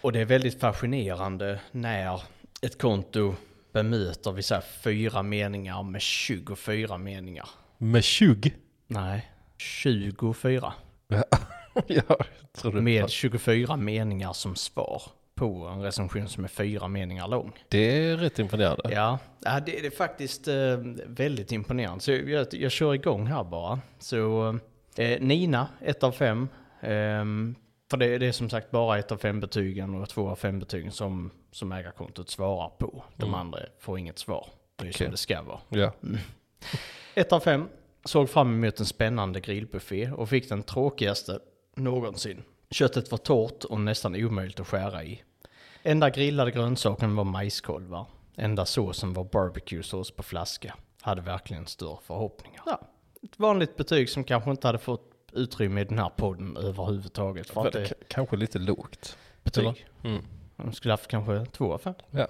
Och 0.00 0.12
det 0.12 0.20
är 0.20 0.24
väldigt 0.24 0.60
fascinerande 0.60 1.60
när 1.70 2.22
ett 2.62 2.78
konto 2.80 3.34
bemöter 3.72 4.32
vi 4.32 4.42
säger 4.42 4.62
fyra 4.62 5.22
meningar 5.22 5.82
med 5.82 6.02
24 6.02 6.98
meningar. 6.98 7.48
Med 7.78 8.04
20? 8.04 8.52
Nej, 8.86 9.32
24. 9.56 10.72
ja. 11.86 12.18
Med 12.72 13.10
24 13.10 13.76
meningar 13.76 14.32
som 14.32 14.56
svar 14.56 15.02
på 15.34 15.66
en 15.66 15.82
recension 15.82 16.28
som 16.28 16.44
är 16.44 16.48
fyra 16.48 16.88
meningar 16.88 17.28
lång. 17.28 17.52
Det 17.68 17.78
är 17.78 18.16
rätt 18.16 18.38
imponerande. 18.38 18.82
Ja, 18.92 19.18
ja 19.44 19.60
det, 19.60 19.86
är 19.86 19.90
faktiskt 19.90 20.48
eh, 20.48 20.54
väldigt 21.06 21.52
imponerande. 21.52 22.00
Så 22.04 22.12
jag, 22.12 22.46
jag 22.54 22.72
kör 22.72 22.94
igång 22.94 23.26
här 23.26 23.44
bara. 23.44 23.80
Så 23.98 24.48
eh, 24.96 25.20
Nina, 25.20 25.68
1 25.80 26.02
av 26.04 26.12
5. 26.12 26.48
Ehm, 26.80 27.54
för 27.90 27.96
det, 27.96 28.18
det 28.18 28.26
är 28.26 28.32
som 28.32 28.50
sagt 28.50 28.70
bara 28.70 28.98
1 28.98 29.12
av 29.12 29.16
5 29.16 29.40
betygen 29.40 29.94
och 29.94 30.08
2 30.08 30.28
av 30.28 30.36
5 30.36 30.58
betygen 30.58 30.92
som, 30.92 31.30
som 31.50 31.72
ägarkontot 31.72 32.30
svarar 32.30 32.68
på. 32.68 33.04
De 33.16 33.24
Mm. 33.28 33.40
andra 33.40 33.58
får 33.80 33.98
inget 33.98 34.18
svar. 34.18 34.46
Det 34.76 34.84
är 34.84 34.90
Okej. 34.90 34.92
som 35.06 35.10
det 35.10 35.16
ska 35.16 35.42
vara. 35.42 35.58
Ja. 35.68 35.92
1 37.14 37.32
av 37.32 37.40
5. 37.40 37.68
Såg 38.04 38.30
fram 38.30 38.64
emot 38.64 38.80
en 38.80 38.86
spännande 38.86 39.40
grillbuffé 39.40 40.10
och 40.10 40.28
fick 40.28 40.48
den 40.48 40.62
tråkigaste 40.62 41.38
någonsin. 41.76 42.42
Köttet 42.72 43.10
var 43.10 43.18
torrt 43.18 43.64
och 43.64 43.80
nästan 43.80 44.14
omöjligt 44.14 44.60
att 44.60 44.66
skära 44.68 45.04
i. 45.04 45.22
Enda 45.82 46.10
grillade 46.10 46.50
grönsaken 46.50 47.16
var 47.16 47.24
majskolvar. 47.24 48.06
Enda 48.36 48.66
såsen 48.66 49.12
var 49.12 49.24
barbecuesås 49.24 50.10
på 50.10 50.22
flaska. 50.22 50.74
Hade 51.00 51.22
verkligen 51.22 51.66
större 51.66 51.98
förhoppningar. 52.06 52.62
Ja, 52.66 52.80
ett 53.22 53.38
vanligt 53.38 53.76
betyg 53.76 54.10
som 54.10 54.24
kanske 54.24 54.50
inte 54.50 54.68
hade 54.68 54.78
fått 54.78 55.08
utrymme 55.32 55.80
i 55.80 55.84
den 55.84 55.98
här 55.98 56.08
podden 56.16 56.56
överhuvudtaget. 56.56 57.50
För 57.50 57.66
att 57.66 57.72
det 57.72 57.92
Kanske 58.08 58.36
lite 58.36 58.58
lågt. 58.58 59.16
betyg. 59.42 59.86
Mm. 60.04 60.24
De 60.56 60.72
skulle 60.72 60.92
haft 60.92 61.06
kanske 61.08 61.46
2 61.46 61.72
av 61.72 61.78
5. 61.78 61.94
Ja. 62.10 62.26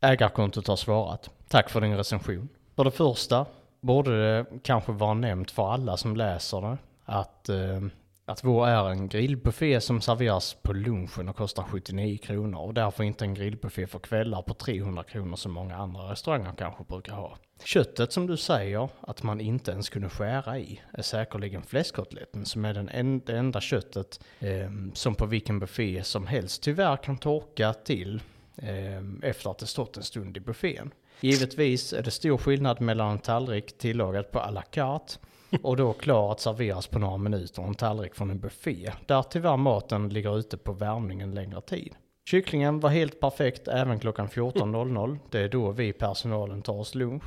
Ägarkontot 0.00 0.66
har 0.66 0.76
svarat. 0.76 1.30
Tack 1.48 1.70
för 1.70 1.80
din 1.80 1.96
recension. 1.96 2.48
För 2.76 2.84
det 2.84 2.90
första 2.90 3.46
borde 3.80 4.10
det 4.38 4.46
kanske 4.62 4.92
vara 4.92 5.14
nämnt 5.14 5.50
för 5.50 5.72
alla 5.72 5.96
som 5.96 6.16
läser 6.16 6.60
det 6.60 6.76
att, 7.04 7.48
eh, 7.48 7.80
att 8.26 8.44
vår 8.44 8.68
är 8.68 8.90
en 8.90 9.08
grillbuffé 9.08 9.80
som 9.80 10.00
serveras 10.00 10.56
på 10.62 10.72
lunchen 10.72 11.28
och 11.28 11.36
kostar 11.36 11.62
79 11.62 12.18
kronor 12.18 12.58
och 12.58 12.74
därför 12.74 13.04
inte 13.04 13.24
en 13.24 13.34
grillbuffé 13.34 13.86
för 13.86 13.98
kvällar 13.98 14.42
på 14.42 14.54
300 14.54 15.02
kronor 15.02 15.36
som 15.36 15.52
många 15.52 15.76
andra 15.76 16.12
restauranger 16.12 16.52
kanske 16.58 16.84
brukar 16.84 17.12
ha. 17.12 17.36
Köttet 17.64 18.12
som 18.12 18.26
du 18.26 18.36
säger 18.36 18.88
att 19.00 19.22
man 19.22 19.40
inte 19.40 19.70
ens 19.70 19.88
kunde 19.88 20.08
skära 20.08 20.58
i 20.58 20.80
är 20.92 21.02
säkerligen 21.02 21.62
fläskkotletten 21.62 22.46
som 22.46 22.64
är 22.64 22.74
den 22.74 22.88
en, 22.88 23.20
det 23.20 23.38
enda 23.38 23.60
köttet 23.60 24.20
eh, 24.40 24.70
som 24.94 25.14
på 25.14 25.26
vilken 25.26 25.58
buffé 25.58 26.04
som 26.04 26.26
helst 26.26 26.62
tyvärr 26.62 26.96
kan 26.96 27.18
torka 27.18 27.72
till 27.72 28.22
eh, 28.56 29.02
efter 29.22 29.50
att 29.50 29.58
det 29.58 29.66
stått 29.66 29.96
en 29.96 30.02
stund 30.02 30.36
i 30.36 30.40
buffén. 30.40 30.90
Givetvis 31.20 31.92
är 31.92 32.02
det 32.02 32.10
stor 32.10 32.38
skillnad 32.38 32.80
mellan 32.80 33.12
en 33.12 33.18
tallrik 33.18 33.78
tillagad 33.78 34.30
på 34.30 34.38
à 34.38 34.50
la 34.50 34.62
carte 34.62 35.18
och 35.62 35.76
då 35.76 35.92
klar 35.92 36.32
att 36.32 36.40
serveras 36.40 36.86
på 36.86 36.98
några 36.98 37.16
minuter 37.16 37.62
och 37.62 37.68
en 37.68 37.74
tallrik 37.74 38.14
från 38.14 38.30
en 38.30 38.40
buffé 38.40 38.92
där 39.06 39.22
tyvärr 39.22 39.56
maten 39.56 40.08
ligger 40.08 40.38
ute 40.38 40.56
på 40.56 40.72
värmning 40.72 41.20
en 41.20 41.34
längre 41.34 41.60
tid. 41.60 41.94
Kycklingen 42.30 42.80
var 42.80 42.90
helt 42.90 43.20
perfekt 43.20 43.68
även 43.68 43.98
klockan 43.98 44.28
14.00. 44.28 45.18
Det 45.30 45.40
är 45.40 45.48
då 45.48 45.70
vi 45.70 45.92
personalen 45.92 46.62
tar 46.62 46.74
oss 46.74 46.94
lunch. 46.94 47.24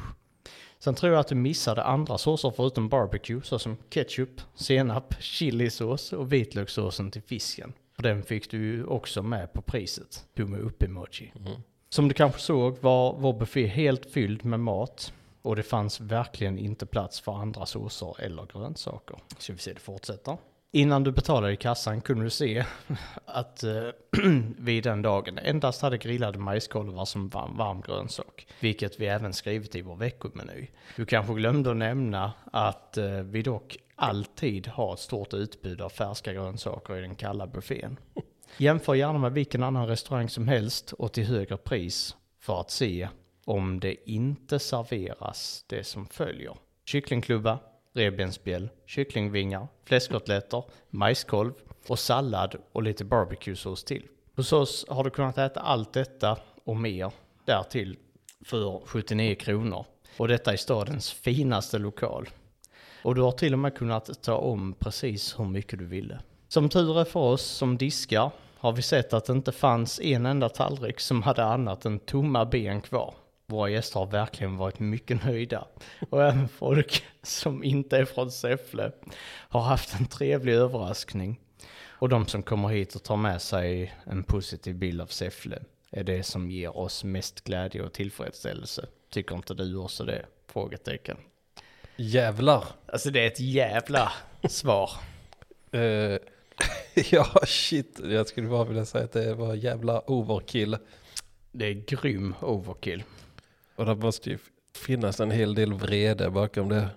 Sen 0.80 0.96
tror 0.96 1.14
jag 1.14 1.20
att 1.20 1.28
du 1.28 1.36
missade 1.36 1.84
andra 1.84 2.18
såser 2.18 2.54
förutom 2.56 2.90
barbecue 2.90 3.42
såsom 3.44 3.78
ketchup, 3.90 4.42
senap, 4.56 5.14
chilisås 5.20 6.14
och 6.14 6.34
vitlökssåsen 6.34 7.12
till 7.12 7.22
fisken. 7.22 7.74
Och 7.98 8.04
den 8.04 8.24
fick 8.24 8.52
du 8.52 8.58
ju 8.58 8.86
också 8.86 9.24
med 9.24 9.54
på 9.54 9.62
priset. 9.62 10.26
Tumme 10.36 10.58
upp-emoji. 10.58 11.32
Mm. 11.40 11.62
Som 11.90 12.08
du 12.08 12.14
kanske 12.14 12.42
såg 12.42 12.78
var 12.82 13.16
vår 13.20 13.34
buffé 13.34 13.68
helt 13.68 14.06
fylld 14.06 14.46
med 14.46 14.60
mat. 14.60 15.14
Och 15.48 15.56
det 15.56 15.64
fanns 15.64 16.02
verkligen 16.02 16.58
inte 16.58 16.86
plats 16.86 17.20
för 17.20 17.32
andra 17.32 17.66
såser 17.66 18.22
eller 18.22 18.46
grönsaker. 18.46 19.18
Så 19.38 19.54
vi 19.54 19.60
se 19.60 19.74
det 19.74 19.80
fortsätter. 19.80 20.38
Innan 20.72 21.04
du 21.04 21.12
betalade 21.12 21.54
i 21.54 21.58
kassan 21.58 22.02
kunde 22.02 22.24
du 22.24 22.30
se 22.30 22.66
att 23.26 23.64
eh, 23.64 23.90
vi 24.58 24.82
den 24.82 25.02
dagen 25.02 25.38
endast 25.38 25.82
hade 25.82 25.98
grillade 25.98 26.40
majskolvar 26.40 27.06
som 27.06 27.30
varm, 27.30 27.58
varm 27.58 27.82
grönsak. 27.82 28.48
Vilket 28.60 29.00
vi 29.00 29.06
även 29.06 29.34
skrivit 29.34 29.76
i 29.76 29.82
vår 29.82 29.96
veckomeny. 29.96 30.68
Du 30.96 31.06
kanske 31.06 31.34
glömde 31.34 31.72
att 31.72 31.78
nämna 31.78 32.34
att 32.52 32.98
eh, 32.98 33.10
vi 33.10 33.42
dock 33.42 33.78
alltid 33.96 34.68
har 34.68 34.94
ett 34.94 35.00
stort 35.00 35.34
utbud 35.34 35.82
av 35.82 35.90
färska 35.90 36.34
grönsaker 36.34 36.98
i 36.98 37.02
den 37.02 37.16
kalla 37.16 37.48
buffén. 37.48 38.00
Jämför 38.58 38.96
gärna 38.96 39.20
med 39.20 39.34
vilken 39.34 39.64
annan 39.64 39.88
restaurang 39.88 40.30
som 40.30 40.48
helst 40.48 40.92
och 40.92 41.14
till 41.14 41.26
högre 41.26 41.58
pris 41.58 42.16
för 42.40 42.60
att 42.60 42.72
se 42.72 43.08
om 43.48 43.80
det 43.80 44.10
inte 44.10 44.60
serveras 44.60 45.66
det 45.68 45.84
som 45.84 46.08
följer. 46.08 46.58
Kycklingklubba, 46.86 47.60
revbensspjäll, 47.94 48.70
kycklingvingar, 48.86 49.68
fläskkotletter, 49.84 50.64
majskolv 50.90 51.54
och 51.88 52.00
sallad 52.00 52.56
och 52.72 52.84
lite 52.84 53.06
barbecuesås 53.06 53.84
till. 53.84 54.04
Hos 54.36 54.54
oss 54.54 54.86
har 54.90 55.04
du 55.04 55.10
kunnat 55.10 55.38
äta 55.38 55.60
allt 55.60 55.94
detta 55.94 56.38
och 56.64 56.78
mer 56.78 57.12
därtill 57.46 57.98
för 58.46 58.82
79 58.86 59.36
kronor. 59.36 59.86
Och 60.18 60.28
detta 60.28 60.54
i 60.54 60.58
stadens 60.58 61.12
finaste 61.12 61.78
lokal. 61.78 62.30
Och 63.04 63.16
du 63.16 63.22
har 63.22 63.32
till 63.32 63.54
och 63.54 63.60
med 63.60 63.76
kunnat 63.76 64.24
ta 64.24 64.36
om 64.36 64.74
precis 64.80 65.40
hur 65.40 65.46
mycket 65.46 65.80
du 65.80 65.86
ville. 65.86 66.20
Som 66.48 66.70
tur 66.70 67.00
är 67.00 67.06
för 67.06 67.20
oss 67.20 67.44
som 67.44 67.78
diskar 67.78 68.32
har 68.58 68.72
vi 68.72 68.82
sett 68.82 69.14
att 69.14 69.26
det 69.26 69.34
inte 69.34 69.52
fanns 69.52 70.00
en 70.00 70.26
enda 70.26 70.50
tallrik 70.50 71.00
som 71.00 71.24
hade 71.24 71.44
annat 71.44 71.86
än 71.86 72.00
tomma 72.00 72.46
ben 72.46 72.82
kvar. 72.82 73.14
Våra 73.50 73.70
gäster 73.70 74.00
har 74.00 74.08
verkligen 74.08 74.58
varit 74.58 74.80
mycket 74.80 75.26
nöjda. 75.26 75.68
Och 76.10 76.24
även 76.24 76.48
folk 76.48 77.04
som 77.24 77.64
inte 77.64 77.98
är 77.98 78.06
från 78.06 78.32
Säffle 78.32 78.92
har 79.50 79.62
haft 79.62 80.00
en 80.00 80.06
trevlig 80.06 80.54
överraskning. 80.54 81.40
Och 81.88 82.10
de 82.10 82.28
som 82.28 82.44
kommer 82.44 82.68
hit 82.68 82.96
och 82.96 83.04
tar 83.04 83.18
med 83.18 83.42
sig 83.42 83.94
en 84.06 84.24
positiv 84.24 84.76
bild 84.76 85.02
av 85.02 85.06
Säffle 85.06 85.60
är 85.92 86.04
det 86.04 86.24
som 86.24 86.52
ger 86.52 86.78
oss 86.78 87.04
mest 87.04 87.44
glädje 87.44 87.82
och 87.82 87.94
tillfredsställelse. 87.94 88.86
Tycker 89.10 89.36
inte 89.36 89.54
du 89.54 89.76
också 89.76 90.06
det? 90.06 90.26
Frågetecken. 90.48 91.18
Jävlar. 91.96 92.66
Alltså 92.86 93.10
det 93.10 93.20
är 93.20 93.28
ett 93.28 93.40
jävla 93.40 94.12
svar. 94.50 94.92
Eh, 95.72 95.82
ja, 97.12 97.46
shit. 97.46 98.00
Jag 98.04 98.28
skulle 98.28 98.48
bara 98.48 98.66
vilja 98.66 98.86
säga 98.86 99.04
att 99.04 99.12
det 99.12 99.34
var 99.34 99.56
jävla 99.56 100.12
overkill. 100.12 100.78
Det 101.52 101.66
är 101.66 101.74
grym 101.74 102.36
overkill. 102.42 103.04
Och 103.78 103.86
det 103.86 103.96
måste 103.96 104.30
ju 104.30 104.38
finnas 104.76 105.20
en 105.20 105.32
hel 105.32 105.56
del 105.56 105.74
vrede 105.74 106.30
bakom 106.30 106.70
det. 106.70 106.88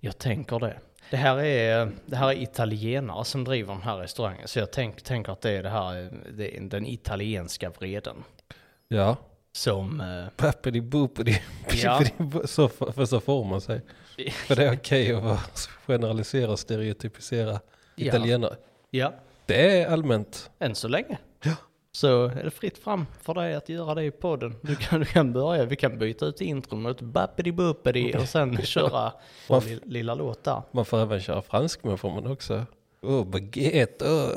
Jag 0.00 0.18
tänker 0.18 0.58
det. 0.58 0.78
Det 1.10 1.16
här 1.16 1.38
är, 1.38 1.92
det 2.06 2.16
här 2.16 2.28
är 2.28 2.42
italienare 2.42 3.24
som 3.24 3.44
driver 3.44 3.72
den 3.72 3.82
här 3.82 3.96
restaurangen. 3.96 4.48
Så 4.48 4.58
jag 4.58 4.70
tänk, 4.72 5.02
tänker 5.02 5.32
att 5.32 5.40
det 5.40 5.50
är 5.50 5.62
det 5.62 5.68
här, 5.68 6.10
det 6.32 6.56
är 6.56 6.60
den 6.60 6.86
italienska 6.86 7.70
vreden. 7.70 8.16
Ja. 8.88 9.16
Som, 9.52 10.00
eh, 10.00 10.28
Pappidi 10.36 10.80
boopidi. 10.80 11.42
Ja. 11.82 12.02
Så, 12.44 12.68
för 12.68 13.04
så 13.04 13.20
får 13.20 13.44
man 13.44 13.60
sig. 13.60 13.80
För 14.46 14.56
det 14.56 14.64
är 14.64 14.74
okej 14.74 15.12
att 15.14 15.22
vara- 15.22 15.38
generalisera 15.86 16.50
och 16.52 16.58
stereotypisera 16.58 17.60
Ja. 17.94 18.06
italienare. 18.06 18.56
ja, 18.90 19.12
Det 19.46 19.80
är 19.80 19.86
allmänt. 19.92 20.50
än 20.58 20.74
så 20.74 20.88
länge. 20.88 21.18
Så 21.98 22.24
är 22.24 22.44
det 22.44 22.50
fritt 22.50 22.78
fram 22.78 23.06
för 23.22 23.34
dig 23.34 23.54
att 23.54 23.68
göra 23.68 23.94
det 23.94 24.04
i 24.04 24.10
podden. 24.10 24.54
Du 24.62 24.76
kan, 24.76 25.00
du 25.00 25.06
kan 25.06 25.32
börja, 25.32 25.64
vi 25.64 25.76
kan 25.76 25.98
byta 25.98 26.26
ut 26.26 26.40
intron 26.40 26.82
mot 26.82 27.00
bappidi 27.00 27.52
boopidi 27.52 28.14
och 28.18 28.28
sen 28.28 28.62
köra 28.62 29.12
vår 29.48 29.54
Varför? 29.54 29.68
li- 29.70 29.80
lilla 29.84 30.14
låt 30.14 30.44
där. 30.44 30.62
Man 30.72 30.84
får 30.84 30.98
även 30.98 31.20
köra 31.20 31.42
fransk 31.42 31.84
men 31.84 31.98
får 31.98 32.10
man 32.10 32.26
också. 32.26 32.66
Oh, 33.02 33.24
baguette. 33.24 34.04
Oh. 34.04 34.30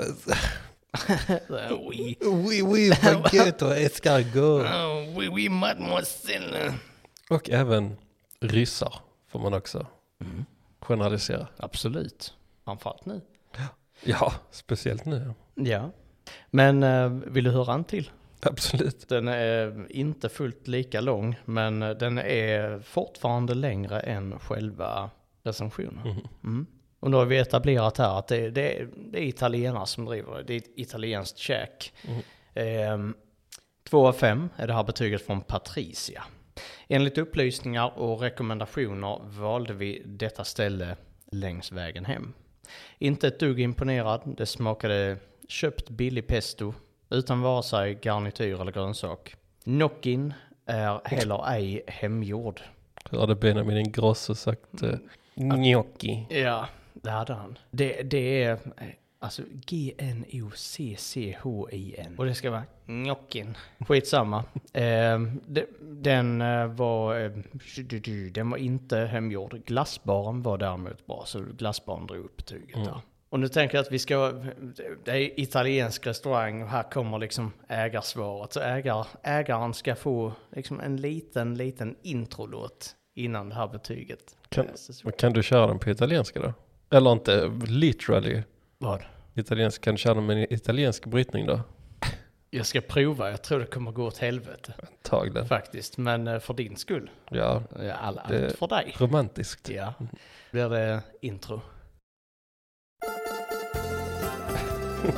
Oui, 1.89 2.17
Oui, 2.21 2.61
oui, 2.61 2.91
baguette 3.03 3.65
och 3.65 3.77
escargot. 3.77 4.65
oh, 4.65 5.17
oui, 5.17 5.29
oui, 5.31 5.49
mademoiselle. 5.49 6.73
Och 7.29 7.49
även 7.49 7.97
ryssar 8.39 8.93
får 9.27 9.39
man 9.39 9.53
också 9.53 9.85
Mm. 10.21 10.45
generalisera. 10.79 11.47
Absolut. 11.57 12.33
Framförallt 12.65 13.05
nu. 13.05 13.21
Ja, 14.03 14.33
speciellt 14.51 15.05
nu. 15.05 15.33
Ja. 15.55 15.91
Men 16.49 16.83
eh, 16.83 17.09
vill 17.09 17.43
du 17.43 17.51
höra 17.51 17.73
en 17.73 17.83
till? 17.83 18.11
Absolut. 18.41 19.09
Den 19.09 19.27
är 19.27 19.85
inte 19.89 20.29
fullt 20.29 20.67
lika 20.67 21.01
lång, 21.01 21.35
men 21.45 21.79
den 21.79 22.17
är 22.17 22.79
fortfarande 22.79 23.53
längre 23.53 23.99
än 23.99 24.39
själva 24.39 25.09
recensionen. 25.43 26.07
Mhm. 26.07 26.27
Mm. 26.43 26.65
Och 26.99 27.11
nu 27.11 27.17
har 27.17 27.25
vi 27.25 27.37
etablerat 27.37 27.97
här 27.97 28.19
att 28.19 28.27
det, 28.27 28.49
det, 28.49 28.87
det 29.11 29.19
är 29.19 29.23
italienare 29.23 29.85
som 29.85 30.05
driver 30.05 30.37
det. 30.37 30.43
Det 30.43 30.53
är 30.53 30.57
ett 30.57 30.71
italienskt 30.75 31.37
käk. 31.37 31.93
Mm. 32.07 32.21
Ehm, 32.53 33.13
2 33.89 34.07
av 34.07 34.13
5 34.13 34.49
är 34.55 34.67
det 34.67 34.73
här 34.73 34.83
betyget 34.83 35.21
från 35.21 35.41
Patricia. 35.41 36.23
Enligt 36.87 37.17
upplysningar 37.17 37.99
och 37.99 38.21
rekommendationer 38.21 39.19
valde 39.23 39.73
vi 39.73 40.01
detta 40.05 40.43
ställe 40.43 40.95
längs 41.31 41.71
vägen 41.71 42.05
hem. 42.05 42.33
Inte 42.97 43.27
ett 43.27 43.39
dugg 43.39 43.59
imponerad, 43.59 44.21
det 44.37 44.45
smakade 44.45 45.17
köpt 45.51 45.89
billig 45.89 46.27
pesto 46.27 46.73
utan 47.09 47.41
vare 47.41 47.63
sig 47.63 47.95
garnityr 48.01 48.61
eller 48.61 48.71
grönsak. 48.71 49.35
Gnockin 49.63 50.33
är 50.65 51.01
heller 51.05 51.49
ej 51.51 51.83
hemgjord. 51.87 52.61
Hur 53.11 53.19
hade 53.19 53.35
Benjamin 53.35 53.77
Ingrosso 53.77 54.35
sagt 54.35 54.83
eh, 54.83 54.95
gnocchi? 55.35 56.25
Ja, 56.29 56.67
det 56.93 57.09
hade 57.11 57.33
han. 57.33 57.57
Det, 57.71 58.01
det 58.03 58.43
är 58.43 58.51
eh, 58.51 58.57
alltså 59.19 59.41
G-N-O-C-C-H-I-N. 60.91 62.15
Och 62.17 62.25
det 62.25 62.35
ska 62.35 62.51
vara 62.51 62.63
gnockin. 62.85 63.57
Skitsamma. 63.79 64.43
eh, 64.73 65.19
det, 65.47 65.65
den 65.81 66.41
eh, 66.41 66.65
var, 66.67 67.19
eh, 67.19 67.31
den 68.31 68.49
var 68.49 68.57
inte 68.57 68.97
hemgjord. 68.97 69.61
Glassbaren 69.65 70.41
var 70.41 70.57
däremot 70.57 71.07
bra, 71.07 71.23
så 71.25 71.43
glassbaren 71.57 72.07
drog 72.07 72.25
upp 72.25 72.37
betyget 72.37 72.75
Mm. 72.75 72.87
där. 72.87 73.01
Och 73.31 73.39
nu 73.39 73.47
tänker 73.47 73.77
jag 73.77 73.81
att 73.85 73.91
vi 73.91 73.99
ska, 73.99 74.31
det 75.05 75.11
är 75.11 75.39
italiensk 75.39 76.07
restaurang 76.07 76.61
och 76.61 76.69
här 76.69 76.83
kommer 76.83 77.19
liksom 77.19 77.53
ägarsvaret. 77.67 78.53
Så 78.53 78.59
ägar, 78.59 79.07
ägaren 79.23 79.73
ska 79.73 79.95
få 79.95 80.33
liksom 80.55 80.79
en 80.79 80.97
liten, 80.97 81.55
liten 81.55 81.95
introlåt 82.01 82.95
innan 83.15 83.49
det 83.49 83.55
här 83.55 83.67
betyget 83.67 84.37
Kan, 84.49 84.67
men 85.03 85.13
kan 85.13 85.33
du 85.33 85.43
köra 85.43 85.67
den 85.67 85.79
på 85.79 85.89
italienska 85.89 86.39
då? 86.39 86.53
Eller 86.97 87.11
inte 87.11 87.51
literally 87.67 88.41
Vad? 88.77 89.01
italiensk, 89.35 89.81
kan 89.83 89.93
du 89.93 89.97
köra 89.97 90.13
den 90.13 90.25
med 90.25 90.37
en 90.37 90.53
italiensk 90.53 91.05
brytning 91.05 91.45
då? 91.45 91.59
Jag 92.49 92.65
ska 92.65 92.81
prova, 92.81 93.29
jag 93.29 93.41
tror 93.41 93.59
det 93.59 93.65
kommer 93.65 93.91
gå 93.91 94.05
åt 94.07 94.17
helvete 94.17 94.73
Antagligen. 95.03 95.47
faktiskt. 95.47 95.97
Men 95.97 96.27
eh, 96.27 96.39
för 96.39 96.53
din 96.53 96.75
skull. 96.77 97.09
Ja, 97.29 97.63
Ja, 97.79 97.93
All, 97.93 98.17
allt 98.19 98.51
för 98.57 98.67
dig. 98.67 98.95
romantiskt. 98.97 99.69
Ja. 99.69 99.93
Blir 100.51 100.69
det 100.69 101.01
intro. 101.21 101.61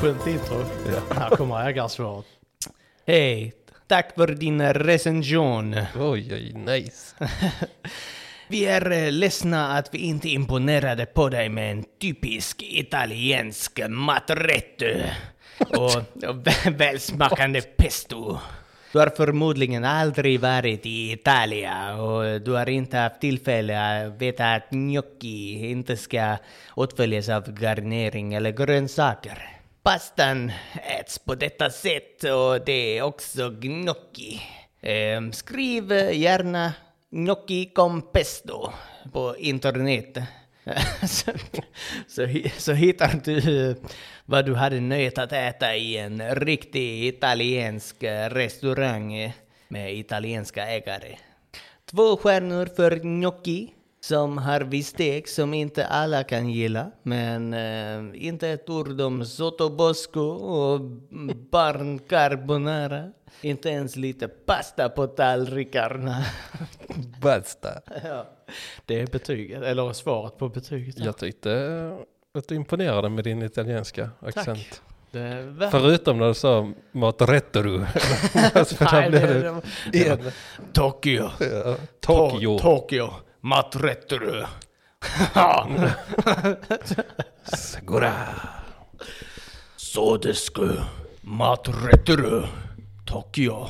Skönt 0.00 0.26
intro. 0.26 0.64
Ja. 0.86 1.14
Här 1.16 1.30
kommer 1.36 1.68
ägarsvaret. 1.68 2.26
Hej, 3.06 3.52
tack 3.86 4.14
för 4.14 4.26
din 4.26 4.72
recension. 4.72 5.74
Oj, 5.98 6.28
oj, 6.34 6.52
nice. 6.52 7.14
Vi 8.48 8.66
är 8.66 8.90
eh, 8.90 9.12
ledsna 9.12 9.76
att 9.78 9.94
vi 9.94 9.98
inte 9.98 10.28
imponerade 10.28 11.06
på 11.06 11.28
dig 11.28 11.48
med 11.48 11.70
en 11.72 11.84
typisk 12.00 12.62
italiensk 12.62 13.80
maträtt 13.88 14.82
och, 15.70 15.96
och 15.96 16.02
vä- 16.44 16.76
välsmakande 16.76 17.60
pesto. 17.60 18.38
Du 18.92 18.98
har 18.98 19.10
förmodligen 19.16 19.84
aldrig 19.84 20.40
varit 20.40 20.86
i 20.86 21.12
Italien 21.12 22.00
och 22.00 22.40
du 22.40 22.52
har 22.52 22.68
inte 22.68 22.96
haft 22.96 23.20
tillfälle 23.20 24.06
att 24.06 24.22
veta 24.22 24.54
att 24.54 24.70
gnocchi 24.70 25.70
inte 25.70 25.96
ska 25.96 26.36
åtföljas 26.74 27.28
av 27.28 27.60
garnering 27.60 28.34
eller 28.34 28.50
grönsaker. 28.50 29.48
Pastan 29.82 30.52
äts 31.00 31.18
på 31.18 31.34
detta 31.34 31.70
sätt 31.70 32.24
och 32.24 32.64
det 32.66 32.98
är 32.98 33.02
också 33.02 33.50
gnocchi. 33.50 34.40
Ehm, 34.80 35.32
skriv 35.32 35.92
gärna 36.12 36.72
gnocchi 37.10 37.72
con 37.74 38.02
pesto 38.02 38.72
på 39.12 39.36
internet. 39.38 40.18
så, 41.06 41.32
så, 42.06 42.26
så 42.58 42.72
hittar 42.72 43.20
du 43.24 43.70
eh, 43.70 43.76
vad 44.24 44.46
du 44.46 44.54
hade 44.54 44.80
nöjet 44.80 45.18
att 45.18 45.32
äta 45.32 45.76
i 45.76 45.96
en 45.96 46.34
riktig 46.34 47.04
italiensk 47.04 48.02
eh, 48.02 48.30
restaurang 48.30 49.14
eh, 49.14 49.30
med 49.68 49.94
italienska 49.94 50.66
ägare. 50.66 51.16
Två 51.90 52.16
stjärnor 52.16 52.66
för 52.76 52.96
gnocchi 52.96 53.74
som 54.00 54.38
har 54.38 54.64
bistec 54.64 55.34
som 55.34 55.54
inte 55.54 55.86
alla 55.86 56.24
kan 56.24 56.50
gilla. 56.50 56.90
Men 57.02 57.54
eh, 57.54 58.26
inte 58.26 58.48
ett 58.48 58.70
ord 58.70 59.00
om 59.00 59.24
sottobosco 59.24 60.20
och 60.30 60.80
barn 61.50 61.98
carbonara. 61.98 63.10
Inte 63.42 63.68
ens 63.68 63.96
lite 63.96 64.28
pasta 64.28 64.88
på 64.88 65.06
tallrikarna. 65.06 66.24
Basta. 67.22 67.68
ja, 68.04 68.26
det 68.86 69.00
är 69.00 69.06
betyget, 69.06 69.62
eller 69.62 69.92
svaret 69.92 70.38
på 70.38 70.48
betyget. 70.48 70.98
Jag 70.98 71.16
tyckte 71.16 71.52
eh, 71.52 72.38
att 72.38 72.48
du 72.48 72.54
imponerade 72.54 73.08
med 73.08 73.24
din 73.24 73.42
italienska 73.42 74.10
accent. 74.20 74.82
Var... 75.12 75.70
Förutom 75.70 76.18
när 76.18 76.28
du 76.28 76.34
sa 76.34 76.72
matrettoru. 76.92 77.86
alltså, 78.54 78.84
Nej, 78.92 79.10
det, 79.10 79.18
det 79.92 80.22
det 80.22 80.32
Tokyo. 80.72 81.30
ja, 81.40 81.76
Tokyo. 82.00 82.56
To- 82.56 82.60
Tokyo. 82.60 83.10
Matrettoru. 83.40 84.44
Segura. 87.44 88.12
Sodesku. 89.76 90.68
Matrettoru. 91.20 92.46
Tokyo. 93.06 93.66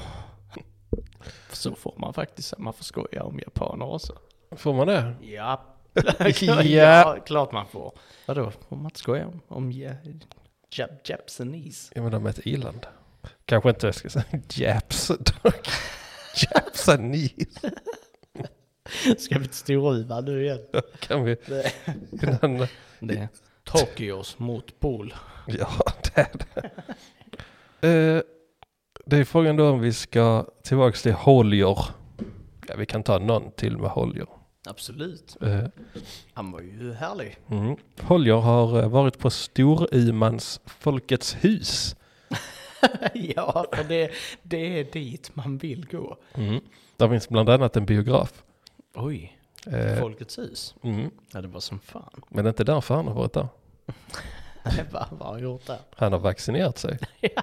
Så 1.53 1.75
får 1.75 1.95
man 1.97 2.15
faktiskt. 2.15 2.59
Man 2.59 2.73
får 2.73 2.85
skoja 2.85 3.23
om 3.23 3.39
japaner 3.39 3.93
också. 3.93 4.19
Får 4.57 4.75
man 4.75 4.87
det? 4.87 5.15
Ja. 5.21 5.67
Ja. 6.63 7.17
klart 7.27 7.53
man 7.53 7.67
får. 7.67 7.99
Vadå, 8.27 8.51
får 8.69 8.77
man 8.77 8.85
inte 8.85 8.99
skoja 8.99 9.27
om, 9.27 9.41
om 9.49 9.73
ja, 9.73 9.91
Jap, 10.71 11.09
Japanese? 11.09 11.93
Ja 11.95 12.03
men 12.03 12.13
de 12.13 12.27
är 12.27 12.31
ett 12.31 12.47
iland. 12.47 12.87
Kanske 13.45 13.69
inte 13.69 13.87
jag 13.87 13.95
ska 13.95 14.09
säga 14.09 14.25
Japs 14.55 15.09
dock. 15.43 15.69
Ska 19.19 19.39
vi 19.39 19.45
till 19.45 19.55
Storuman 19.55 20.25
nu 20.25 20.43
igen? 20.45 20.59
Kan 20.99 21.25
vi? 21.25 21.37
Det, 21.47 21.73
Innan, 22.23 22.67
det 23.01 23.29
Tokyos 23.65 24.39
motpol. 24.39 25.15
ja 25.47 25.69
det 26.15 26.21
är 26.21 26.29
det. 26.33 26.71
Eh, 27.89 28.23
det 29.07 29.17
är 29.17 29.25
frågan 29.25 29.57
då 29.57 29.69
om 29.71 29.81
vi 29.81 29.93
ska 29.93 30.47
tillbaka 30.65 30.97
till 30.97 31.13
Holger. 31.13 31.79
Ja 32.69 32.75
vi 32.79 32.87
kan 32.87 33.03
ta 33.03 33.19
någon 33.19 33.53
till 33.53 33.79
med 33.79 33.91
Holger. 33.91 34.27
Absolut. 34.69 35.37
Eh, 35.43 35.65
Han 36.33 36.53
var 36.53 36.61
ju 36.61 36.93
härlig. 36.93 37.37
mm. 37.51 37.77
Holger 38.01 38.35
har 38.35 38.83
eh, 38.83 38.89
varit 38.89 39.19
på 39.19 39.31
Storumans 39.31 40.61
Folkets 40.67 41.37
hus. 41.41 41.97
ja, 43.15 43.67
för 43.73 43.85
det, 43.85 44.11
det 44.43 44.81
är 44.81 44.85
dit 44.93 45.31
man 45.35 45.59
vill 45.59 45.87
gå. 45.87 46.17
Mm. 46.35 46.61
Där 46.97 47.09
finns 47.09 47.29
bland 47.29 47.49
annat 47.49 47.77
en 47.77 47.87
biograf. 47.87 48.43
Oj, 48.95 49.37
Eh, 49.67 49.99
Folkets 50.01 50.39
hus. 50.39 50.75
mm. 50.83 51.11
Ja, 51.33 51.41
det 51.41 51.49
var 51.49 51.61
som 51.61 51.81
fan. 51.81 52.23
Men 52.29 52.45
det 52.45 52.49
är 52.49 52.53
inte 52.53 52.65
därför 52.65 52.95
han 52.95 53.07
har 53.07 53.15
varit 53.15 53.33
där. 53.33 53.49
Vad 54.93 55.07
vad 55.11 55.21
har 55.21 55.33
han 55.33 55.43
gjort 55.43 55.67
där? 55.67 55.79
Han 55.97 56.13
har 56.13 56.21
vaccinerat 56.21 56.79
sig. 56.79 56.99
ja. 57.21 57.43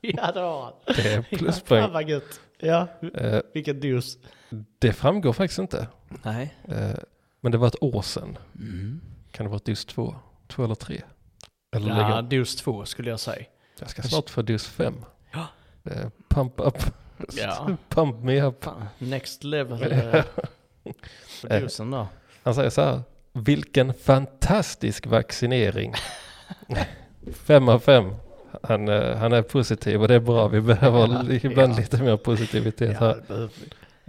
ja, 0.00 0.32
det 0.32 0.40
har 0.40 0.62
han. 0.64 0.72
Det 0.86 1.12
är 1.14 1.16
Ja, 1.30 1.38
pluspoäng. 1.38 1.82
fan 1.82 1.92
vad 1.92 2.08
gött. 2.08 2.40
Ja, 2.58 2.88
Eh, 3.14 3.40
vilken 3.54 3.80
dos. 3.80 4.18
det 4.78 4.92
framgår 4.92 5.32
faktiskt 5.32 5.58
inte. 5.58 5.86
Nej. 6.22 6.54
Eh, 6.68 6.94
men 7.40 7.52
det 7.52 7.58
var 7.58 7.66
ett 7.68 7.82
år 7.82 8.02
sedan. 8.02 8.38
Mm. 8.58 9.00
Kan 9.30 9.46
det 9.46 9.50
vara 9.50 9.60
dos 9.64 9.84
två? 9.84 10.14
Två 10.48 10.64
eller 10.64 10.74
tre? 10.74 11.02
Eller 11.76 11.88
Ja, 11.88 11.94
lägga, 12.08 12.22
dos 12.22 12.56
två 12.56 12.84
skulle 12.84 13.10
jag 13.10 13.20
säga. 13.20 13.44
jag 13.80 13.90
ska 13.90 14.02
snart 14.02 14.30
få 14.30 14.42
dos 14.42 14.66
fem. 14.66 15.04
Ja. 15.32 15.46
Eh, 15.84 16.08
pump 16.28 16.60
up. 16.60 16.78
Ja. 17.32 17.76
Pump 17.88 18.16
me 18.24 18.42
up. 18.42 18.64
Fan, 18.64 18.84
next 18.98 19.44
level 19.44 20.22
eh, 21.50 21.62
dosen 21.62 21.90
då. 21.90 22.06
Han 22.42 22.54
säger 22.54 22.70
så 22.70 22.82
här. 22.82 23.00
Vilken 23.32 23.94
fantastisk 23.94 25.06
vaccinering. 25.06 25.94
fem 27.32 27.68
av 27.68 27.78
fem. 27.78 28.14
Han, 28.62 28.88
eh, 28.88 29.16
han 29.16 29.32
är 29.32 29.42
positiv 29.42 30.02
och 30.02 30.08
det 30.08 30.14
är 30.14 30.20
bra. 30.20 30.48
Vi 30.48 30.60
behöver 30.60 30.98
Ja, 31.30 31.38
ibland 31.42 31.72
ja. 31.72 31.76
lite 31.76 32.02
mer 32.02 32.16
positivitet 32.16 32.96
Ja, 33.00 33.16
här. 33.28 33.48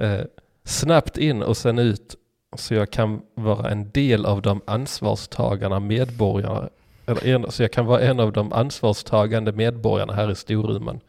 Eh, 0.06 0.26
snabbt 0.64 1.18
in 1.18 1.44
och 1.44 1.58
sen 1.58 1.80
ut 1.80 2.16
så 2.58 2.74
jag 2.74 2.92
kan 2.92 3.22
vara 3.36 3.70
en 3.70 3.92
del 3.92 4.26
av 4.26 4.42
de 4.42 4.62
ansvarstagarna 4.66 5.80
medborgarna. 5.80 6.70
Eller 7.06 7.28
en, 7.28 7.52
så 7.52 7.64
jag 7.64 7.72
kan 7.72 7.86
vara 7.86 8.02
en 8.02 8.20
av 8.20 8.32
de 8.32 8.54
ansvarstagande 8.54 9.52
medborgarna 9.52 10.14
här 10.14 10.32
i 10.32 10.36
Storuman. 10.36 11.00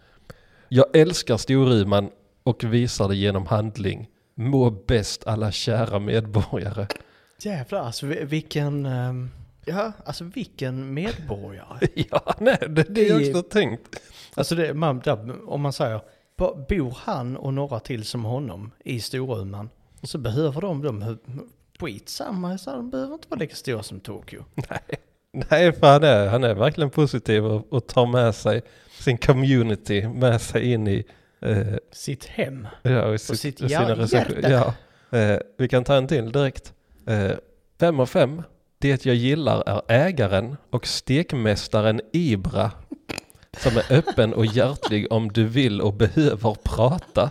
Jag 0.69 0.97
älskar 0.97 1.37
Storuman 1.37 2.11
och 2.43 2.65
visar 2.65 3.09
det 3.09 3.17
genom 3.17 3.47
handling. 3.47 4.09
Må 4.35 4.71
bäst 4.71 5.27
alla 5.27 5.53
kära 5.53 5.99
medborgare. 5.99 6.87
Jävlar, 7.39 7.81
alltså 7.81 8.07
vi- 8.07 8.25
vilken... 8.25 8.87
ehm, 8.87 9.31
ja, 9.65 9.93
alltså 10.05 10.25
vilken 10.25 10.95
medborgare. 10.95 11.89
ja, 12.11 12.35
nej, 12.41 12.59
det, 12.69 12.83
det 12.83 13.09
är 13.09 13.21
jag 13.21 13.29
också 13.29 13.43
tänkt. 13.43 14.01
Alltså 14.35 14.55
det, 14.55 14.75
man, 14.75 14.99
där, 15.01 15.49
om 15.51 15.61
man 15.61 15.73
säger, 15.73 16.01
bo- 16.37 16.65
bor 16.69 16.99
han 17.01 17.37
och 17.37 17.55
några 17.55 17.81
till 17.81 18.05
som 18.05 18.25
honom 18.25 18.71
i 18.85 19.01
Storuman 19.01 19.71
så 20.03 20.19
behöver 20.19 20.61
de, 20.61 20.83
de 20.83 21.19
skitsamma, 21.81 22.59
så 22.59 22.71
de 22.71 22.91
behöver 22.91 23.15
inte 23.15 23.29
vara 23.29 23.41
lika 23.41 23.55
stora 23.57 23.83
som 23.83 24.01
Tokyo. 24.01 24.45
Nej, 25.51 25.73
för 25.73 25.87
han 25.93 26.03
är, 26.05 26.27
han 26.29 26.45
är 26.45 26.55
verkligen 26.55 26.91
positiv 26.91 27.45
och, 27.47 27.73
och 27.73 27.87
tar 27.87 28.07
med 28.07 28.35
sig 28.35 28.63
sin 29.01 29.19
community 29.19 30.09
med 30.09 30.41
sig 30.41 30.73
in 30.73 30.89
i 30.89 31.05
eh, 31.45 31.67
Sitt 31.93 32.25
hem. 32.25 32.67
ja, 32.83 33.03
och 33.07 33.21
sitt, 33.21 33.39
sitt 33.39 33.59
sina 33.59 33.71
hjärta. 34.07 34.75
Ja, 35.11 35.19
eh, 35.19 35.39
vi 35.59 35.69
kan 35.69 35.85
ta 35.85 35.95
en 35.97 36.07
till 36.09 36.33
direkt. 36.33 36.73
Eh, 37.07 37.31
fem 37.81 38.01
av 38.01 38.07
fem. 38.07 38.43
Det 38.79 39.07
jag 39.07 39.15
gillar 39.17 39.63
är 39.67 39.83
ägaren 39.89 40.57
och 40.71 40.87
stekmästaren 40.87 42.01
Ibra 42.13 42.71
som 43.59 43.77
är 43.77 43.93
öppen 43.99 44.35
och 44.35 44.47
hjärtlig 44.47 45.13
om 45.13 45.33
du 45.33 45.45
vill 45.45 45.81
och 45.81 45.95
behöver 45.95 46.57
prata. 46.63 47.31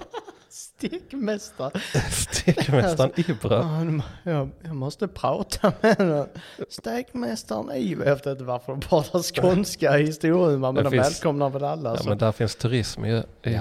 Stekmästare. 0.49 1.79
Stekmästaren 2.11 3.11
Ibra. 3.15 3.55
Ja, 3.57 3.83
nu- 3.83 4.01
jag, 4.23 4.49
jag 4.63 4.75
måste 4.75 5.07
prata 5.07 5.73
med 5.81 5.97
den. 5.97 6.27
Stekmästaren 6.69 7.71
Ivo. 7.77 8.03
Jag 8.05 8.15
vet 8.15 8.25
inte 8.25 8.43
varför 8.43 8.71
de 8.71 8.79
pratar 8.81 9.19
skånska 9.41 9.99
i 9.99 10.13
Storuman, 10.13 10.75
men 10.75 10.83
Det 10.83 10.89
de 10.89 10.95
finns- 10.95 11.05
välkomnar 11.07 11.49
väl 11.49 11.63
alla. 11.63 11.89
Ja, 11.89 11.97
så. 11.97 12.09
men 12.09 12.17
där 12.17 12.31
finns 12.31 12.55
turism 12.55 13.05
i, 13.05 13.11
i 13.17 13.23
Ja. 13.41 13.59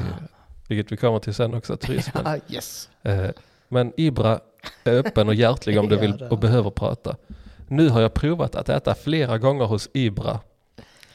Vilket 0.72 0.92
vi 0.92 0.96
kommer 0.96 1.18
till 1.18 1.34
sen 1.34 1.54
också, 1.54 1.76
turismen. 1.76 2.22
Ja, 2.48 2.54
yes. 2.54 2.88
Eh, 3.02 3.30
Men 3.68 3.92
Ibra 3.96 4.40
är 4.84 4.98
öppen 4.98 5.28
och 5.28 5.34
hjärtlig 5.34 5.78
om 5.78 5.88
du 5.88 5.96
vill 6.00 6.22
och 6.30 6.38
behöver 6.38 6.70
prata. 6.70 7.16
Nu 7.68 7.88
har 7.88 8.00
jag 8.00 8.14
provat 8.14 8.54
att 8.56 8.68
äta 8.68 8.94
flera 8.94 9.38
gånger 9.38 9.64
hos 9.64 9.88
Ibra. 9.94 10.40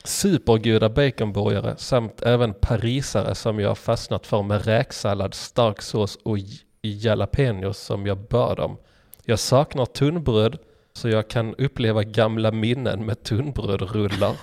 Supergoda 0.04 0.90
baconburgare 0.90 1.76
samt 1.78 2.22
även 2.22 2.54
parisare 2.54 3.36
som 3.36 3.60
jag 3.60 3.78
fastnat 3.78 4.28
för 4.28 4.44
med 4.44 4.66
räksallad, 4.66 5.34
stark 5.34 5.82
sås 5.82 6.18
och 6.24 6.38
jalapenos 6.82 7.78
som 7.78 8.06
jag 8.08 8.18
bad 8.18 8.60
om. 8.60 8.78
Jag 9.26 9.40
saknar 9.40 9.86
tunnbröd 9.86 10.58
så 10.94 11.10
jag 11.10 11.28
kan 11.28 11.56
uppleva 11.56 12.04
gamla 12.04 12.52
minnen 12.52 13.06
med 13.06 13.24
tunnbrödrullar. 13.24 14.36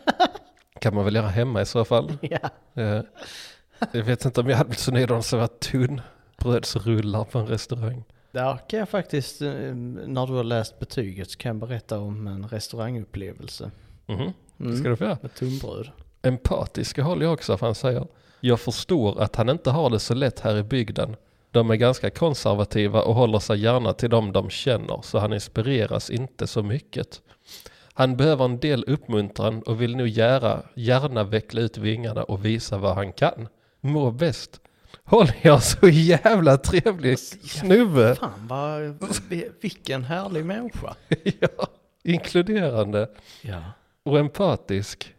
kan 0.80 0.94
man 0.94 1.04
väl 1.04 1.14
göra 1.14 1.28
hemma 1.28 1.62
i 1.62 1.66
så 1.66 1.84
fall. 1.84 2.12
Ja. 2.20 2.50
Jag 3.92 4.04
vet 4.04 4.24
inte 4.24 4.40
om 4.40 4.48
jag 4.48 4.56
hade 4.56 4.68
blivit 4.68 4.80
så 4.80 4.92
nöjd 4.92 5.10
om 5.10 5.22
det 5.30 5.36
var 5.36 5.46
tunnbrödsrullar 5.46 7.24
på 7.24 7.38
en 7.38 7.46
restaurang. 7.46 8.04
Där 8.32 8.58
kan 8.68 8.78
jag 8.78 8.88
faktiskt, 8.88 9.42
eh, 9.42 9.48
när 9.48 10.26
du 10.26 10.32
har 10.32 10.44
läst 10.44 10.78
betyget, 10.78 11.30
så 11.30 11.38
kan 11.38 11.48
jag 11.48 11.68
berätta 11.68 11.98
om 11.98 12.26
en 12.26 12.48
restaurangupplevelse. 12.48 13.70
Mhm. 14.06 14.32
Mm. 14.60 14.76
Ska 14.76 14.88
du 14.88 14.96
få 14.96 15.04
göra? 15.04 15.18
Med 15.22 15.34
tunnbröd. 15.34 15.90
Empatiska 16.22 17.02
håller 17.02 17.24
jag 17.24 17.32
också 17.32 17.56
för 17.56 17.66
han 17.66 17.74
säger. 17.74 18.06
Jag 18.40 18.60
förstår 18.60 19.22
att 19.22 19.36
han 19.36 19.48
inte 19.48 19.70
har 19.70 19.90
det 19.90 19.98
så 19.98 20.14
lätt 20.14 20.40
här 20.40 20.56
i 20.56 20.62
bygden. 20.62 21.16
De 21.50 21.70
är 21.70 21.76
ganska 21.76 22.10
konservativa 22.10 23.02
och 23.02 23.14
håller 23.14 23.38
sig 23.38 23.60
gärna 23.60 23.92
till 23.92 24.10
dem 24.10 24.32
de 24.32 24.50
känner 24.50 25.00
så 25.02 25.18
han 25.18 25.32
inspireras 25.32 26.10
inte 26.10 26.46
så 26.46 26.62
mycket. 26.62 27.20
Han 27.94 28.16
behöver 28.16 28.44
en 28.44 28.60
del 28.60 28.84
uppmuntran 28.84 29.62
och 29.62 29.80
vill 29.82 29.96
nu 29.96 30.08
gärna, 30.08 30.62
gärna 30.74 31.24
veckla 31.24 31.60
ut 31.60 31.78
vingarna 31.78 32.24
och 32.24 32.44
visa 32.44 32.78
vad 32.78 32.94
han 32.94 33.12
kan. 33.12 33.48
Må 33.80 34.10
bäst. 34.10 34.60
Håll 35.04 35.28
jag 35.42 35.62
så 35.62 35.88
jävla 35.88 36.56
trevlig 36.56 37.18
snubbe. 37.18 38.14
Fan 38.14 38.46
vad, 38.48 38.98
vi- 39.28 39.50
vilken 39.60 40.04
härlig 40.04 40.44
människa. 40.44 40.94
ja, 41.40 41.66
inkluderande 42.04 43.08
Ja. 43.42 43.62
och 44.02 44.18
empatisk. 44.18 45.14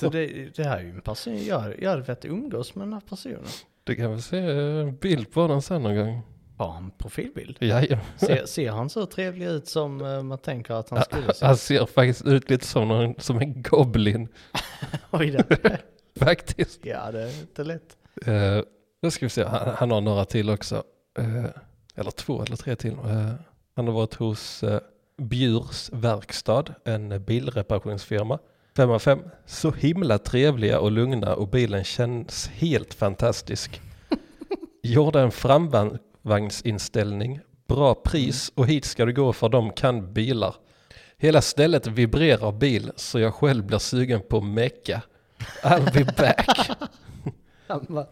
Så 0.00 0.08
det, 0.08 0.26
det 0.56 0.64
här 0.64 0.78
är 0.78 0.82
ju 0.82 0.90
en 0.90 1.00
person, 1.00 1.44
jag, 1.44 1.82
jag 1.82 1.90
hade 1.90 2.02
velat 2.02 2.24
umgås 2.24 2.74
med 2.74 2.86
den 2.86 2.92
här 2.92 3.00
personen. 3.00 3.44
Du 3.84 3.94
kan 3.94 4.10
väl 4.10 4.22
se 4.22 4.38
en 4.38 4.96
bild 4.96 5.32
på 5.32 5.40
honom 5.40 5.62
sen 5.62 5.82
någon 5.82 5.96
gång. 5.96 6.22
Har 6.56 6.70
han 6.72 6.90
profilbild? 6.98 7.56
Jajamän. 7.60 8.04
Ser, 8.16 8.46
ser 8.46 8.70
han 8.70 8.90
så 8.90 9.06
trevlig 9.06 9.46
ut 9.46 9.68
som 9.68 10.00
eh, 10.00 10.22
man 10.22 10.38
tänker 10.38 10.74
att 10.74 10.90
han 10.90 11.02
skulle 11.02 11.34
se? 11.34 11.46
Han 11.46 11.56
ser 11.56 11.86
faktiskt 11.86 12.26
ut 12.26 12.50
lite 12.50 12.66
som, 12.66 12.88
någon, 12.88 13.14
som 13.18 13.38
en 13.38 13.62
goblin. 13.62 14.28
Oj 15.10 15.30
då. 15.30 15.56
Faktiskt. 16.20 16.80
Ja, 16.82 17.12
det 17.12 17.22
är 17.22 17.40
inte 17.40 17.64
lätt. 17.64 17.96
Uh, 18.28 18.62
då 19.02 19.10
ska 19.10 19.26
vi 19.26 19.30
se, 19.30 19.44
han, 19.44 19.74
han 19.76 19.90
har 19.90 20.00
några 20.00 20.24
till 20.24 20.50
också. 20.50 20.82
Eh, 21.18 21.44
eller 21.94 22.10
två 22.10 22.42
eller 22.42 22.56
tre 22.56 22.76
till. 22.76 22.92
Eh, 22.92 23.32
han 23.76 23.86
har 23.86 23.94
varit 23.94 24.14
hos 24.14 24.62
uh, 24.62 24.78
Bjurs 25.18 25.90
verkstad, 25.92 26.64
en 26.84 27.24
bilreparationsfirma. 27.24 28.38
Fem 28.76 28.90
av 28.90 28.98
fem. 28.98 29.20
Så 29.46 29.70
himla 29.70 30.18
trevliga 30.18 30.80
och 30.80 30.90
lugna 30.90 31.34
och 31.34 31.48
bilen 31.48 31.84
känns 31.84 32.48
helt 32.48 32.94
fantastisk. 32.94 33.80
Gjorde 34.82 35.20
en 35.20 35.30
framvagnsinställning, 35.30 37.40
bra 37.68 37.94
pris 37.94 38.52
och 38.54 38.66
hit 38.66 38.84
ska 38.84 39.04
du 39.04 39.12
gå 39.12 39.32
för 39.32 39.48
de 39.48 39.72
kan 39.72 40.12
bilar. 40.12 40.54
Hela 41.16 41.42
stället 41.42 41.86
vibrerar 41.86 42.52
bil 42.52 42.92
så 42.96 43.18
jag 43.18 43.34
själv 43.34 43.66
blir 43.66 43.78
sugen 43.78 44.20
på 44.28 44.40
mecka. 44.40 45.02
I'll 45.62 45.92
be 45.92 46.04
back. 46.04 46.70
Han, 47.66 47.86
bara, 47.88 48.06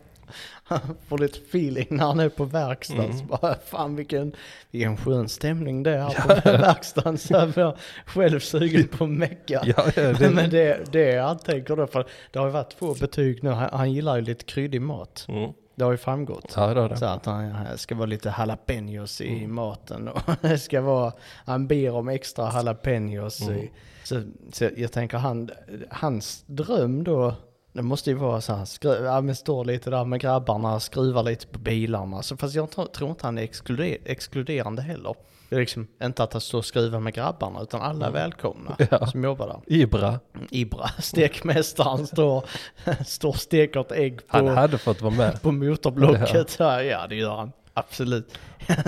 han 0.65 0.81
får 1.09 1.19
lite 1.19 1.39
feeling 1.39 1.87
när 1.91 2.05
han 2.05 2.21
är 2.21 2.29
på 2.29 2.45
verkstaden. 2.45 3.05
Mm. 3.05 3.19
Så 3.19 3.25
bara, 3.25 3.55
fan 3.55 3.97
vilken, 3.97 4.33
vilken 4.71 4.97
skön 4.97 5.29
stämning 5.29 5.83
det 5.83 5.91
är 5.91 5.99
här 5.99 6.41
på 6.41 6.51
verkstaden. 6.51 7.19
Så 7.19 7.33
jag 7.35 7.51
blir 7.51 7.77
själv 8.07 8.41
sugen 8.41 8.89
på 8.89 9.07
mecka. 9.07 9.63
Ja, 9.65 9.85
ja, 9.97 10.13
det, 10.13 10.31
Men 10.35 10.51
det, 10.51 10.93
det 10.93 11.11
är 11.13 11.23
han 11.23 11.39
tänker 11.39 11.77
då, 11.77 11.87
för 11.87 12.07
det 12.31 12.39
har 12.39 12.47
ju 12.47 12.53
varit 12.53 12.79
två 12.79 12.95
betyg 12.95 13.45
nu. 13.45 13.51
Han, 13.51 13.69
han 13.73 13.93
gillar 13.93 14.17
ju 14.17 14.23
lite 14.23 14.45
kryddig 14.45 14.83
mat. 14.83 15.27
mm. 15.29 15.53
Det 15.79 15.85
har 15.85 15.93
ju 15.93 15.99
framgått. 15.99 16.53
ja, 16.57 16.75
det 16.75 16.97
Så 16.97 17.05
det. 17.05 17.11
att 17.13 17.27
han 17.27 17.51
han 17.51 17.79
ska 17.79 17.95
vara 17.95 18.07
lite 18.07 18.35
jalapenos 18.39 19.21
i 19.21 19.29
Mm. 19.39 19.55
maten 19.55 20.09
och 20.09 20.21
ska 20.61 20.81
vara, 20.81 21.13
han 21.47 21.67
ber 21.67 21.91
om 21.91 22.09
extra 22.09 22.53
jalapenos. 22.53 23.41
Mm. 23.41 23.57
I, 23.59 23.71
så, 24.05 24.23
så 24.53 24.69
jag 24.77 24.93
tänker 24.93 25.19
han, 25.19 25.51
hans 25.91 26.45
dröm 26.47 27.05
då, 27.05 27.35
det 27.73 27.83
måste 27.83 28.11
ju 28.11 28.17
vara 28.17 28.41
så 28.41 28.55
här, 28.55 28.65
skru, 28.65 29.05
ja, 29.05 29.21
men 29.21 29.37
står 29.37 29.65
lite 29.65 29.91
där 29.91 30.05
med 30.05 30.21
grabbarna, 30.21 30.81
skruvar 30.81 31.23
lite 31.23 31.47
på 31.47 31.59
bilarna. 31.59 32.23
Så, 32.23 32.37
fast 32.37 32.55
jag 32.55 32.71
tror, 32.71 32.87
tror 32.87 33.11
inte 33.11 33.27
han 33.27 33.39
är 33.39 33.43
exkluder, 33.43 33.97
exkluderande 34.05 34.83
heller. 34.83 35.15
Det 35.49 35.57
är 35.57 35.61
liksom 35.61 35.87
inte 36.03 36.23
att 36.23 36.33
han 36.33 36.41
står 36.41 36.59
och 36.59 36.65
skruvar 36.65 37.01
med 37.01 37.15
grabbarna, 37.15 37.63
utan 37.63 37.83
alla 37.83 38.07
är 38.07 38.11
välkomna 38.11 38.77
Ja. 38.91 39.07
som 39.07 39.25
jobbar 39.25 39.47
där. 39.47 39.61
Ibra, 39.67 40.21
Ibra, 40.51 40.89
stekmästaren, 40.99 42.07
står, 42.07 42.45
står 43.07 43.29
och 43.29 43.37
steker 43.37 43.81
ett 43.81 43.93
ägg 43.93 44.17
på 44.27 44.37
han 44.37 44.49
hade 44.49 44.79
fått 44.79 45.01
vara 45.03 45.15
med. 45.15 45.43
på 45.43 45.53
motorblocket. 45.53 46.57
Ja. 46.59 46.83
ja, 46.83 47.07
det 47.07 47.15
gör 47.15 47.37
han. 47.37 47.53
Absolut. 47.75 48.39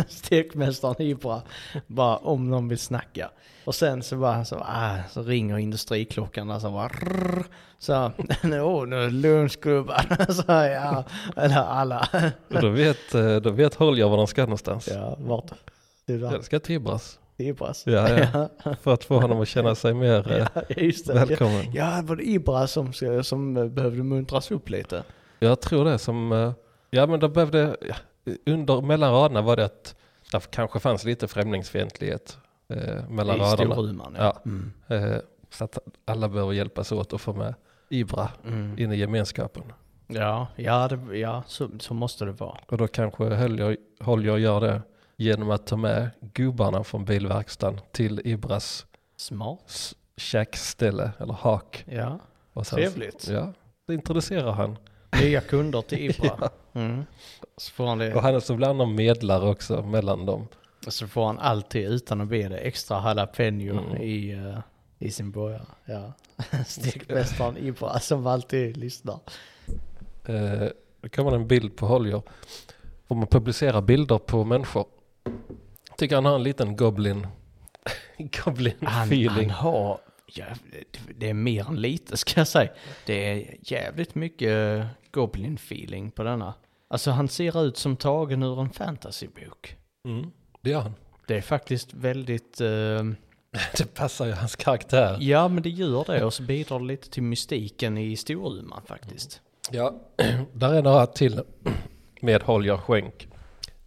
Stekmästaren 0.09 1.07
Ibra, 1.07 1.43
bara 1.87 2.17
om 2.17 2.51
de 2.51 2.69
vill 2.69 2.79
snacka. 2.79 3.31
Och 3.65 3.75
sen 3.75 4.03
så 4.03 4.17
bara 4.17 4.45
så, 4.45 4.57
ah, 4.57 4.97
så 5.11 5.23
ringer 5.23 5.59
industriklockan 5.59 6.51
och 6.51 6.61
så 6.61 6.71
bara 6.71 6.89
rrr, 6.89 7.45
så, 7.79 8.13
åh 8.45 8.87
nu 8.87 8.97
är 8.97 9.01
det 9.05 9.11
lunch 9.11 9.61
gubbar. 9.61 10.33
Så 10.33 10.45
ja, 10.49 11.05
eller 11.37 11.57
alla. 11.57 12.09
Då 12.49 12.69
vet, 12.69 13.15
eh, 13.15 13.37
då 13.37 13.51
vet 13.51 13.75
Holger 13.75 14.09
var 14.09 14.17
de 14.17 14.27
ska 14.27 14.43
någonstans. 14.43 14.89
Ja, 14.93 15.17
vart? 15.19 15.51
Jag 16.19 16.45
ska 16.45 16.59
till 16.61 16.75
Ibras. 16.75 17.19
Ibras. 17.37 17.87
Ja, 17.87 18.09
ja. 18.65 18.75
För 18.83 18.95
att 18.95 19.05
få 19.05 19.21
honom 19.21 19.41
att 19.41 19.49
känna 19.49 19.75
sig 19.75 19.95
mer 19.95 20.33
eh, 20.33 20.39
Ja, 20.55 20.63
det. 21.07 21.15
välkommen. 21.15 21.73
Ja, 21.73 22.01
var 22.05 22.17
det 22.17 22.29
Ibra 22.29 22.67
som, 22.67 22.93
som 23.23 23.57
eh, 23.57 23.65
behövde 23.67 24.03
muntras 24.03 24.51
upp 24.51 24.69
lite? 24.71 25.05
Jag 25.39 25.61
tror 25.61 25.85
det 25.85 25.99
som, 25.99 26.33
eh, 26.33 26.53
ja 26.91 27.07
men 27.07 27.21
då 27.21 27.29
behövde, 27.29 27.77
under, 28.47 28.81
mellan 28.81 29.13
raderna 29.13 29.43
var 29.43 29.57
det 29.57 29.65
att 29.65 29.95
det 30.33 30.51
kanske 30.51 30.81
fanns 30.81 31.05
lite 31.05 31.29
främlingsfientlighet 31.29 32.39
eh, 32.69 33.09
mellan 33.09 33.37
I 33.37 33.41
raderna. 33.41 33.75
Storuman, 33.75 34.15
ja. 34.19 34.25
Ja. 34.45 34.51
Mm. 34.51 34.73
Eh, 34.89 35.19
så 35.51 35.65
att 35.65 35.79
alla 36.05 36.29
behöver 36.29 36.53
hjälpas 36.53 36.93
åt 36.93 37.13
att 37.13 37.21
få 37.21 37.33
med 37.33 37.55
Ibra 37.89 38.29
Mm. 38.47 38.79
in 38.79 38.93
i 38.93 38.97
gemenskapen. 38.97 39.63
Ja, 40.07 40.47
ja, 40.57 40.89
det, 40.89 41.19
ja 41.19 41.43
så, 41.47 41.69
så 41.81 41.95
måste 41.95 42.25
det 42.25 42.33
vara. 42.33 42.59
Och 42.69 42.79
då 42.79 42.87
kanske 42.89 43.25
Holger 44.01 44.37
gör 44.37 44.61
det 44.61 44.83
genom 45.21 45.51
att 45.51 45.67
ta 45.67 45.77
med 45.77 46.11
gubbarna 46.35 46.85
från 46.85 47.05
bilverkstaden 47.05 47.81
till 47.93 48.21
Ibras 48.25 48.87
Smart. 49.17 49.93
käkställe 50.17 51.11
eller 51.19 51.33
hak. 51.35 51.85
Ja, 51.89 52.19
Och 52.53 52.67
sen- 52.67 52.77
trevligt. 52.79 53.29
Ja, 53.29 53.53
det 53.87 53.95
introducerar 53.95 54.53
han. 54.53 54.77
Nya 55.23 55.41
kunder 55.41 55.83
till 55.83 55.99
Ibra. 56.11 56.51
Mm. 56.73 57.05
Så, 57.57 57.73
får 57.73 57.87
han 57.87 57.99
det, 57.99 58.15
Och 58.15 58.23
han 58.23 58.35
är 58.35 58.41
så 58.41 58.55
bland 58.55 58.95
medlare 58.95 59.49
också 59.51 59.83
mellan 59.83 60.27
dem. 60.27 60.49
så 60.89 61.07
får 61.09 61.27
han 61.27 61.39
alltid 61.39 61.89
utan 61.89 62.21
att 62.21 62.29
be 62.29 62.49
det 62.49 62.59
extra 62.59 63.03
jalapeno 63.05 63.81
Mm. 63.81 64.03
i, 64.03 64.31
eh, 64.33 64.59
i 64.99 65.11
sin 65.11 65.31
burgare. 65.31 65.67
Ja. 65.85 66.13
Stekmästaren 66.67 67.57
Ibra 67.67 67.99
som 68.01 68.27
alltid 68.27 68.77
lyssnar. 68.77 69.19
Eh, 70.25 70.69
Då 71.01 71.09
kan 71.09 71.25
man 71.25 71.35
en 71.35 71.47
bild 71.49 71.77
på 71.77 71.87
Holger. 71.87 72.23
Får 73.09 73.15
man 73.15 73.27
publicera 73.27 73.83
bilder 73.83 74.19
på 74.19 74.45
människor. 74.45 74.87
Tycker 76.01 76.15
han 76.15 76.25
har 76.25 76.35
en 76.35 76.43
liten 76.43 76.77
goblin. 76.77 77.27
goblin 78.45 78.75
Han, 78.83 79.51
har, 79.51 79.99
ja, 80.27 80.45
det- 81.17 81.29
är 81.29 81.35
mer 81.35 81.69
än 81.69 81.77
lite 81.77 82.17
ska 82.17 82.41
jag 82.41 82.49
säga. 82.49 82.71
Det 83.07 83.31
är 83.31 83.57
jävligt 83.61 84.15
mycket 84.15 84.87
Goblin 85.11 85.55
feeling 85.55 86.11
på 86.11 86.23
denna. 86.23 86.55
Alltså 86.89 87.11
han 87.11 87.29
ser 87.29 87.65
ut 87.65 87.77
som 87.77 87.97
tagen 87.97 88.43
ur 88.43 88.61
en 88.61 88.71
fantasybok. 88.71 89.77
Mm, 90.05 90.31
det 90.61 90.71
gör 90.71 90.81
han. 90.81 90.95
Det 91.27 91.37
är 91.37 91.41
faktiskt 91.41 91.95
väldigt, 91.95 92.61
eh, 92.61 92.69
Det 93.77 93.95
passar 93.95 94.27
ju 94.27 94.33
hans 94.33 94.57
karaktär. 94.57 95.19
ja 95.21 95.49
men 95.49 95.63
det 95.63 95.71
gör 95.71 96.05
det 96.07 96.25
och 96.25 96.35
så 96.35 96.43
bidrar 96.43 96.79
det 96.79 96.85
lite 96.85 97.11
till 97.11 97.23
mystiken 97.23 97.99
i 97.99 98.17
Storuman 98.17 98.83
faktiskt. 98.87 99.41
Ja, 99.71 99.95
där 100.53 100.73
är 100.75 100.83
några 100.83 101.07
till 101.07 101.41
med 102.21 102.43
Holger 102.43 102.77
Schenk. 102.77 103.29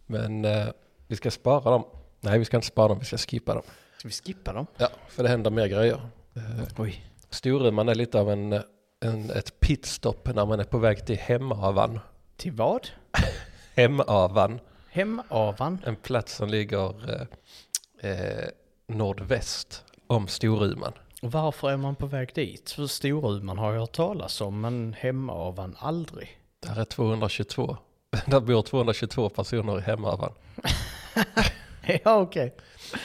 Men 0.06 0.44
eh, 0.44 0.66
vi 1.06 1.16
ska 1.16 1.30
spara 1.30 1.70
dem. 1.70 1.84
Nej, 2.24 2.38
vi 2.38 2.44
ska 2.44 2.56
inte 2.56 2.66
spara 2.66 2.88
dem, 2.88 2.98
vi 2.98 3.04
ska 3.04 3.16
skippa 3.16 3.54
dem. 3.54 3.62
Ska 3.98 4.08
vi 4.08 4.14
skippa 4.14 4.52
dem? 4.52 4.66
Ja, 4.76 4.88
för 5.08 5.22
det 5.22 5.28
händer 5.28 5.50
mer 5.50 5.66
grejer. 5.66 6.00
Eh, 6.36 6.42
Oj. 6.78 7.04
Storuman 7.30 7.88
är 7.88 7.94
lite 7.94 8.20
av 8.20 8.30
en, 8.30 8.52
en, 9.00 9.30
ett 9.30 9.60
pitstop 9.60 10.34
när 10.34 10.46
man 10.46 10.60
är 10.60 10.64
på 10.64 10.78
väg 10.78 11.06
till 11.06 11.18
Hemavan. 11.18 12.00
Till 12.36 12.52
vad? 12.52 12.88
Hemavan, 13.76 14.60
Hemavan? 14.88 15.78
en 15.86 15.96
plats 15.96 16.34
som 16.34 16.48
ligger 16.48 17.10
eh, 17.10 18.10
eh, 18.10 18.48
nordväst 18.86 19.84
om 20.06 20.28
Storuman. 20.28 20.92
Och 21.22 21.32
varför 21.32 21.70
är 21.70 21.76
man 21.76 21.96
på 21.96 22.06
väg 22.06 22.30
dit? 22.34 22.70
För 22.70 22.86
Storuman 22.86 23.58
har 23.58 23.72
jag 23.72 23.80
hört 23.80 23.92
talas 23.92 24.40
om 24.40 24.60
men 24.60 24.96
Hemavan 24.98 25.76
aldrig. 25.78 26.38
Där 26.60 26.80
är 26.80 26.84
222. 26.84 27.76
Där 28.26 28.40
bor 28.40 28.62
222 28.62 29.28
personer 29.28 29.78
i 29.78 29.80
Hemavan. 29.80 30.32
ja 32.04 32.16
okej. 32.20 32.54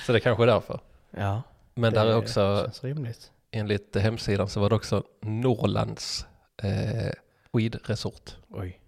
Så 0.06 0.12
det 0.14 0.20
kanske 0.20 0.44
är 0.44 0.48
därför. 0.48 0.80
Ja. 1.12 1.42
Men 1.76 1.94
där 1.94 2.06
är 2.06 2.18
också 2.18 2.62
Känns 2.64 2.84
rimligt. 2.84 3.32
enligt 3.52 3.96
hemsidan 3.96 4.48
så 4.50 4.60
var 4.60 4.70
det 4.70 4.76
också 4.76 5.04
Norrlands 5.22 6.26
eh, 6.64 7.12
skidresort. 7.54 8.36
Oj. 8.50 8.82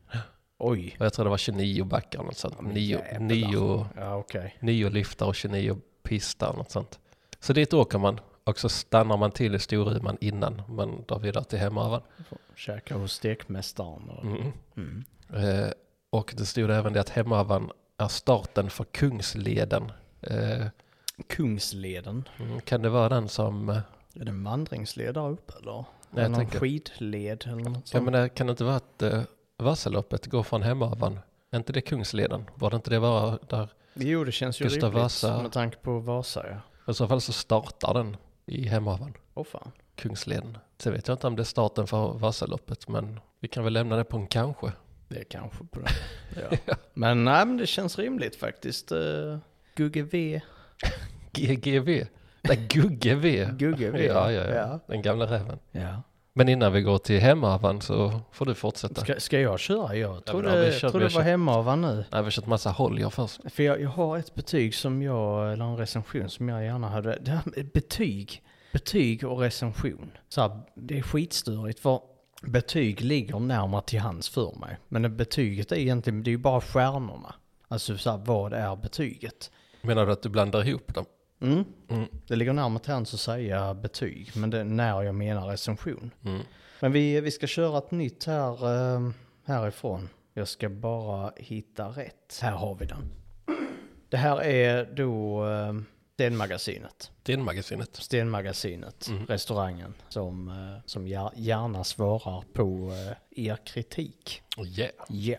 Oj. 0.58 0.96
Och 1.00 1.06
jag 1.06 1.14
tror 1.14 1.26
det 1.26 1.30
var 1.30 1.38
29 1.38 1.84
backar 1.84 2.20
och 2.20 2.26
något 2.26 2.38
sånt. 2.38 2.62
Men 2.62 2.74
Nio, 2.74 3.00
jävlar. 3.00 3.20
nio, 3.20 3.86
Ja 3.96 4.16
okej. 4.16 4.58
nio 4.60 4.90
liftar 4.90 5.26
och 5.26 5.36
29 5.36 5.78
pistar 6.04 6.50
och 6.50 6.58
något 6.58 6.72
sånt. 6.72 7.00
Så 7.40 7.54
dit 7.54 7.74
åker 7.74 7.98
man 8.00 8.20
och 8.44 8.60
så 8.60 8.70
stannar 8.70 9.18
man 9.18 9.32
till 9.32 9.56
i 9.56 9.60
Storuman 9.60 10.18
innan 10.22 10.62
man 10.68 11.04
drar 11.08 11.20
vidare 11.20 11.44
till 11.44 11.60
Hemavan. 11.60 12.02
Käka 12.56 12.96
hos 12.98 13.14
stekmästaren. 13.14 14.10
Och... 14.10 14.26
Mm. 14.26 14.52
Mm. 14.78 15.04
Eh, 15.34 15.72
och 16.10 16.34
det 16.38 16.46
stod 16.46 16.72
även 16.72 16.94
det 16.94 17.00
att 17.02 17.10
Hemavan 17.10 17.72
är 18.04 18.08
starten 18.08 18.70
för 18.70 18.84
Kungsleden. 18.84 19.92
Eh, 20.22 20.66
Kungsleden. 21.30 22.28
mm, 22.40 22.62
kan 22.62 22.82
det 22.82 22.90
vara 22.90 23.10
den 23.10 23.30
som... 23.30 23.70
Eh, 23.70 23.76
Är 24.16 24.26
det 24.26 24.30
en 24.30 24.44
vandringsled 24.44 25.14
där 25.14 25.30
uppe 25.30 25.54
eller? 25.62 25.86
Nej, 26.10 26.30
Någon 26.30 26.40
tänker- 26.40 26.60
skidled 26.60 27.44
eller 27.48 27.56
något 27.64 27.74
ja, 27.76 27.82
sånt? 27.86 28.04
men 28.04 28.14
det 28.14 28.30
kan 28.30 28.48
det 28.48 28.52
inte 28.52 28.64
vara 28.64 28.76
att 28.76 29.02
eh, 29.02 29.22
Vasaloppet 29.58 30.26
går 30.28 30.44
från 30.44 30.62
Hemavan? 30.64 31.20
Är 31.52 31.58
inte 31.58 31.74
det 31.74 31.82
Kungsleden? 31.82 32.46
Var 32.56 32.70
det 32.70 32.76
inte 32.76 32.90
det 32.90 33.00
bara 33.00 33.38
där? 33.50 33.70
Jo 33.94 34.24
det 34.24 34.32
känns 34.32 34.62
ju 34.62 34.66
Gustav 34.66 34.90
rimligt 34.90 35.04
Vasa. 35.04 35.42
med 35.42 35.52
tanke 35.52 35.78
på 35.78 36.00
Vasa 36.00 36.46
ja. 36.50 36.92
I 36.92 36.94
så 36.96 37.08
fall 37.08 37.22
så 37.22 37.34
startar 37.34 37.94
den 37.94 38.18
i 38.46 38.68
Hemavan. 38.68 39.14
Åh 39.34 39.44
fan. 39.44 39.72
Kungsleden. 39.96 40.58
Sen 40.78 40.94
vet 40.94 41.08
jag 41.08 41.16
inte 41.16 41.28
om 41.28 41.36
det 41.36 41.42
är 41.42 41.44
starten 41.44 41.88
för 41.88 42.14
Vasaloppet 42.14 42.88
men 42.88 43.20
vi 43.40 43.48
kan 43.48 43.64
väl 43.64 43.74
lämna 43.74 43.96
det 43.96 44.04
på 44.04 44.18
en 44.18 44.28
kanske. 44.28 44.72
Det 45.12 45.20
är 45.20 45.24
kanske 45.24 45.64
på 45.72 45.80
det. 45.80 45.90
Ja. 46.68 46.76
Men 46.94 47.24
nej 47.24 47.46
men 47.46 47.58
det 47.58 47.68
känns 47.68 48.00
rimligt 48.00 48.36
faktiskt. 48.36 48.92
Uh, 48.92 49.38
Gugge 49.76 50.02
V. 50.02 50.42
GGV. 51.34 52.06
Nej, 52.42 52.68
Gugge 52.70 53.16
V. 53.16 53.50
Gugge 53.52 53.92
V. 53.92 54.06
Ja, 54.06 54.32
ja, 54.32 54.48
ja. 54.48 54.56
ja. 54.56 54.80
Den 54.88 55.02
gamla 55.02 55.26
räven. 55.26 55.60
ja. 55.72 56.02
Men 56.34 56.50
innan 56.50 56.74
vi 56.74 56.82
går 56.82 56.98
till 56.98 57.20
Hemavan 57.20 57.82
så 57.82 58.22
får 58.32 58.46
du 58.46 58.54
fortsätta. 58.54 59.02
Ska, 59.02 59.20
ska 59.20 59.40
jag 59.40 59.60
köra? 59.60 59.96
Jag 59.96 60.26
trodde, 60.26 60.68
ja, 60.68 60.80
trodde 60.80 60.98
vi 60.98 61.04
det 61.10 61.16
var 61.16 61.22
kör. 61.22 61.30
hemma 61.30 61.56
av 61.56 61.66
han 61.68 61.82
nu. 61.82 61.96
Nej, 61.96 62.06
vi 62.12 62.18
har 62.18 62.30
kört 62.32 62.46
massa 62.46 62.70
Holger 62.70 63.10
först. 63.10 63.40
För 63.52 63.64
jag, 63.64 63.82
jag 63.82 63.90
har 63.90 64.18
ett 64.18 64.36
betyg 64.36 64.76
som 64.76 65.02
jag, 65.02 65.54
eller 65.54 65.66
en 65.66 65.78
recension 65.78 66.30
som 66.30 66.50
jag 66.50 66.64
gärna 66.64 66.90
hade. 66.90 67.20
Det 67.22 67.32
här 67.32 67.42
med 67.46 67.70
betyg, 67.74 68.44
betyg 68.74 69.24
och 69.24 69.40
recension. 69.40 70.12
Så 70.30 70.42
här, 70.42 70.60
det 70.76 70.98
är 70.98 71.02
skitstörigt 71.02 71.80
för 71.80 72.00
betyg 72.42 73.02
ligger 73.02 73.40
närmare 73.40 73.82
till 73.82 74.00
hands 74.00 74.30
för 74.30 74.60
mig. 74.60 74.78
Men 74.88 75.18
betyget 75.18 75.72
är 75.72 75.76
egentligen, 75.76 76.24
det 76.24 76.30
är 76.30 76.32
ju 76.32 76.38
bara 76.38 76.62
stjärnorna. 76.62 77.36
Alltså 77.68 77.98
så 77.98 78.12
här, 78.12 78.18
vad 78.18 78.54
är 78.54 78.76
betyget? 78.76 79.52
Menar 79.82 80.06
du 80.06 80.12
att 80.12 80.22
du 80.22 80.30
blandar 80.30 80.68
ihop 80.68 80.94
dem? 80.94 81.06
Mm. 81.42 81.66
Mm. 81.90 82.08
Det 82.28 82.36
ligger 82.36 82.54
närmare 82.54 82.84
till 82.84 82.94
hands 82.94 83.14
att 83.14 83.20
säga 83.20 83.74
betyg, 83.74 84.32
men 84.36 84.50
det 84.50 84.60
är 84.60 84.64
när 84.64 85.02
jag 85.02 85.16
menar 85.16 85.48
recension. 85.48 86.12
Mm. 86.26 86.42
Men 86.80 86.92
vi, 86.92 87.22
vi 87.22 87.32
ska 87.32 87.48
köra 87.48 87.78
ett 87.78 87.92
nytt 87.92 88.26
här, 88.26 88.54
eh, 88.96 89.10
härifrån. 89.46 90.10
Jag 90.34 90.48
ska 90.48 90.70
bara 90.70 91.32
hitta 91.38 91.88
rätt. 91.88 92.40
Här 92.42 92.52
har 92.52 92.76
vi 92.76 92.86
den. 92.86 93.12
Det 94.10 94.18
här 94.18 94.44
är 94.44 94.86
då 94.96 95.46
eh, 96.12 96.24
Stenmagasinet. 96.26 97.12
Din-magasinet. 97.24 97.96
Stenmagasinet, 97.96 99.08
Mm. 99.08 99.26
restaurangen, 99.26 99.94
som, 100.10 100.48
eh, 100.50 100.86
som 100.86 101.08
gär- 101.08 101.32
gärna 101.36 101.84
svarar 101.84 102.44
på 102.54 102.92
eh, 102.92 103.46
er 103.46 103.58
kritik. 103.66 104.42
Oh, 104.58 104.68
yeah. 104.68 104.92
Ja. 105.10 105.38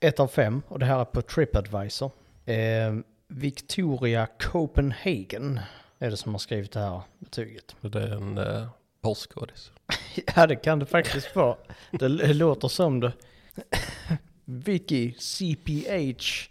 Ett 0.00 0.20
av 0.20 0.28
fem, 0.28 0.62
och 0.68 0.78
det 0.78 0.86
här 0.86 1.00
är 1.00 1.04
på 1.04 1.22
Tripadvisor. 1.22 2.10
Eh, 2.44 2.94
Victoria 3.28 4.26
Copenhagen 4.26 5.60
är 5.98 6.10
det 6.10 6.16
som 6.16 6.32
har 6.34 6.38
skrivit 6.38 6.72
det 6.72 6.80
här 6.80 7.00
betyget. 7.18 7.76
Det 7.80 8.02
är 8.02 8.08
en 8.16 8.38
uh, 8.38 8.66
porrskådis. 9.00 9.70
Ja, 10.36 10.46
det 10.46 10.56
kan 10.56 10.78
det 10.78 10.86
faktiskt 10.86 11.36
vara. 11.36 11.56
Det 11.90 12.08
låter 12.34 12.68
som 12.68 13.00
det. 13.00 13.12
Vicky 14.44 15.12
CPH 15.18 16.48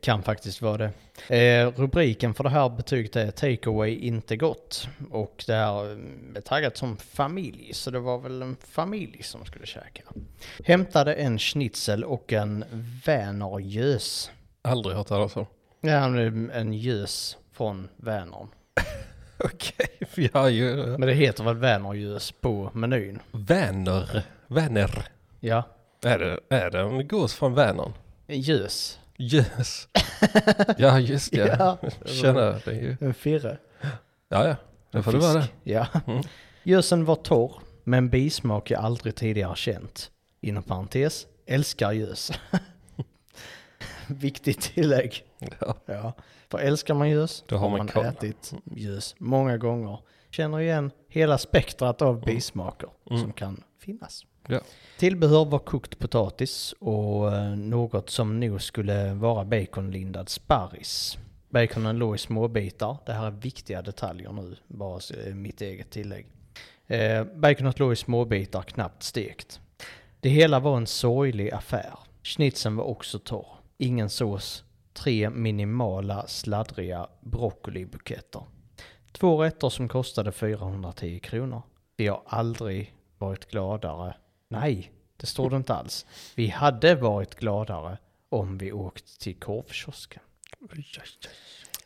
kan 0.00 0.22
faktiskt 0.22 0.62
vara 0.62 0.76
det. 1.28 1.36
Eh, 1.38 1.72
rubriken 1.76 2.34
för 2.34 2.44
det 2.44 2.50
här 2.50 2.68
betyget 2.68 3.16
är 3.16 3.30
Takeaway 3.30 3.94
inte 3.96 4.36
gott. 4.36 4.88
Och 5.10 5.44
det 5.46 5.52
här 5.54 5.90
eh, 5.92 5.96
är 6.36 6.40
taggat 6.40 6.76
som 6.76 6.96
familj, 6.96 7.70
så 7.74 7.90
det 7.90 7.98
var 7.98 8.18
väl 8.18 8.42
en 8.42 8.56
familj 8.68 9.22
som 9.22 9.44
skulle 9.44 9.66
käka. 9.66 10.02
Hämtade 10.64 11.14
en 11.14 11.38
schnitzel 11.38 12.04
och 12.04 12.32
en 12.32 12.64
Vänergös. 13.04 14.30
Aldrig 14.62 14.96
hört 14.96 15.06
talas 15.06 15.36
om. 15.36 15.46
Ja, 15.80 16.04
en 16.04 16.50
en 16.50 16.72
gös 16.72 17.36
från 17.52 17.88
Vänern. 17.96 18.48
Okej, 19.38 19.86
vi 20.14 20.30
har 20.32 20.48
ju 20.48 20.76
Men 20.76 21.00
det 21.00 21.14
heter 21.14 21.44
väl 21.44 21.56
Vänergös 21.56 22.32
på 22.32 22.70
menyn? 22.74 23.18
Vänner. 23.32 24.22
Vänner. 24.46 25.04
Ja, 25.40 25.62
Är 26.04 26.18
det, 26.18 26.40
är 26.56 26.70
det 26.70 26.80
en 26.80 27.08
gås 27.08 27.34
från 27.34 27.54
Vänern? 27.54 27.92
en 28.26 28.40
gös. 28.40 28.98
Yes. 29.18 29.88
ja, 30.78 31.00
just 31.00 31.32
det. 31.32 31.56
Ja. 31.58 31.78
Tjena, 32.06 32.40
det 32.64 32.66
är 32.66 32.72
ju... 32.82 32.96
En 33.00 33.14
firre. 33.14 33.58
Ja, 34.28 34.48
ja. 34.48 34.56
Det 34.90 35.02
får 35.02 35.12
det 35.12 35.18
vara 35.18 35.32
det. 35.34 35.48
Ja. 35.62 35.86
Mm. 36.06 36.22
Gösen 36.62 37.04
var 37.04 37.16
torr, 37.16 37.52
men 37.84 38.10
bismak 38.10 38.70
jag 38.70 38.80
aldrig 38.80 39.14
tidigare 39.14 39.56
känt. 39.56 40.10
Inom 40.40 40.62
parentes, 40.62 41.26
älskar 41.46 41.92
gös. 41.92 42.32
Viktigt 44.06 44.60
tillägg. 44.60 45.24
Ja. 45.60 45.76
Ja. 45.86 46.12
För 46.50 46.58
älskar 46.58 46.94
man 46.94 47.08
gös, 47.10 47.44
Då 47.46 47.56
har 47.56 47.70
man 47.70 47.90
man 47.94 48.04
ätit 48.04 48.52
gös 48.64 49.14
många 49.18 49.56
gånger. 49.56 49.98
Känner 50.30 50.60
igen 50.60 50.90
hela 51.08 51.38
spektrat 51.38 52.02
av 52.02 52.20
bismaker 52.24 52.88
Mm. 53.10 53.22
som 53.22 53.32
kan 53.32 53.62
finnas. 53.80 54.24
Ja. 54.48 54.60
Tillbehör 54.98 55.44
var 55.44 55.58
kokt 55.58 55.98
potatis 55.98 56.74
och 56.78 57.34
eh, 57.34 57.56
något 57.56 58.10
som 58.10 58.40
nog 58.40 58.62
skulle 58.62 59.14
vara 59.14 59.44
baconlindad 59.44 60.28
sparris. 60.28 61.18
Baconen 61.48 61.98
låg 61.98 62.14
i 62.14 62.18
småbitar. 62.18 62.96
Det 63.06 63.12
här 63.12 63.26
är 63.26 63.30
viktiga 63.30 63.82
detaljer 63.82 64.32
nu, 64.32 64.56
bara 64.66 65.00
eh, 65.26 65.34
mitt 65.34 65.60
eget 65.60 65.90
tillägg. 65.90 66.26
Eh, 66.86 67.24
baconet 67.24 67.78
låg 67.78 67.92
i 67.92 67.96
småbitar, 67.96 68.62
knappt 68.62 69.02
stekt. 69.02 69.60
Det 70.20 70.28
hela 70.28 70.60
var 70.60 70.76
en 70.76 70.86
sorglig 70.86 71.50
affär. 71.50 71.98
Schnitzeln 72.22 72.76
var 72.76 72.84
också 72.84 73.18
torr. 73.18 73.46
Ingen 73.78 74.10
sås. 74.10 74.64
Tre 74.92 75.30
minimala 75.30 76.26
sladdriga 76.26 77.06
broccolibuketter. 77.20 78.42
Två 79.12 79.42
rätter 79.42 79.68
som 79.68 79.88
kostade 79.88 80.32
410 80.32 81.18
kronor. 81.18 81.62
Vi 81.96 82.06
har 82.06 82.22
aldrig 82.26 82.94
varit 83.18 83.50
gladare. 83.50 84.14
Nej, 84.48 84.92
det 85.16 85.26
står 85.26 85.50
det 85.50 85.56
inte 85.56 85.74
alls. 85.74 86.06
Vi 86.34 86.48
hade 86.48 86.94
varit 86.94 87.34
gladare 87.34 87.98
om 88.28 88.58
vi 88.58 88.72
åkt 88.72 89.20
till 89.20 89.34
korvkiosken. 89.40 90.22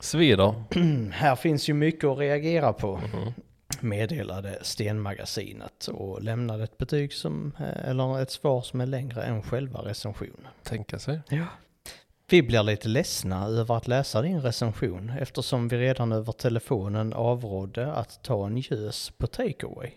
Svider. 0.00 0.54
Här 1.12 1.36
finns 1.36 1.68
ju 1.68 1.74
mycket 1.74 2.04
att 2.04 2.18
reagera 2.18 2.72
på. 2.72 2.96
Mhm. 2.96 3.32
meddelade 3.80 4.58
Stenmagasinet 4.62 5.86
och 5.86 6.22
lämnade 6.22 6.64
ett 6.64 6.78
betyg 6.78 7.12
som, 7.12 7.52
eh, 7.58 7.88
eller 7.90 8.22
ett 8.22 8.30
svar 8.30 8.62
som 8.62 8.80
är 8.80 8.86
längre 8.86 9.22
än 9.22 9.42
själva 9.42 9.80
recensionen. 9.80 10.48
Tänka 10.62 10.98
sig. 10.98 11.20
Ja. 11.28 11.44
Vi 12.30 12.42
blir 12.42 12.62
lite 12.62 12.88
ledsna 12.88 13.46
över 13.46 13.76
att 13.76 13.88
läsa 13.88 14.22
din 14.22 14.42
recension 14.42 15.10
eftersom 15.20 15.68
vi 15.68 15.76
redan 15.78 16.12
över 16.12 16.32
telefonen 16.32 17.12
avrådde 17.12 17.92
att 17.92 18.22
ta 18.22 18.46
en 18.46 18.56
gös 18.58 19.10
på 19.10 19.26
takeaway. 19.26 19.90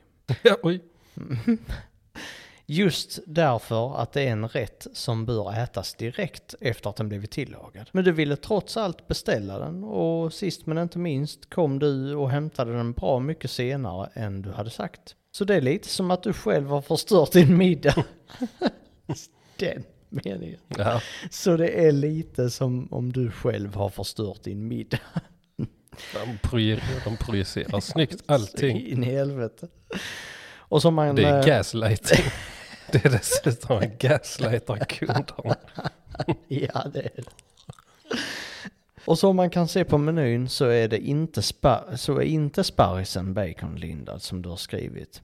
Ja, 0.43 0.55
oj. 0.63 0.81
Just 2.65 3.19
därför 3.25 4.01
att 4.01 4.11
det 4.11 4.21
är 4.21 4.31
en 4.31 4.47
rätt 4.47 4.87
som 4.93 5.25
bör 5.25 5.63
ätas 5.63 5.93
direkt 5.93 6.55
efter 6.61 6.89
att 6.89 6.95
den 6.95 7.09
blivit 7.09 7.31
tillagad. 7.31 7.89
Men 7.91 8.03
du 8.03 8.11
ville 8.11 8.35
trots 8.35 8.77
allt 8.77 9.07
beställa 9.07 9.59
den 9.59 9.83
och 9.83 10.33
sist 10.33 10.65
men 10.65 10.77
inte 10.77 10.99
minst 10.99 11.49
kom 11.49 11.79
du 11.79 12.15
och 12.15 12.29
hämtade 12.29 12.73
den 12.73 12.91
bra 12.91 13.19
mycket 13.19 13.51
senare 13.51 14.09
än 14.13 14.41
du 14.41 14.51
hade 14.51 14.69
sagt. 14.69 15.15
Så 15.31 15.45
det 15.45 15.55
är 15.55 15.61
lite 15.61 15.87
som 15.87 16.11
att 16.11 16.23
du 16.23 16.33
själv 16.33 16.67
har 16.67 16.81
förstört 16.81 17.31
din 17.31 17.57
middag. 17.57 18.05
den 19.57 19.83
meningen. 20.09 20.59
Ja. 20.67 21.01
Så 21.29 21.57
det 21.57 21.87
är 21.87 21.91
lite 21.91 22.49
som 22.49 22.87
om 22.93 23.13
du 23.13 23.31
själv 23.31 23.75
har 23.75 23.89
förstört 23.89 24.43
din 24.43 24.67
middag. 24.67 24.99
De, 26.13 26.37
projicerar, 26.41 27.03
de 27.05 27.17
projicerar 27.17 27.79
snyggt 27.79 28.23
allting. 28.25 28.87
In 28.87 29.03
i 29.03 29.11
helvete. 29.11 29.67
Och 30.73 30.81
som 30.81 30.93
man... 30.93 31.15
Det 31.15 31.23
är 31.23 31.39
eh, 31.39 31.45
gaslighting. 31.45 32.25
Det 32.91 33.05
är 33.05 33.09
dessutom 33.09 33.81
en 33.81 33.91
gaslightar 33.99 34.77
kunderna. 34.77 35.25
Ja, 36.47 36.85
det 36.93 36.99
är 36.99 37.11
det. 37.15 37.23
Och 39.05 39.19
som 39.19 39.35
man 39.35 39.49
kan 39.49 39.67
se 39.67 39.83
på 39.83 39.97
menyn 39.97 40.49
så 40.49 40.65
är 40.65 40.87
det 40.87 40.99
inte, 40.99 41.41
spa, 41.41 41.97
så 41.97 42.17
är 42.17 42.21
inte 42.21 42.63
sparrisen 42.63 43.33
baconlindad 43.33 44.21
som 44.21 44.41
du 44.41 44.49
har 44.49 44.55
skrivit. 44.55 45.21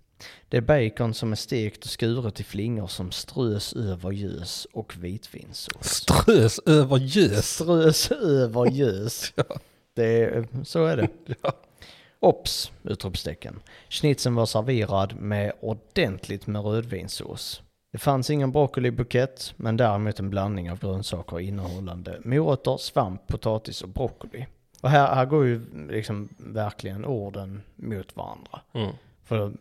Det 0.49 0.57
är 0.57 0.61
bacon 0.61 1.13
som 1.13 1.31
är 1.31 1.35
stekt 1.35 1.83
och 1.83 1.89
skuret 1.89 2.39
i 2.39 2.43
flingor 2.43 2.87
som 2.87 3.11
strös 3.11 3.73
över 3.73 4.11
gös 4.11 4.67
och 4.73 4.95
vitvinsås. 4.97 5.85
Strös 5.85 6.59
över 6.65 6.97
gös. 6.97 7.55
Strös 7.55 8.11
över 8.11 8.71
gös. 8.71 9.33
Ja. 9.35 9.43
Det 9.93 10.47
så 10.63 10.85
är 10.85 10.97
det. 10.97 11.07
Ja. 11.41 11.53
Ops! 12.21 12.71
Utropstecken. 12.83 13.59
Schnitzeln 13.89 14.35
var 14.35 14.45
serverad 14.45 15.15
med 15.15 15.51
ordentligt 15.59 16.47
med 16.47 16.63
rödvinssås. 16.63 17.61
Det 17.91 17.97
fanns 17.97 18.29
ingen 18.29 18.51
broccolibukett, 18.51 19.53
men 19.55 19.77
däremot 19.77 20.19
en 20.19 20.29
blandning 20.29 20.71
av 20.71 20.79
grönsaker 20.79 21.39
innehållande 21.39 22.21
morötter, 22.25 22.77
svamp, 22.77 23.27
potatis 23.27 23.81
och 23.81 23.89
broccoli. 23.89 24.47
Och 24.81 24.89
här, 24.89 25.15
här 25.15 25.25
går 25.25 25.45
ju 25.45 25.61
liksom 25.89 26.29
verkligen 26.37 27.05
orden 27.05 27.61
mot 27.75 28.15
varandra. 28.15 28.61
Mm. 28.73 28.91
För 29.23 29.53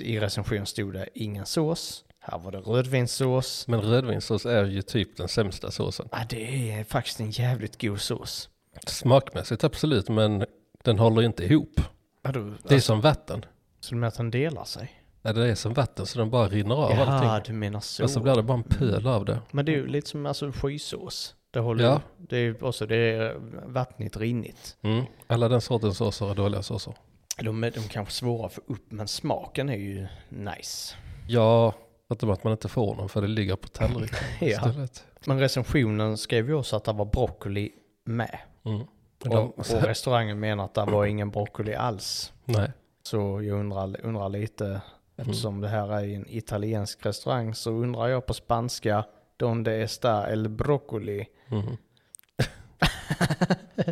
i 0.00 0.20
recension 0.20 0.66
stod 0.66 0.92
det 0.92 1.08
ingen 1.14 1.46
sås, 1.46 2.04
här 2.18 2.38
var 2.38 2.52
det 2.52 2.58
rödvinssås. 2.58 3.66
Men 3.68 3.80
rödvinssås 3.80 4.46
är 4.46 4.64
ju 4.64 4.82
typ 4.82 5.16
den 5.16 5.28
sämsta 5.28 5.70
såsen. 5.70 6.08
Ja, 6.12 6.18
det 6.28 6.72
är 6.72 6.84
faktiskt 6.84 7.20
en 7.20 7.30
jävligt 7.30 7.80
god 7.80 8.00
sås. 8.00 8.48
Smakmässigt 8.86 9.64
absolut, 9.64 10.08
men 10.08 10.44
den 10.84 10.98
håller 10.98 11.22
inte 11.22 11.44
ihop. 11.44 11.80
Vadå? 12.22 12.52
Det 12.68 12.74
är 12.74 12.80
som 12.80 13.00
vatten. 13.00 13.44
Så 13.80 13.94
med 13.94 14.08
att 14.08 14.16
den 14.16 14.30
delar 14.30 14.64
sig? 14.64 14.92
Ja, 15.22 15.32
det 15.32 15.50
är 15.50 15.54
som 15.54 15.74
vatten 15.74 16.06
så 16.06 16.18
den 16.18 16.30
bara 16.30 16.48
rinner 16.48 16.74
av 16.74 16.90
Ja, 16.90 17.04
allting. 17.04 17.52
du 17.54 17.58
menar 17.58 17.80
så. 17.80 18.02
Och 18.04 18.10
så 18.10 18.20
blir 18.20 18.34
det 18.34 18.42
bara 18.42 18.56
en 18.58 18.62
pöl 18.62 19.06
av 19.06 19.24
det. 19.24 19.38
Men 19.50 19.64
det 19.64 19.72
är 19.72 19.76
ju 19.76 19.86
lite 19.86 20.08
som 20.08 20.26
alltså 20.26 20.52
skysås. 20.52 21.34
Det 21.50 21.58
håller 21.60 21.84
Ja. 21.84 22.00
det 22.16 22.36
är 22.36 22.64
också, 22.64 22.86
det 22.86 22.96
är 22.96 23.36
vattnigt 23.66 24.16
rinnigt. 24.16 24.76
Mm. 24.82 25.04
Alla 25.26 25.48
den 25.48 25.60
sortens 25.60 25.96
såser 25.96 26.30
är 26.30 26.34
dåliga 26.34 26.62
såser. 26.62 26.94
De 27.42 27.64
är, 27.64 27.70
de 27.70 27.80
kanske 27.80 28.14
svåra 28.14 28.46
att 28.46 28.52
få 28.52 28.60
upp, 28.66 28.84
men 28.92 29.08
smaken 29.08 29.68
är 29.68 29.76
ju 29.76 30.06
nice. 30.28 30.94
Ja, 31.28 31.74
förutom 32.08 32.30
att 32.30 32.44
man 32.44 32.52
inte 32.52 32.68
får 32.68 32.96
den 32.96 33.08
för 33.08 33.22
det 33.22 33.28
ligger 33.28 33.56
på 33.56 33.68
tallriken 33.68 34.18
Ja. 34.40 34.46
istället. 34.48 35.04
Men 35.26 35.38
recensionen 35.40 36.18
skrev 36.18 36.48
ju 36.48 36.54
också 36.54 36.76
att 36.76 36.84
det 36.84 36.92
var 36.92 37.04
broccoli 37.04 37.72
med. 38.04 38.38
Mm. 38.64 38.86
De, 39.24 39.50
och 39.50 39.66
restaurangen 39.70 40.40
menar 40.40 40.64
att 40.64 40.74
det 40.74 40.84
var 40.84 41.06
ingen 41.06 41.30
broccoli 41.30 41.74
alls. 41.74 42.32
nej, 42.44 42.72
Så 43.02 43.16
jag 43.42 43.58
undrar, 43.60 44.00
undrar 44.04 44.28
lite, 44.28 44.80
eftersom 45.16 45.60
det 45.60 45.68
här 45.68 45.92
är 45.92 46.14
en 46.14 46.26
italiensk 46.28 47.06
restaurang, 47.06 47.54
så 47.54 47.70
undrar 47.70 48.08
jag 48.08 48.26
på 48.26 48.34
spanska, 48.34 49.04
donde 49.36 49.76
está 49.76 50.30
el 50.32 50.48
broccoli? 50.48 51.26
Mm. 51.48 51.66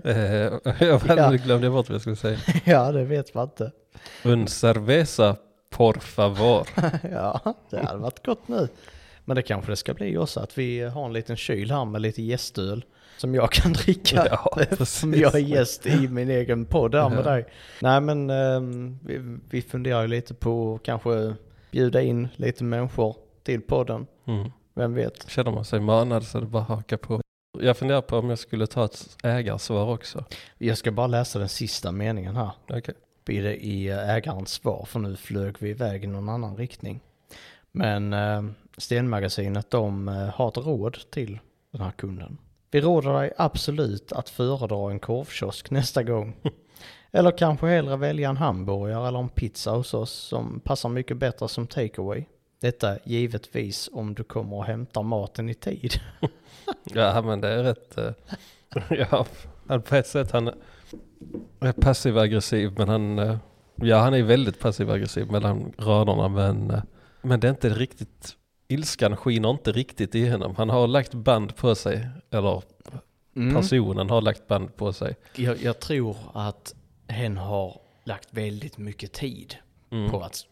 eh, 0.04 0.74
jag 0.80 1.02
Ja. 1.18 1.30
glömde 1.30 1.70
bort 1.70 1.88
vad 1.88 1.94
jag 1.94 2.00
skulle 2.00 2.16
säga. 2.16 2.38
ja, 2.64 2.92
det 2.92 3.04
vet 3.04 3.34
man 3.34 3.44
inte. 3.44 3.72
Un 4.24 4.46
cerveza 4.46 5.36
por 5.70 5.92
favor. 5.94 6.66
ja, 7.12 7.54
det 7.70 7.86
hade 7.86 7.98
varit 7.98 8.26
gott 8.26 8.48
nu. 8.48 8.68
Men 9.24 9.34
det 9.36 9.42
kanske 9.42 9.72
det 9.72 9.76
ska 9.76 9.94
bli 9.94 10.18
också 10.18 10.40
att 10.40 10.58
vi 10.58 10.80
har 10.80 11.04
en 11.06 11.12
liten 11.12 11.36
kyl 11.36 11.70
här 11.70 11.84
med 11.84 12.00
lite 12.00 12.22
gästöl 12.22 12.84
som 13.18 13.34
jag 13.34 13.52
kan 13.52 13.72
dricka. 13.72 14.26
Ja, 14.30 14.84
Som 14.86 15.14
jag 15.14 15.34
är 15.34 15.38
gäst 15.38 15.86
i 15.86 16.08
min 16.08 16.30
egen 16.30 16.64
podd 16.64 16.94
här 16.94 17.08
med 17.08 17.18
Ja. 17.18 17.22
dig. 17.30 17.46
Nej 17.82 18.00
men 18.00 18.30
ehm, 18.30 18.98
vi, 19.04 19.38
vi 19.50 19.62
funderar 19.62 20.06
lite 20.06 20.34
på 20.34 20.74
att 20.74 20.82
kanske 20.82 21.34
bjuda 21.70 22.02
in 22.02 22.28
lite 22.36 22.64
människor 22.64 23.16
till 23.42 23.60
podden. 23.60 24.06
Mm. 24.26 24.50
Vem 24.74 24.94
vet? 24.94 25.30
Känner 25.30 25.50
man 25.50 25.64
sig 25.64 25.80
manad 25.80 26.24
så 26.24 26.38
är 26.38 26.42
det 26.42 26.48
bara 26.48 26.62
haka 26.62 26.98
på. 26.98 27.20
Jag 27.58 27.76
funderar 27.76 28.00
på 28.00 28.16
om 28.18 28.28
jag 28.30 28.38
skulle 28.38 28.66
ta 28.66 28.84
ett 28.84 29.16
ägarsvar 29.22 29.86
också. 29.94 30.24
Jag 30.58 30.78
ska 30.78 30.92
bara 30.92 31.06
läsa 31.06 31.38
den 31.38 31.48
sista 31.48 31.92
meningen 31.92 32.36
här. 32.36 32.50
Okej. 32.68 32.94
i, 33.28 33.40
det, 33.40 33.56
i 33.64 33.88
ägarens 33.88 34.50
svar, 34.52 34.84
för 34.88 34.98
nu 34.98 35.16
flög 35.16 35.56
vi 35.58 35.70
iväg 35.70 36.04
i 36.04 36.06
någon 36.06 36.28
annan 36.28 36.56
riktning. 36.56 37.00
Men 37.72 38.12
eh, 38.12 38.42
Stenmagasinet, 38.76 39.70
de 39.70 40.08
eh, 40.08 40.14
har 40.14 40.48
ett 40.48 40.56
råd 40.56 40.98
till 41.10 41.38
den 41.72 41.80
här 41.80 41.90
kunden. 41.90 42.38
Vi 42.70 42.80
råder 42.80 43.12
dig 43.12 43.32
absolut 43.36 44.12
att 44.12 44.28
föredra 44.28 44.90
en 44.90 44.98
korvkiosk 44.98 45.70
nästa 45.70 46.02
gång. 46.02 46.36
Eller 47.12 47.38
kanske 47.38 47.66
hellre 47.66 47.96
välja 47.96 48.28
en 48.28 48.36
hamburgare 48.36 49.08
eller 49.08 49.18
en 49.18 49.28
pizza 49.28 49.70
hos 49.70 49.94
oss 49.94 50.12
som 50.12 50.60
passar 50.60 50.88
mycket 50.88 51.16
bättre 51.16 51.48
som 51.48 51.66
takeaway. 51.66 52.24
Detta 52.60 52.98
givetvis 53.04 53.90
om 53.92 54.14
du 54.14 54.24
kommer 54.24 54.56
och 54.56 54.64
hämtar 54.64 55.02
maten 55.02 55.48
i 55.48 55.54
tid. 55.54 55.92
Ja 56.84 57.22
men 57.22 57.40
det 57.40 57.48
är 57.48 57.62
rätt. 57.62 57.98
Eh, 57.98 58.12
ja, 59.10 59.26
på 59.78 59.94
ett 59.94 60.06
sätt 60.06 60.30
han 60.30 60.50
är 61.60 61.72
passiv 61.72 62.18
aggressiv 62.18 62.74
men 62.78 62.88
han, 62.88 63.18
eh, 63.18 63.36
ja 63.74 63.98
han 63.98 64.14
är 64.14 64.22
väldigt 64.22 64.60
passiv 64.60 64.90
aggressiv 64.90 65.30
mellan 65.30 65.72
raderna 65.78 66.28
men, 66.28 66.70
eh, 66.70 66.82
men 67.22 67.40
det 67.40 67.46
är 67.46 67.50
inte 67.50 67.68
riktigt, 67.68 68.36
ilskan 68.68 69.16
skiner 69.16 69.50
inte 69.50 69.72
riktigt 69.72 70.14
igenom. 70.14 70.56
Han 70.56 70.70
har 70.70 70.86
lagt 70.86 71.14
band 71.14 71.56
på 71.56 71.74
sig, 71.74 72.08
eller 72.30 72.62
Mm. 73.36 73.54
personen 73.54 74.10
har 74.10 74.20
lagt 74.20 74.46
band 74.46 74.76
på 74.76 74.92
sig. 74.92 75.16
Jag, 75.36 75.62
jag 75.62 75.80
tror 75.80 76.16
att 76.34 76.74
hen 77.08 77.36
har 77.36 77.80
lagt 78.04 78.28
väldigt 78.30 78.78
mycket 78.78 79.12
tid 79.12 79.56
Mm. 79.90 80.10
på 80.10 80.20
att 80.20 80.44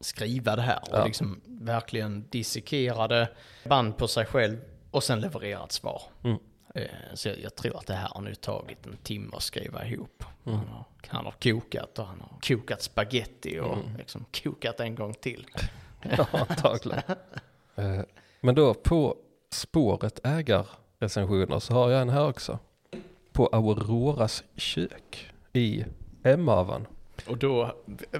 skriva 0.00 0.56
det 0.56 0.62
här 0.62 0.78
och 0.82 0.98
Ja. 0.98 1.04
liksom 1.04 1.40
verkligen 1.46 2.24
dissekerade 2.30 3.28
band 3.68 3.96
på 3.96 4.08
sig 4.08 4.26
själv 4.26 4.58
och 4.90 5.02
sen 5.04 5.20
leverera 5.20 5.64
ett 5.64 5.72
svar. 5.72 6.02
Mm. 6.24 6.36
Eh, 6.74 6.82
Så 7.14 7.28
jag, 7.28 7.38
jag 7.40 7.54
tror 7.54 7.76
att 7.78 7.86
det 7.86 7.94
här 7.94 8.08
har 8.08 8.20
nu 8.22 8.34
tagit 8.34 8.86
en 8.86 8.96
timme 8.96 9.36
att 9.36 9.42
skriva 9.42 9.86
ihop. 9.86 10.24
Mm. 10.46 10.58
Han, 10.58 10.68
har, 10.68 10.84
han 11.06 11.24
har 11.24 11.34
kokat 11.42 11.98
och 11.98 12.06
han 12.06 12.20
har 12.20 12.38
kokat 12.40 12.82
spaghetti 12.82 13.58
och 13.60 13.72
Mm. 13.78 13.96
liksom 13.96 14.24
kokat 14.42 14.80
en 14.80 14.94
gång 14.94 15.14
till. 15.14 15.46
Ja, 16.18 16.26
antagligen. 16.48 17.02
Eh, 17.76 18.00
Men 18.40 18.54
då 18.54 18.74
på 18.74 19.16
spåret 19.52 20.20
ägarrecensioner 20.26 21.58
så 21.58 21.74
har 21.74 21.90
jag 21.90 22.02
en 22.02 22.08
här 22.08 22.28
också. 22.28 22.58
På 23.32 23.46
Auroras 23.52 24.44
kök 24.56 25.32
i 25.52 25.84
Hemavan. 26.24 26.86
Och 27.26 27.36
då 27.38 27.74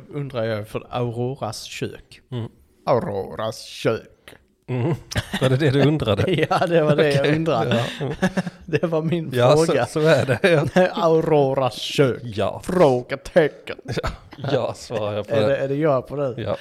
undrar 0.08 0.44
jag 0.44 0.68
för 0.68 0.86
Auroras 0.90 1.62
kök. 1.64 2.20
Mm. 2.30 2.48
Auroras 2.86 3.62
kök. 3.64 4.34
Mm. 4.66 4.94
Var 5.40 5.48
det 5.48 5.56
det 5.56 5.70
du 5.70 5.82
undrade? 5.82 6.24
Ja, 6.50 6.66
det 6.66 6.82
var 6.82 6.96
det 6.96 7.10
jag 7.12 7.20
Okej, 7.20 7.36
undrade. 7.36 7.76
Ja, 7.76 7.86
mm. 8.06 8.14
Det 8.66 8.82
var 8.84 9.02
min 9.02 9.30
ja 9.34 9.56
fråga. 9.56 9.86
så, 9.86 10.00
så 10.00 10.06
är 10.06 10.26
det. 10.26 10.70
Ja, 10.74 10.88
Auroras 10.92 11.74
kök. 11.76 12.20
ja, 12.24 12.60
Frågetecken. 12.64 13.76
ja 14.52 14.74
svarar 14.74 15.14
jag 15.16 15.28
på 15.28 15.34
Är 15.34 15.40
det, 15.40 15.46
det. 15.46 15.56
är 15.56 15.68
det 15.68 15.74
jag 15.74 16.06
på 16.06 16.16
det? 16.16 16.42
Ja. 16.42 16.56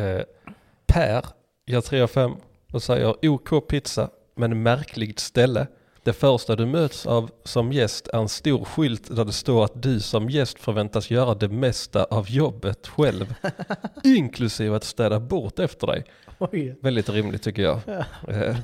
Eh, 0.00 0.22
per, 0.92 1.26
jag 1.64 1.84
3 1.84 2.00
av 2.00 2.06
5 2.06 2.32
och 2.72 2.82
säger 2.82 3.28
OK 3.28 3.68
pizza 3.68 4.10
men 4.36 4.62
märkligt 4.62 5.18
ställe. 5.18 5.66
Det 6.02 6.12
första 6.12 6.56
du 6.56 6.66
möts 6.66 7.06
av 7.06 7.30
som 7.44 7.72
gäst 7.72 8.08
är 8.08 8.18
en 8.18 8.28
stor 8.28 8.64
skylt 8.64 9.16
där 9.16 9.24
det 9.24 9.32
står 9.32 9.64
att 9.64 9.82
du 9.82 10.00
som 10.00 10.30
gäst 10.30 10.58
förväntas 10.58 11.10
göra 11.10 11.34
det 11.34 11.48
mesta 11.48 12.04
av 12.04 12.30
jobbet 12.30 12.86
själv. 12.86 13.34
inklusive 14.04 14.76
att 14.76 14.84
städa 14.84 15.20
bort 15.20 15.58
efter 15.58 15.86
dig. 15.86 16.04
Oj. 16.38 16.78
Väldigt 16.80 17.08
rimligt 17.08 17.42
tycker 17.42 17.62
jag. 17.62 17.80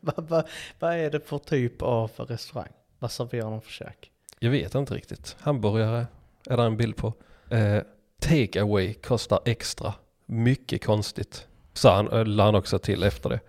Vad 0.00 0.28
va, 0.28 0.44
vad 0.78 0.94
är 0.94 1.10
det 1.10 1.20
för 1.20 1.38
typ 1.38 1.82
av 1.82 2.10
restaurang? 2.16 2.72
Vad 2.98 3.10
serverar 3.10 3.50
de 3.50 3.60
för 3.60 3.70
käk? 3.70 4.10
jag 4.38 4.50
vet 4.50 4.74
inte 4.74 4.94
riktigt. 4.94 5.36
Hamburgare 5.40 6.06
är 6.50 6.56
där 6.56 6.64
en 6.64 6.76
bild 6.76 6.96
på. 6.96 7.12
Eh, 7.50 7.82
take 8.20 8.62
away 8.62 8.94
kostar 8.94 9.40
extra. 9.44 9.94
Mycket 10.26 10.84
konstigt. 10.84 11.46
Sa 11.72 11.94
han, 11.96 12.08
äh, 12.12 12.24
la 12.24 12.44
han 12.44 12.54
också 12.54 12.78
till 12.78 13.02
efter 13.02 13.30
det. 13.30 13.40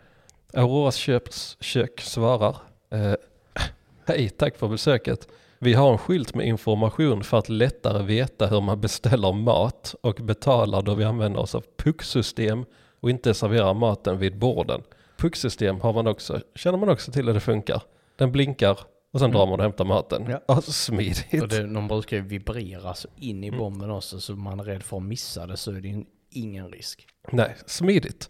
Auroras 0.53 0.95
köps, 0.95 1.57
kök 1.59 2.01
svarar. 2.01 2.55
Eh, 2.89 3.13
Hej, 4.07 4.30
tack 4.30 4.57
för 4.57 4.67
besöket. 4.67 5.28
Vi 5.59 5.73
har 5.73 5.91
en 5.91 5.97
skylt 5.97 6.36
med 6.36 6.47
information 6.47 7.23
för 7.23 7.38
att 7.38 7.49
lättare 7.49 8.03
veta 8.03 8.47
hur 8.47 8.61
man 8.61 8.82
beställer 8.82 9.34
mat 9.34 9.95
och 10.01 10.15
betalar 10.15 10.82
då 10.82 10.95
vi 10.95 11.03
använder 11.03 11.39
oss 11.39 11.55
av 11.55 11.63
pucksystem 11.78 12.65
och 12.99 13.09
inte 13.09 13.34
serverar 13.34 13.73
maten 13.73 14.17
vid 14.17 14.38
borden. 14.38 14.82
Pucksystem 15.17 15.82
har 15.82 15.93
man 15.93 16.07
också, 16.07 16.39
känner 16.55 16.78
man 16.78 16.89
också 16.89 17.11
till 17.11 17.26
hur 17.28 17.34
det 17.34 17.39
funkar. 17.39 17.82
Den 18.15 18.32
blinkar 18.32 18.80
och 19.13 19.19
sen 19.19 19.26
Mm. 19.30 19.38
drar 19.38 19.45
man 19.47 19.59
och 19.59 19.63
hämtar 19.63 19.86
maten. 19.86 20.26
Ja. 20.30 20.41
Ja. 20.47 20.61
smidigt. 20.61 21.41
Och 21.41 21.47
det, 21.47 21.73
de 21.73 21.88
brukar 21.88 22.17
ju 22.17 22.23
vibrera 22.23 22.93
så 22.93 23.07
in 23.15 23.43
i 23.43 23.51
bomben 23.51 23.91
också 23.91 24.19
så 24.19 24.36
man 24.36 24.59
är 24.59 24.63
rädd 24.63 24.84
för 24.84 24.97
att 24.97 25.03
missa 25.03 25.47
det 25.47 25.57
så 25.57 25.71
är 25.71 25.82
det 25.82 25.88
ju 25.88 26.05
ingen 26.36 26.69
risk. 26.71 27.07
Nej, 27.31 27.55
smidigt. 27.65 28.29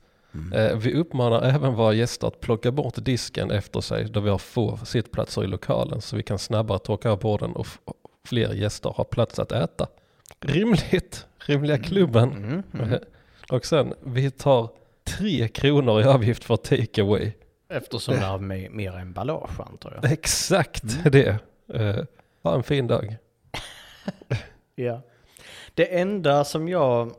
Eh, 0.53 0.78
vi 0.78 0.93
uppmanar 0.93 1.41
även 1.41 1.74
våra 1.74 1.93
gäster 1.93 2.28
att 2.28 2.39
plocka 2.39 2.72
bort 2.72 2.93
disken 3.06 3.51
efter 3.51 3.82
sig 3.82 4.06
då 4.06 4.20
vi 4.20 4.30
har 4.30 4.38
få 4.38 4.78
sittplatser 4.86 5.43
i 5.43 5.47
lokalen 5.47 6.01
så 6.01 6.16
vi 6.16 6.24
kan 6.24 6.39
snabbare 6.39 6.80
torka 6.80 7.12
av 7.12 7.20
borden 7.20 7.51
och 7.51 7.68
fler 8.28 8.53
gäster 8.53 8.89
har 8.95 9.03
plats 9.03 9.39
att 9.39 9.51
äta. 9.51 9.88
Rimligt, 10.39 11.26
rimliga 11.38 11.78
klubben. 11.78 12.32
Mm, 12.32 12.64
mm. 12.74 12.99
Och 13.49 13.66
sen, 13.66 13.93
vi 14.03 14.32
tar 14.32 14.70
tre 15.03 15.47
kronor 15.47 16.01
i 16.01 16.03
avgift 16.03 16.43
för 16.43 16.56
take 16.56 17.01
away. 17.01 17.32
Eftersom 17.70 18.14
det 18.16 18.26
har 18.26 18.39
med, 18.39 18.72
mer 18.72 18.97
emballage 18.97 19.60
antar 19.60 19.99
jag. 20.01 20.12
Exakt 20.12 20.84
Mm. 20.84 21.12
det. 21.12 21.38
Eh, 21.74 22.06
ha 22.43 22.56
en 22.56 22.64
fin 22.64 22.88
dag. 22.88 23.16
Ja. 24.76 25.01
Det 25.74 25.99
enda 25.99 26.43
som 26.43 26.68
jag, 26.68 27.12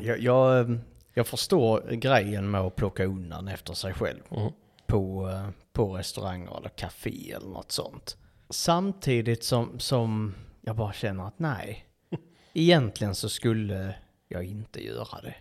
jag, 0.00 0.18
jag, 0.20 0.78
jag 1.14 1.26
förstår 1.26 1.90
grejen 1.90 2.50
med 2.50 2.60
att 2.60 2.76
plocka 2.76 3.04
undan 3.04 3.48
efter 3.48 3.74
sig 3.74 3.92
själv 3.94 4.20
Mm. 4.30 4.52
på, 4.86 5.28
eh, 5.28 5.48
på 5.72 5.96
restauranger 5.96 6.56
eller 6.58 6.68
café 6.68 7.32
eller 7.36 7.48
något 7.48 7.72
sånt. 7.72 8.16
Samtidigt 8.50 9.44
som, 9.44 9.78
som 9.78 10.34
jag 10.60 10.76
bara 10.76 10.92
känner 10.92 11.26
att 11.26 11.38
nej, 11.38 11.84
egentligen 12.52 13.14
så 13.14 13.28
skulle 13.28 13.94
jag 14.28 14.44
inte 14.44 14.84
göra 14.86 15.20
det. 15.22 15.34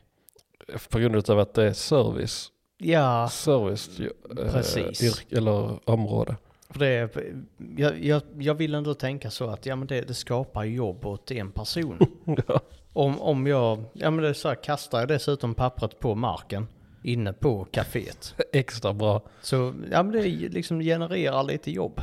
På 0.89 0.99
grund 0.99 1.29
av 1.29 1.39
att 1.39 1.53
det 1.53 1.63
är 1.63 1.73
service. 1.73 2.51
Ja, 2.77 3.29
Service, 3.31 3.99
eh, 3.99 4.51
Precis. 4.51 5.03
yrk, 5.03 5.31
eller 5.31 5.89
område. 5.89 6.35
för 6.69 6.79
det, 6.79 7.09
jag, 7.77 8.03
jag, 8.05 8.21
jag 8.37 8.53
vill 8.53 8.75
ändå 8.75 8.93
tänka 8.93 9.31
så 9.31 9.49
att 9.49 9.65
ja, 9.65 9.75
men 9.75 9.87
det, 9.87 10.01
det 10.01 10.13
skapar 10.13 10.63
jobb 10.63 11.05
åt 11.05 11.31
en 11.31 11.51
person. 11.51 11.99
Ja. 12.47 12.59
Om, 12.93 13.21
om 13.21 13.47
jag, 13.47 13.83
ja 13.93 14.11
men 14.11 14.23
det 14.23 14.29
är 14.29 14.33
så 14.33 14.47
här, 14.47 14.55
kastar 14.55 14.99
jag 14.99 15.07
dessutom 15.07 15.55
pappret 15.55 15.99
på 15.99 16.15
marken 16.15 16.67
inne 17.03 17.33
på 17.33 17.65
kaféet. 17.71 18.35
Extra 18.53 18.93
bra. 18.93 19.21
Så 19.41 19.73
ja 19.91 20.03
men 20.03 20.11
det 20.11 20.21
liksom 20.49 20.79
genererar 20.79 21.43
lite 21.43 21.71
jobb. 21.71 22.01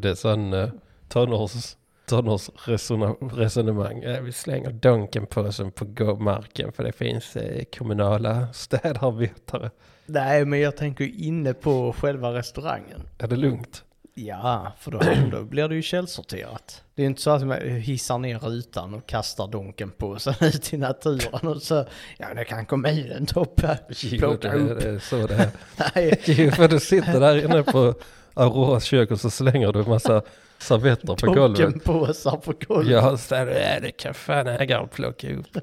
Det 0.00 0.04
är 0.08 0.14
sån 0.14 0.52
uh, 0.52 0.68
tonårs, 1.08 1.76
tonårsresonemang. 2.06 4.02
Eh, 4.02 4.20
vi 4.22 4.32
slänger 4.32 4.70
Donken-påsen 4.70 5.70
på 5.72 5.84
gå- 5.84 6.16
marken 6.16 6.72
för 6.72 6.84
det 6.84 6.92
finns 6.92 7.36
eh, 7.36 7.64
kommunala 7.78 8.52
städarbetare. 8.52 9.70
Nej 10.06 10.44
men 10.44 10.60
jag 10.60 10.76
tänker 10.76 11.04
ju 11.04 11.12
inne 11.12 11.54
på 11.54 11.92
själva 11.98 12.32
restaurangen. 12.32 13.00
Är 13.18 13.28
det 13.28 13.36
lugnt? 13.36 13.84
Ja, 14.18 14.72
för 14.78 14.90
då, 14.90 14.98
då 15.30 15.42
blir 15.44 15.68
det 15.68 15.74
ju 15.74 15.82
källsorterat. 15.82 16.82
Det 16.94 17.02
är 17.02 17.06
inte 17.06 17.22
så 17.22 17.30
att 17.30 17.46
man 17.46 17.60
hissar 17.62 18.18
ner 18.18 18.38
rutan 18.38 18.94
och 18.94 19.06
kastar 19.06 19.46
donken 19.46 19.90
på 19.90 20.18
sig 20.18 20.34
ut 20.40 20.74
i 20.74 20.76
naturen 20.76 21.48
och 21.48 21.62
så, 21.62 21.86
ja 22.18 22.34
det 22.34 22.44
kan 22.44 22.66
kommunen 22.66 23.26
toppa, 23.26 23.76
Jo, 23.88 24.10
det, 24.10 24.18
plocka 24.18 24.52
upp. 24.54 24.80
det 24.80 24.88
är 24.88 24.98
så 24.98 25.26
det 25.26 25.34
är. 25.34 25.50
Nej, 25.94 26.20
Jo, 26.24 26.50
för 26.50 26.68
du 26.68 26.80
sitter 26.80 27.20
där 27.20 27.44
inne 27.44 27.62
på 27.62 27.94
Auroras 28.34 28.84
kök 28.84 29.10
och 29.10 29.20
så 29.20 29.30
slänger 29.30 29.72
du 29.72 29.80
en 29.80 29.88
massa 29.88 30.22
servetter 30.58 31.14
på 31.16 31.32
golvet. 31.32 31.60
donkenpåsar 31.60 32.36
på 32.36 32.52
golvet. 32.68 32.92
Ja, 32.92 33.16
så 33.16 33.34
där, 33.34 33.46
"Äh, 33.46 33.82
det 33.82 33.90
kan 33.90 34.14
fan 34.14 34.46
ägaren 34.46 34.88
plocka 34.88 35.34
upp. 35.34 35.58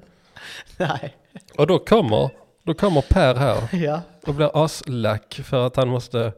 Nej, 0.77 1.15
Och 1.57 1.67
då 1.67 1.79
kommer, 1.79 2.29
då 2.63 2.73
kommer 2.73 3.01
Per 3.01 3.35
här 3.35 3.69
ja, 3.85 4.01
och 4.27 4.33
blir 4.33 4.63
aslack 4.65 5.41
för 5.43 5.67
att 5.67 5.75
han 5.75 5.87
måste 5.87 6.33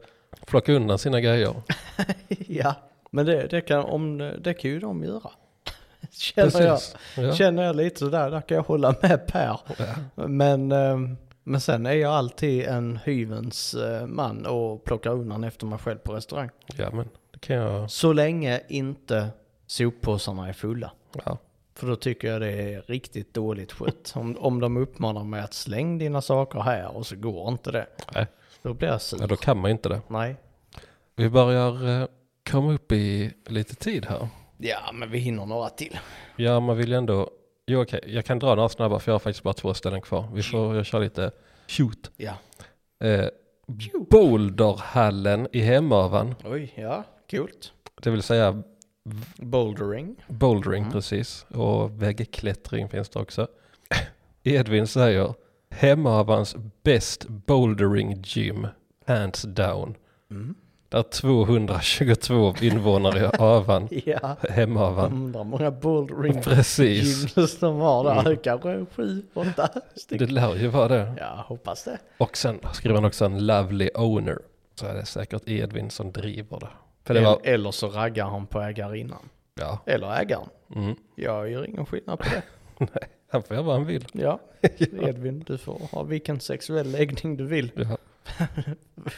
plocka 0.46 0.72
undan 0.72 0.98
sina 0.98 1.20
grejer. 1.20 1.54
ja. 2.28 2.74
Men 3.10 3.26
det, 3.26 3.46
det, 3.46 3.60
kan, 3.60 3.84
om, 3.84 4.18
det 4.38 4.54
kan 4.54 4.70
ju 4.70 4.80
de 4.80 5.04
göra. 5.04 5.30
Känner 6.10 6.62
jag. 6.62 6.78
Ja. 7.16 7.32
Känner 7.34 7.62
jag 7.62 7.76
lite 7.76 7.98
sådär, 7.98 8.30
där 8.30 8.40
kan 8.40 8.56
jag 8.56 8.64
hålla 8.64 8.94
med 9.02 9.26
Per. 9.26 9.60
Ja. 9.78 10.26
Men, 10.26 10.72
ehm, 10.72 11.16
men 11.44 11.60
sen 11.60 11.86
är 11.86 11.92
jag 11.92 12.12
alltid 12.12 12.64
en 12.64 12.98
hyvens 13.04 13.74
eh, 13.74 14.06
man 14.06 14.46
och 14.46 14.84
plockar 14.84 15.10
undan 15.10 15.44
efter 15.44 15.66
mig 15.66 15.78
själv 15.78 15.98
på 15.98 16.12
restaurang. 16.12 16.50
ja, 16.76 16.90
men 16.90 17.08
det 17.32 17.38
kan 17.38 17.56
jag. 17.56 17.90
Så 17.90 18.12
länge 18.12 18.60
inte 18.68 19.28
soppåsarna 19.66 20.48
är 20.48 20.52
fulla. 20.52 20.92
Ja. 21.24 21.38
För 21.74 21.86
då 21.86 21.96
tycker 21.96 22.28
jag 22.28 22.40
det 22.40 22.74
är 22.74 22.82
riktigt 22.82 23.34
dåligt 23.34 23.72
skött. 23.72 24.12
Om, 24.16 24.36
om 24.38 24.60
de 24.60 24.76
uppmanar 24.76 25.24
mig 25.24 25.40
att 25.40 25.54
släng 25.54 25.98
dina 25.98 26.22
saker 26.22 26.60
här 26.60 26.96
och 26.96 27.06
så 27.06 27.16
går 27.16 27.48
inte 27.48 27.70
det. 27.70 27.86
Nej. 28.14 28.26
Då 28.66 28.74
blir 28.74 28.88
jag 28.88 29.02
sur. 29.02 29.18
ja, 29.20 29.26
då 29.26 29.36
kan 29.36 29.58
man 29.58 29.70
inte 29.70 29.88
det. 29.88 30.00
Nej. 30.08 30.36
Vi 31.16 31.30
börjar 31.30 32.00
eh, 32.02 32.06
komma 32.50 32.72
upp 32.72 32.92
i 32.92 33.32
lite 33.46 33.74
tid 33.74 34.06
här. 34.06 34.28
Ja, 34.58 34.92
men 34.94 35.10
vi 35.10 35.18
hinner 35.18 35.46
några 35.46 35.68
till. 35.68 35.98
Ja, 36.36 36.60
man 36.60 36.76
vill 36.76 36.88
ju 36.88 36.94
ändå. 36.96 37.30
Jo, 37.66 37.82
okej, 37.82 38.00
jag 38.06 38.24
kan 38.24 38.38
dra 38.38 38.54
några 38.54 38.68
snabba 38.68 38.98
för 38.98 39.10
jag 39.10 39.14
har 39.14 39.18
faktiskt 39.18 39.42
bara 39.42 39.54
två 39.54 39.74
ställen 39.74 40.00
kvar. 40.02 40.28
Vi 40.34 40.42
får 40.42 40.76
jag 40.76 40.86
kör 40.86 41.00
lite 41.00 41.30
shoot. 41.68 42.10
Ja. 42.16 42.32
Eh, 43.06 43.26
Boulderhallen 44.10 45.48
i 45.52 45.60
Hemavan, 45.60 46.34
Oj, 46.44 46.72
ja, 46.76 47.04
coolt. 47.30 47.72
det 48.02 48.10
vill 48.10 48.22
säga 48.22 48.62
Bouldering. 49.36 50.16
bouldering 50.28 50.80
Mm. 50.82 50.92
precis 50.92 51.46
och 51.48 52.02
väggklättring 52.02 52.88
finns 52.88 53.08
det 53.08 53.18
också. 53.18 53.48
Edvin 54.42 54.86
säger 54.86 55.34
Hemavans 55.70 56.56
best 56.82 57.28
bouldering 57.28 58.22
gym, 58.24 58.66
hands 59.06 59.42
down. 59.42 59.94
Mm. 60.30 60.54
Det 60.88 60.96
är 60.98 61.02
222 61.02 62.54
invånare 62.60 63.18
i 63.20 63.24
Avan, 63.38 63.88
Ja, 64.06 64.36
Hemavan. 64.50 65.12
undrar 65.12 65.44
många 65.44 65.70
bouldering 65.70 66.42
Precis, 66.42 67.36
gyms 67.36 67.58
de 67.58 67.76
har 67.80 68.04
där. 68.04 68.20
Mm. 68.20 68.36
Kanske 68.42 68.86
sju, 68.96 69.22
åtta 69.34 69.68
det 69.94 70.00
stycken. 70.00 70.34
lär 70.34 70.54
ju 70.56 70.68
vara 70.68 70.88
det. 70.88 71.14
Ja, 71.20 71.44
hoppas 71.48 71.84
det. 71.84 71.98
Och 72.18 72.36
sen 72.36 72.58
skriver 72.72 72.94
han 72.94 73.04
också 73.04 73.24
en 73.24 73.46
lovely 73.46 73.90
owner. 73.94 74.38
Så 74.74 74.86
är 74.86 74.94
det 74.94 75.06
säkert 75.06 75.42
Edvin 75.48 75.90
som 75.90 76.12
driver 76.12 76.60
det. 76.60 76.68
För 77.04 77.14
det 77.14 77.20
var, 77.20 77.40
Eller, 77.44 77.70
så 77.70 77.88
raggar 77.88 78.26
han 78.26 78.46
på 78.46 78.60
ägarinnan. 78.62 79.28
ja, 79.60 79.78
Eller 79.86 80.14
ägaren. 80.20 80.48
mm. 80.74 80.94
Jag 81.14 81.50
gör 81.50 81.64
ingen 81.68 81.86
skillnad 81.86 82.18
på 82.18 82.24
det. 82.24 82.42
han 83.36 83.42
får 83.42 83.54
göra 83.54 83.66
vad 83.66 83.74
han 83.74 83.86
vill. 83.86 84.06
Ja, 84.12 84.40
Edvin, 85.02 85.44
du 85.46 85.58
får 85.58 85.80
ha 85.92 86.02
vilken 86.02 86.40
sexuell 86.40 86.90
läggning 86.90 87.36
du 87.36 87.46
vill. 87.46 87.70
Ja. 87.74 87.98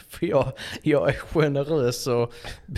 För 0.09 0.25
jag, 0.25 0.51
jag 0.81 1.09
är 1.09 1.13
generös 1.13 2.07
och 2.07 2.33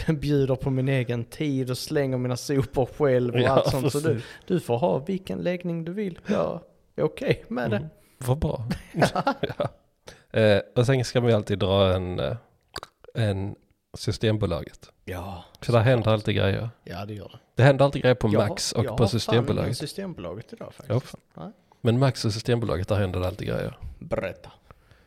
bjuder 0.08 0.56
på 0.56 0.70
min 0.70 0.89
egen 0.89 1.24
tid 1.26 1.70
och 1.72 1.78
slänger 1.78 2.18
mina 2.18 2.38
sopor 2.38 2.86
själv 2.98 3.34
och 3.34 3.39
Ja, 3.42 3.50
allt 3.50 3.68
sånt. 3.72 3.92
Så 3.92 4.00
du, 4.00 4.06
precis. 4.14 4.26
du 4.48 4.60
får 4.60 4.78
ha 4.78 4.98
vilken 5.00 5.39
läggning 5.39 5.86
du 5.86 5.94
vill. 5.94 6.20
Jag 6.28 6.62
är 6.96 7.04
okej 7.04 7.46
med 7.48 7.70
det. 7.70 7.78
Mm. 7.78 7.89
Vad 8.18 8.38
bra. 8.39 8.66
ja. 8.94 9.70
eh, 10.39 10.62
och 10.76 10.86
sen 10.86 11.06
ska 11.06 11.22
man 11.22 11.30
ju 11.30 11.36
alltid 11.36 11.60
dra 11.60 11.94
en, 11.96 12.20
eh, 12.20 12.36
en 13.14 13.56
Systembolaget. 13.98 14.92
Ja, 15.06 15.44
För 15.62 15.74
där 15.74 15.80
händer 15.80 16.12
alltid 16.12 16.36
grejer. 16.36 16.70
ja 16.84 17.06
det 17.06 17.14
gör 17.14 17.28
det. 17.28 17.39
Det 17.62 17.66
händer 17.66 17.86
alltid 17.86 18.01
grejer 18.01 18.16
på 18.16 18.28
Jag- 18.28 18.49
Max 18.49 18.72
och 18.72 18.86
jag 18.86 18.89
på 18.91 18.97
fan 18.97 19.03
ingen 19.03 19.09
Systembolaget. 19.20 19.78
Systembolaget 19.78 20.53
idag 20.53 20.74
Ja, 20.88 20.93
faktiskt. 20.99 21.16
Nej. 21.34 21.51
men 21.82 21.99
Max 21.99 22.26
och 22.26 22.34
Systembolaget, 22.34 22.88
där 22.88 22.95
händer 22.95 23.20
det 23.20 23.28
alltid 23.28 23.47
grejer. 23.47 23.78
Berätta. 23.99 24.49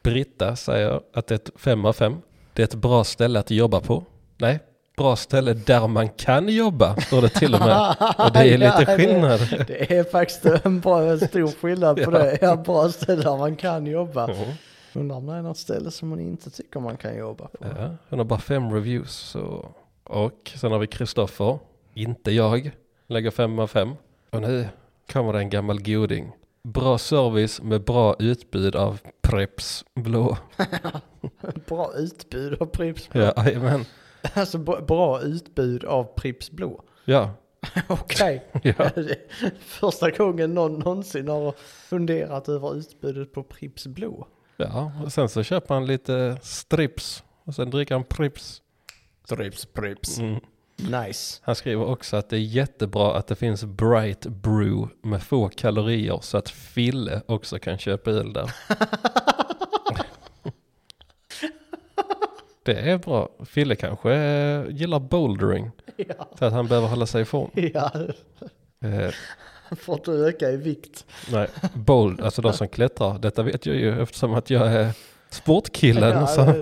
Britta 0.02 0.56
säger 0.56 1.00
att 1.14 1.26
det 1.26 1.34
är 1.34 1.36
ett 1.36 1.50
5 1.56 1.84
av 1.84 1.92
5. 1.92 2.16
Det 2.52 2.62
är 2.62 2.64
ett 2.64 2.74
bra 2.74 3.04
ställe 3.04 3.38
att 3.38 3.50
jobba 3.50 3.80
på. 3.80 4.04
Nej, 4.38 4.58
bra 4.96 5.16
ställe 5.16 5.52
där 5.54 5.88
man 5.88 6.08
kan 6.08 6.48
jobba, 6.48 6.96
står 6.96 7.22
det 7.22 7.28
till 7.28 7.54
och 7.54 7.60
med. 7.60 7.96
Och 8.18 8.32
det 8.32 8.38
är 8.38 8.58
lite 8.58 8.84
Ja, 8.88 8.96
skillnad. 8.96 9.40
Det, 9.50 9.64
det 9.68 9.96
är 9.98 10.04
faktiskt 10.04 10.46
en 10.46 10.80
bra, 10.80 11.18
stor 11.18 11.60
skillnad 11.60 11.96
på 11.96 12.02
Ja. 12.12 12.18
det. 12.18 12.38
Ja, 12.42 12.56
bra 12.56 12.88
ställe 12.92 13.22
där 13.22 13.36
man 13.36 13.56
kan 13.56 13.86
jobba. 13.86 14.26
Mhm. 14.26 14.36
Undrar 14.92 15.16
om 15.16 15.26
det 15.26 15.32
är 15.34 15.42
något 15.42 15.58
ställe 15.58 15.90
som 15.90 16.08
man 16.08 16.20
inte 16.20 16.50
tycker 16.50 16.80
man 16.80 16.96
kan 16.96 17.16
jobba 17.16 17.44
på. 17.48 17.58
Ja, 17.78 17.90
hon 18.08 18.18
har 18.18 18.24
bara 18.26 18.38
fem 18.40 18.72
reviews. 18.74 19.12
Så. 19.12 19.68
Och 20.04 20.52
sen 20.56 20.72
har 20.72 20.78
vi 20.78 20.86
Kristoffer, 20.86 21.58
inte 21.94 22.30
jag, 22.32 22.70
lägger 23.06 23.30
fem 23.30 23.58
av 23.58 23.66
fem. 23.66 23.94
Och 24.30 24.40
nu 24.42 24.68
kommer 25.12 25.32
det 25.32 25.38
en 25.38 25.50
gammal 25.50 25.82
goding. 25.82 26.32
Bra 26.62 26.98
service 26.98 27.62
med 27.62 27.84
bra 27.84 28.16
utbud 28.18 28.76
av 28.76 29.00
Preps 29.22 29.84
blå. 29.94 30.36
Bra 31.66 31.92
utbud 31.96 32.62
av 32.62 32.66
Pripps 32.66 33.08
Ja, 33.12 33.32
men 33.36 33.84
Alltså 34.34 34.58
bra, 34.58 35.20
utbud 35.22 35.84
av 35.84 36.04
Pripps 36.04 36.50
Blå. 36.50 36.82
ja, 37.04 37.30
Okej. 37.88 38.44
Ja. 38.62 38.90
Första 39.60 40.10
gången 40.10 40.54
någon 40.54 40.78
någonsin 40.78 41.28
har 41.28 41.52
funderat 41.88 42.48
över 42.48 42.76
utbudet 42.76 43.32
på 43.32 43.42
Pripps 43.42 43.86
Blå. 43.86 44.28
ja, 44.56 44.92
och 45.04 45.12
sen 45.12 45.28
så 45.28 45.42
köper 45.42 45.74
han 45.74 45.86
lite 45.86 46.38
strips 46.42 47.24
och 47.44 47.54
sen 47.54 47.70
dricker 47.70 47.94
han. 47.94 48.04
Pripps, 48.04 48.62
Pripps. 49.72 50.18
Mm. 50.18 50.40
Nice. 50.76 51.40
Han 51.42 51.54
skriver 51.54 51.84
också 51.84 52.16
att 52.16 52.28
det 52.28 52.36
är 52.36 52.40
jättebra 52.40 53.14
att 53.16 53.26
det 53.26 53.34
finns 53.34 53.64
Bright 53.64 54.26
Brew 54.26 54.88
med 55.02 55.22
få 55.22 55.48
kalorier 55.48 56.18
så 56.22 56.36
att 56.38 56.48
Fille 56.48 57.20
också 57.26 57.58
kan 57.58 57.78
köpa 57.78 58.10
öl 58.10 58.32
där. 58.32 58.50
det 62.64 62.80
är 62.90 62.98
bra. 62.98 63.28
Fille 63.44 63.76
kanske 63.76 64.14
gillar 64.70 64.98
bouldering 65.00 65.70
Ja. 65.96 66.28
så 66.38 66.44
att 66.44 66.52
han 66.52 66.66
behöver 66.68 66.88
hålla 66.88 67.06
sig 67.06 67.22
i 67.22 67.24
form. 67.24 67.50
Ja, 67.54 67.90
Eh, 68.84 69.10
för 69.76 69.94
att 69.94 70.08
öka 70.08 70.50
i 70.50 70.56
vikt. 70.56 71.06
nej, 71.32 71.48
bold, 71.74 72.20
alltså 72.20 72.42
de 72.42 72.52
som 72.52 72.68
klättrar, 72.68 73.18
detta 73.18 73.42
vet 73.42 73.66
jag 73.66 73.76
ju 73.76 74.02
eftersom 74.02 74.34
att 74.34 74.50
jag 74.50 74.72
är 74.72 74.92
sportkillen. 75.30 76.26
Ja, 76.36 76.54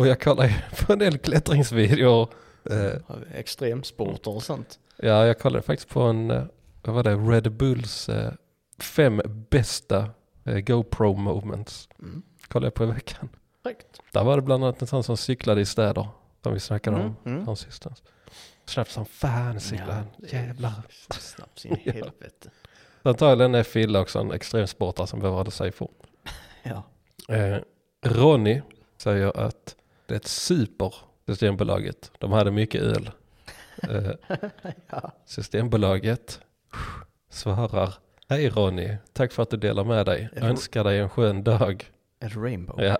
och 0.00 0.06
jag 0.06 0.20
kollar 0.20 0.44
ju 0.44 0.52
på 0.86 0.92
en 0.92 0.98
del 0.98 1.18
klättringsvideor. 1.18 2.28
Eh, 2.64 2.92
Extremsporter 3.34 4.30
och 4.34 4.42
sånt. 4.42 4.78
Ja, 4.96 5.26
jag 5.26 5.38
kollade 5.38 5.62
faktiskt 5.62 5.88
på 5.88 6.00
en, 6.00 6.30
eh, 6.30 6.44
vad 6.82 6.94
var 6.94 7.02
det, 7.02 7.14
Red 7.14 7.52
Bulls 7.52 8.08
eh, 8.08 8.32
fem 8.78 9.20
bästa 9.50 10.10
GoPro 10.44 11.14
moments. 11.14 11.88
Mm. 11.98 12.22
Kollade 12.48 12.66
jag 12.66 12.74
på 12.74 12.84
i 12.84 12.86
veckan. 12.86 13.28
Korrekt. 13.62 14.00
Där 14.12 14.24
var 14.24 14.36
det 14.36 14.42
bland 14.42 14.64
annat 14.64 14.80
en 14.82 14.88
sån 14.88 15.04
som 15.04 15.16
cyklade 15.16 15.60
i 15.60 15.66
städer. 15.66 16.08
Som 16.42 16.54
vi 16.54 16.60
snackade 16.60 16.96
om. 16.96 17.16
Mm, 17.24 17.42
mm. 17.42 17.56
Sistens. 17.56 18.02
Snabbt 18.64 18.90
som 18.90 19.06
fan 19.06 19.60
cyklade 19.60 20.04
är 20.22 20.46
Jävlar. 20.46 20.82
Snabbt 21.10 21.64
in 21.64 21.72
i 21.72 21.82
Ja. 21.84 21.92
helvete. 21.92 22.50
Antagligen 23.02 23.54
är 23.54 23.62
Fille 23.62 23.98
också 23.98 24.18
en 24.18 24.32
extremsportare 24.32 25.06
som 25.06 25.20
hålla 25.20 25.50
sig 25.50 25.68
i 25.68 25.72
form. 25.72 25.90
Ja. 26.62 26.82
Eh, 27.34 27.58
Ronny 28.02 28.62
säger 28.96 29.36
att 29.40 29.76
det 30.06 30.14
är 30.14 30.16
ett 30.16 30.26
super 30.26 30.94
Systembolaget. 31.34 32.10
De 32.18 32.32
hade 32.32 32.50
mycket 32.50 32.82
öl. 32.82 33.10
Eh, 33.88 34.10
ja. 34.90 35.12
Systembolaget 35.26 36.40
svarar 37.30 37.94
Hej 38.28 38.48
Ronny, 38.48 38.96
tack 39.12 39.32
för 39.32 39.42
att 39.42 39.50
du 39.50 39.56
delar 39.56 39.84
med 39.84 40.06
dig. 40.06 40.28
Det- 40.34 40.40
Önskar 40.40 40.84
dig 40.84 40.98
en 40.98 41.08
skön 41.08 41.44
dag. 41.44 41.90
Ett 42.20 42.36
rainbow. 42.36 42.82
Ja, 42.84 42.98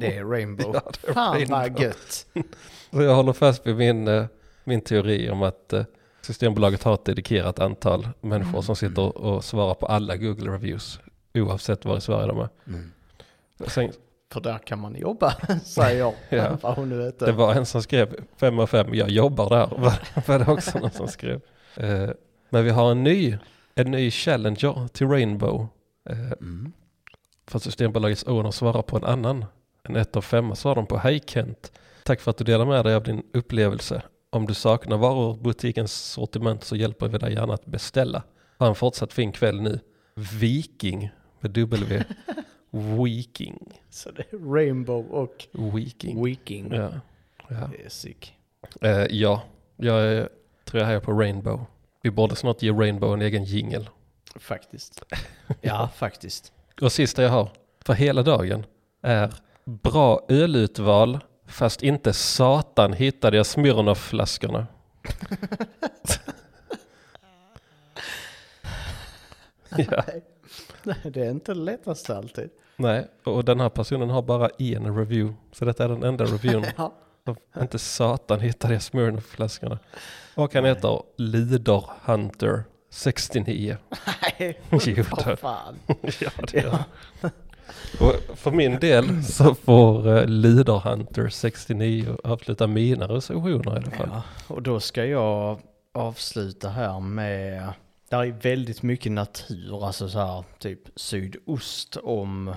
Det, 0.00 0.16
är 0.16 0.24
rainbow. 0.24 0.74
Ja, 0.84 0.92
det 1.02 1.08
är 1.08 1.12
Fan 1.12 1.32
vad 1.50 1.60
rainbow. 1.62 1.82
gött. 1.82 2.26
och 2.90 3.02
jag 3.02 3.14
håller 3.14 3.32
fast 3.32 3.66
vid 3.66 3.76
min, 3.76 4.08
eh, 4.08 4.24
min 4.64 4.80
teori 4.80 5.30
om 5.30 5.42
att 5.42 5.72
eh, 5.72 5.84
Systembolaget 6.20 6.82
har 6.82 6.94
ett 6.94 7.04
dedikerat 7.04 7.58
antal 7.58 8.08
människor 8.20 8.62
som 8.62 8.76
sitter 8.76 9.18
och 9.18 9.44
svarar 9.44 9.74
på 9.74 9.86
alla 9.86 10.16
Google 10.16 10.50
reviews. 10.52 11.00
Oavsett 11.34 11.84
var 11.84 11.96
i 11.96 12.00
Sverige 12.00 12.26
de 12.26 12.38
är. 12.40 12.48
Mm. 12.66 12.92
Sen, 13.66 13.92
För 14.32 14.40
där 14.40 14.58
kan 14.58 14.78
man 14.78 14.94
jobba, 14.94 15.30
säger 15.64 15.98
jag. 15.98 16.14
Ja. 16.28 16.58
Hon 16.74 16.88
nu 16.88 17.02
heter. 17.04 17.26
det 17.26 17.32
var 17.32 17.54
en 17.54 17.66
som 17.66 17.82
skrev 17.82 18.16
5 18.36 18.58
av 18.58 18.66
5, 18.66 18.94
jag 18.94 19.10
jobbar 19.10 19.50
där. 19.50 19.66
Var, 20.26 20.38
det 20.38 20.48
också 20.52 20.78
någon 20.78 20.90
som 20.90 21.08
skrev. 21.08 21.40
Eh, 21.76 22.10
men 22.50 22.64
vi 22.64 22.70
har 22.70 22.90
en 22.90 23.02
ny, 23.04 23.38
en 23.74 23.90
ny 23.90 24.10
Challenger 24.10 24.88
till 24.88 25.06
Rainbow. 25.08 25.68
Eh, 26.10 26.16
Mm. 26.40 26.72
För 27.48 27.58
Systembolagets 27.58 28.26
owner 28.26 28.50
svarar 28.50 28.82
på 28.82 28.96
en 28.96 29.04
annan. 29.04 29.44
En 29.82 29.96
1 29.96 30.16
av 30.16 30.20
5 30.22 30.54
svarar 30.54 30.74
de 30.74 30.86
på 30.86 30.98
Hej 30.98 31.20
Kent. 31.26 31.72
Tack 32.04 32.20
för 32.20 32.30
att 32.30 32.36
du 32.36 32.44
delar 32.44 32.64
med 32.66 32.84
dig 32.84 32.94
av 32.94 33.02
din 33.02 33.22
upplevelse. 33.32 34.02
Om 34.30 34.46
du 34.46 34.54
saknar 34.54 34.96
varor 34.96 35.36
butikens 35.36 35.92
sortiment 35.94 36.64
så 36.64 36.76
hjälper 36.76 37.08
vi 37.08 37.18
dig 37.18 37.32
gärna 37.34 37.54
att 37.54 37.66
beställa. 37.66 38.22
Ha 38.58 38.66
en 38.68 38.74
fortsatt 38.74 39.12
fin 39.12 39.32
kväll 39.32 39.60
nu. 39.60 39.80
Viking 40.40 41.10
med 41.40 41.50
W. 41.50 42.04
Viking. 42.76 43.80
Så 43.90 44.10
det 44.10 44.32
är 44.32 44.54
rainbow 44.54 45.10
och 45.10 45.46
Viking. 45.74 46.24
wiking. 46.24 46.72
Ja. 46.72 46.90
Ja. 47.48 47.70
Det 47.76 47.84
är 47.84 47.88
sick. 47.88 48.34
Eh, 48.80 48.90
ja, 49.10 49.42
jag 49.76 50.04
är, 50.04 50.28
tror 50.64 50.80
jag 50.80 50.88
här 50.88 51.00
på 51.00 51.12
Rainbow. 51.12 51.66
Vi 52.02 52.10
borde 52.10 52.36
snart 52.36 52.62
ge 52.62 52.72
Rainbow 52.72 53.14
en 53.14 53.22
egen 53.22 53.44
jingel. 53.44 53.88
Faktiskt. 54.36 55.02
Ja, 55.60 55.88
faktiskt. 55.96 56.52
Och 56.80 56.92
sista 56.92 57.22
jag 57.22 57.30
har 57.30 57.48
för 57.80 57.94
hela 57.94 58.22
dagen 58.22 58.64
är 59.02 59.34
bra 59.64 60.24
ölutval 60.28 61.18
fast 61.46 61.82
inte 61.82 62.12
satan 62.12 62.92
hittade 62.92 63.36
jag 63.36 63.46
Smirnoff-flaskorna. 63.46 64.66
ja, 69.76 70.04
Nej, 70.82 70.96
det 71.04 71.26
är 71.26 71.30
inte 71.30 71.54
det 71.54 71.60
lättaste 71.60 72.16
alltid. 72.16 72.50
Nej, 72.76 73.06
och 73.24 73.44
den 73.44 73.60
här 73.60 73.68
personen 73.68 74.10
har 74.10 74.22
bara 74.22 74.48
en 74.58 74.96
review. 74.96 75.36
Så 75.52 75.64
detta 75.64 75.84
är 75.84 75.88
den 75.88 76.02
enda 76.02 76.24
reviewen. 76.24 76.64
Ja. 76.76 76.92
Inte 77.60 77.78
satan 77.78 78.40
hittade 78.40 78.74
jag 78.74 78.82
Smirnoff-flaskorna. 78.82 79.78
Och 80.34 80.54
han 80.54 80.64
heter 80.64 81.02
Lider 81.16 81.84
Hunter 82.04 82.64
69. 82.90 83.76
Nej, 84.38 84.60
Jo, 84.70 84.78
vad 85.10 85.38
fan. 85.38 85.78
ja, 86.20 86.30
det 86.52 86.58
är 86.58 86.84
Och 88.00 88.38
för 88.38 88.50
min 88.50 88.78
del 88.78 89.24
så 89.24 89.54
får 89.54 90.08
uh, 90.08 90.26
Leader 90.26 90.78
Hunter 90.78 91.28
69 91.28 92.16
avsluta 92.24 92.66
mina 92.66 93.06
recensioner 93.06 93.74
i 93.74 93.76
alla 93.76 93.90
fall. 93.90 94.08
Ja, 94.12 94.22
och 94.48 94.62
då 94.62 94.80
ska 94.80 95.04
jag 95.04 95.60
avsluta 95.94 96.68
här 96.68 97.00
med, 97.00 97.72
där 98.08 98.24
är 98.24 98.30
väldigt 98.32 98.82
mycket 98.82 99.12
natur, 99.12 99.86
alltså 99.86 100.08
så 100.08 100.18
här 100.18 100.44
typ 100.58 100.80
sydost 100.96 101.96
om, 101.96 102.54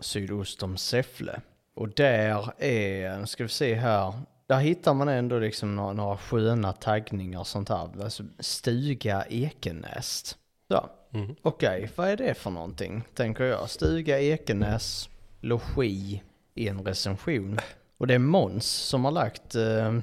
sydost 0.00 0.62
om 0.62 0.76
Säffle. 0.76 1.40
Och 1.74 1.88
där 1.88 2.52
är, 2.62 3.18
nu 3.18 3.26
ska 3.26 3.42
vi 3.42 3.48
se 3.48 3.74
här, 3.74 4.12
där 4.46 4.58
hittar 4.58 4.94
man 4.94 5.08
ändå 5.08 5.38
liksom 5.38 5.76
några, 5.76 5.92
några 5.92 6.16
sköna 6.16 6.72
taggningar 6.72 7.40
och 7.40 7.46
sånt 7.46 7.68
här, 7.68 8.02
alltså 8.02 8.22
stuga 8.38 9.24
Ekenäs. 9.28 10.36
Så, 10.68 10.88
Mm. 11.14 11.36
okej, 11.42 11.90
vad 11.96 12.08
är 12.08 12.16
det 12.16 12.34
för 12.34 12.50
någonting, 12.50 13.02
tänker 13.14 13.44
jag. 13.44 13.70
Stuga 13.70 14.20
Ekenäs, 14.20 15.08
logi 15.40 16.22
i 16.54 16.68
en 16.68 16.84
recension. 16.84 17.58
Och 17.98 18.06
det 18.06 18.14
är 18.14 18.18
Måns 18.18 18.66
som 18.66 19.04
har 19.04 19.12
lagt 19.12 19.54
eh, 19.54 19.98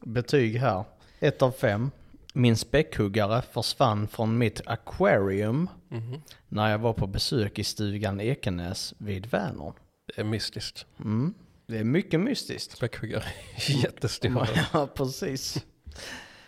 betyg 0.00 0.58
här. 0.58 0.84
Ett 1.20 1.42
av 1.42 1.50
fem. 1.50 1.90
Min 2.36 2.56
späckhuggare 2.56 3.42
försvann 3.52 4.08
från 4.08 4.38
mitt 4.38 4.60
aquarium 4.66 5.68
Mhm. 5.88 6.20
när 6.48 6.70
jag 6.70 6.78
var 6.78 6.92
på 6.92 7.06
besök 7.06 7.58
i 7.58 7.64
stugan 7.64 8.20
Ekenäs 8.20 8.94
vid 8.98 9.26
Vänern. 9.26 9.72
Det 10.06 10.20
är 10.20 10.24
mystiskt. 10.24 10.86
Mm. 11.00 11.34
Det 11.66 11.78
är 11.78 11.84
mycket 11.84 12.20
mystiskt. 12.20 12.76
Späckhuggare 12.76 13.24
jättestora. 13.68 14.48
Ja, 14.72 14.86
precis. 14.94 15.64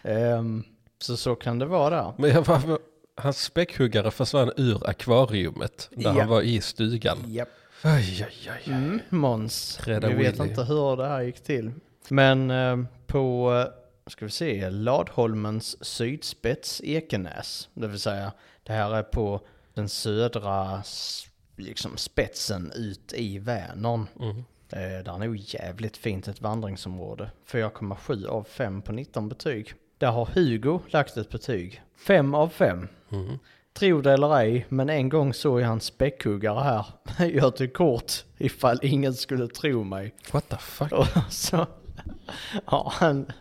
Ehm, 0.03 0.65
så 0.99 1.17
så 1.17 1.35
kan 1.35 1.59
det 1.59 1.67
vara. 1.67 2.15
Men 2.19 2.31
jag 2.31 2.43
var, 2.47 2.79
hans 3.17 3.43
späckhuggare 3.43 4.11
försvann 4.11 4.53
ur 4.57 4.89
akvariumet 4.91 5.89
där 5.93 6.03
Ja. 6.03 6.11
han 6.21 6.29
var 6.29 6.43
i 6.43 6.61
stugan. 6.61 7.19
Japp. 7.27 7.49
Aj, 7.83 8.23
aj, 8.29 8.51
aj. 8.67 8.73
Mm, 8.75 9.01
Måns. 9.09 9.81
Vi 9.87 9.93
vet 9.99 10.39
inte 10.41 10.63
hur 10.65 10.97
det 10.97 11.07
här 11.09 11.23
gick 11.23 11.41
till. 11.43 11.73
Men 12.09 12.51
eh, 12.51 12.79
på, 13.07 13.53
eh, 13.55 13.73
ska 14.07 14.25
vi 14.25 14.31
se, 14.31 14.71
Ladholmens 14.71 15.85
sydspets 15.85 16.81
Ekenäs. 16.85 17.69
Det 17.75 17.89
vill 17.89 18.01
säga, 18.01 18.33
det 18.63 18.73
här 18.73 18.95
är 18.95 19.03
på 19.03 19.41
den 19.75 19.89
södra 19.89 20.83
liksom 21.57 21.97
spetsen 21.97 22.73
ut 22.75 23.13
i 23.13 23.39
Vänern. 23.39 24.07
Mm. 24.21 24.37
Eh, 24.69 25.05
där 25.05 25.15
är 25.15 25.19
nog 25.19 25.37
jävligt 25.37 25.97
fint 25.97 26.29
ett 26.29 26.41
vandringsområde. 26.41 27.31
4,7 27.47 28.27
av 28.27 28.45
5 28.45 28.83
på 28.83 28.93
19 28.93 29.29
betyg. 29.29 29.75
Där 29.99 30.11
har 30.11 30.27
Hugo 30.27 30.81
lagt 30.89 31.17
ett 31.17 31.31
betyg. 31.31 31.83
5 31.97 32.35
av 32.35 32.49
5. 32.49 32.89
Mm. 33.11 33.39
Tro 33.73 34.01
det 34.01 34.13
eller 34.13 34.39
ej, 34.39 34.67
men 34.69 34.89
en 34.89 35.09
gång 35.09 35.35
såg 35.35 35.61
jag 35.61 35.73
en 35.73 35.81
späckhuggare 35.81 36.61
här. 36.61 36.87
Jag 37.35 37.57
till 37.57 37.73
kort 37.73 38.13
ifall 38.39 38.79
ingen 38.83 39.15
skulle 39.15 39.49
tro 39.49 39.85
mig. 39.85 40.15
What 40.33 40.49
the 40.49 40.57
fuck? 40.57 40.93
Och 40.93 41.07
så 41.31 41.67
har 42.65 42.93
han 42.97 43.33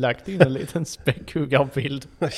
lagt 0.00 0.28
in 0.28 0.40
en 0.42 0.52
liten 0.52 0.84
späckhuggarbild. 0.86 2.06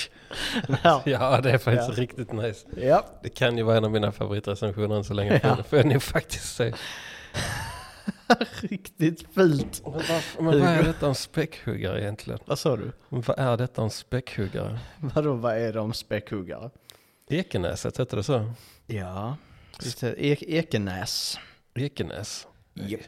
Ja, 1.05 1.40
det 1.43 1.51
är 1.51 1.59
faktiskt 1.59 1.89
Ja. 1.98 2.02
riktigt 2.02 2.32
nice. 2.32 2.66
Ja, 2.76 3.06
Det 3.22 3.28
kan 3.28 3.56
ju 3.56 3.62
vara 3.62 3.76
en 3.76 3.84
av 3.84 3.90
mina 3.90 4.12
favoritrecensioner 4.12 4.97
än 4.97 5.05
så 5.05 5.14
länge. 5.14 5.40
Ja. 5.43 5.62
Får, 5.62 5.78
jag 5.78 5.86
nog 5.86 6.02
faktiskt 6.02 6.55
säga. 6.56 6.74
riktigt 8.60 9.34
fult. 9.34 9.80
Men, 9.84 9.93
varför, 9.93 10.43
men 10.43 10.60
vad 10.60 10.68
är 10.68 10.82
detta 10.82 11.06
en 11.06 11.14
späckhuggare 11.14 12.01
egentligen? 12.02 12.40
Vad 12.44 12.59
sa 12.59 12.76
du? 12.76 12.93
Men 13.09 13.20
vad 13.20 13.39
är 13.39 13.56
detta 13.56 13.82
en 13.82 13.90
späckhuggare? 13.90 14.78
Vadå, 15.01 15.32
vad 15.34 15.56
är 15.59 15.72
de 15.72 15.93
späckhuggare? 15.93 16.70
Ekenäset, 17.30 18.01
heter 18.01 18.16
det 18.16 18.22
så? 18.22 18.52
Ja. 18.86 19.36
E- 20.02 20.36
Ekenäs. 20.59 21.39
Ekenäs. 21.74 22.47
Japp. 22.74 23.01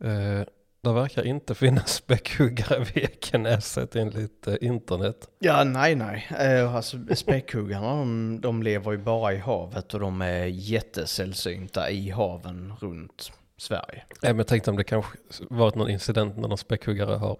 Eh, 0.00 0.42
det 0.80 0.92
verkar 0.92 1.26
inte 1.26 1.54
finnas 1.54 1.94
späckhuggare 1.94 2.78
vid 2.78 3.04
Ekenäset 3.04 3.96
enligt 3.96 4.46
eh, 4.46 4.54
internet. 4.60 5.28
Ja, 5.38 5.64
nej, 5.64 5.94
nej. 5.94 6.26
Eh, 6.38 6.74
alltså 6.74 6.96
späckhuggarna, 7.14 7.88
de, 7.96 8.40
de 8.40 8.62
lever 8.62 8.92
ju 8.92 8.98
bara 8.98 9.32
i 9.32 9.38
havet 9.38 9.94
och 9.94 10.00
de 10.00 10.22
är 10.22 10.44
jättesällsynta 10.44 11.90
i 11.90 12.10
haven 12.10 12.72
runt 12.80 13.32
Sverige. 13.56 14.04
Nej, 14.22 14.32
men 14.32 14.38
jag 14.38 14.46
tänkte 14.46 14.70
om 14.70 14.76
det 14.76 14.84
kanske 14.84 15.18
varit 15.50 15.74
någon 15.74 15.90
incident 15.90 16.36
när 16.36 16.48
någon 16.48 16.58
späckhuggare 16.58 17.14
har 17.16 17.36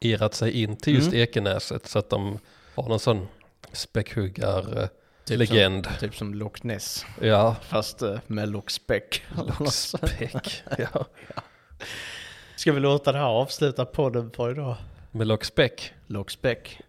irrat 0.00 0.34
sig 0.34 0.62
in 0.62 0.76
till 0.76 0.94
just 0.94 1.08
Mm. 1.08 1.20
Ekenäset 1.20 1.86
så 1.86 1.98
att 1.98 2.10
de 2.10 2.38
har 2.74 2.88
någon 2.88 3.00
sån 3.00 3.28
späckhuggar 3.72 4.88
Typ 5.24 5.38
legend. 5.38 5.84
Som, 5.86 5.94
typ 6.00 6.16
som 6.16 6.34
Loch 6.34 6.64
Ness, 6.64 7.06
Ja, 7.20 7.56
fast 7.62 8.02
eh, 8.02 8.18
med 8.26 8.48
lockspäck. 8.48 9.22
späck. 9.70 10.62
ja. 10.78 11.06
Ska 12.56 12.72
vi 12.72 12.80
låta 12.80 13.12
det 13.12 13.18
här 13.18 13.24
avsluta 13.26 13.84
podden 13.84 14.30
för 14.30 14.50
idag? 14.50 14.76
Med 15.12 15.26
lockspäck. 15.26 15.92
Lockspäck. 16.06 16.80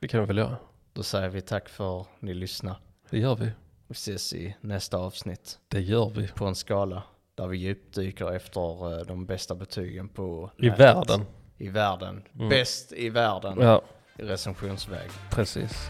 Det 0.00 0.08
kan 0.08 0.20
vi 0.20 0.26
väl 0.26 0.38
göra. 0.38 0.56
Då 0.92 1.02
säger 1.02 1.28
vi 1.28 1.40
tack 1.40 1.68
för 1.68 2.00
att 2.00 2.06
ni 2.20 2.34
lyssnar. 2.34 2.76
Det 3.10 3.18
gör 3.18 3.36
vi. 3.36 3.44
Vi 3.88 3.92
ses 3.92 4.32
i 4.32 4.56
nästa 4.60 4.96
avsnitt 4.98 5.58
Det 5.68 5.80
gör 5.80 6.10
vi. 6.10 6.28
på 6.28 6.46
en 6.46 6.54
skala 6.54 7.02
där 7.34 7.46
vi 7.46 7.56
djupdyker 7.56 8.32
efter 8.32 8.92
eh, 9.00 9.06
de 9.06 9.26
bästa 9.26 9.54
betygen 9.54 10.08
på 10.08 10.50
I 10.58 10.66
nätet. 10.66 10.80
världen. 10.80 11.26
I 11.58 11.68
världen. 11.68 12.22
Mm. 12.34 12.48
Bäst 12.48 12.92
i 12.92 13.10
världen 13.10 13.58
Ja, 13.60 13.82
i 14.18 14.22
recensionsväg. 14.22 15.10
precis. 15.30 15.88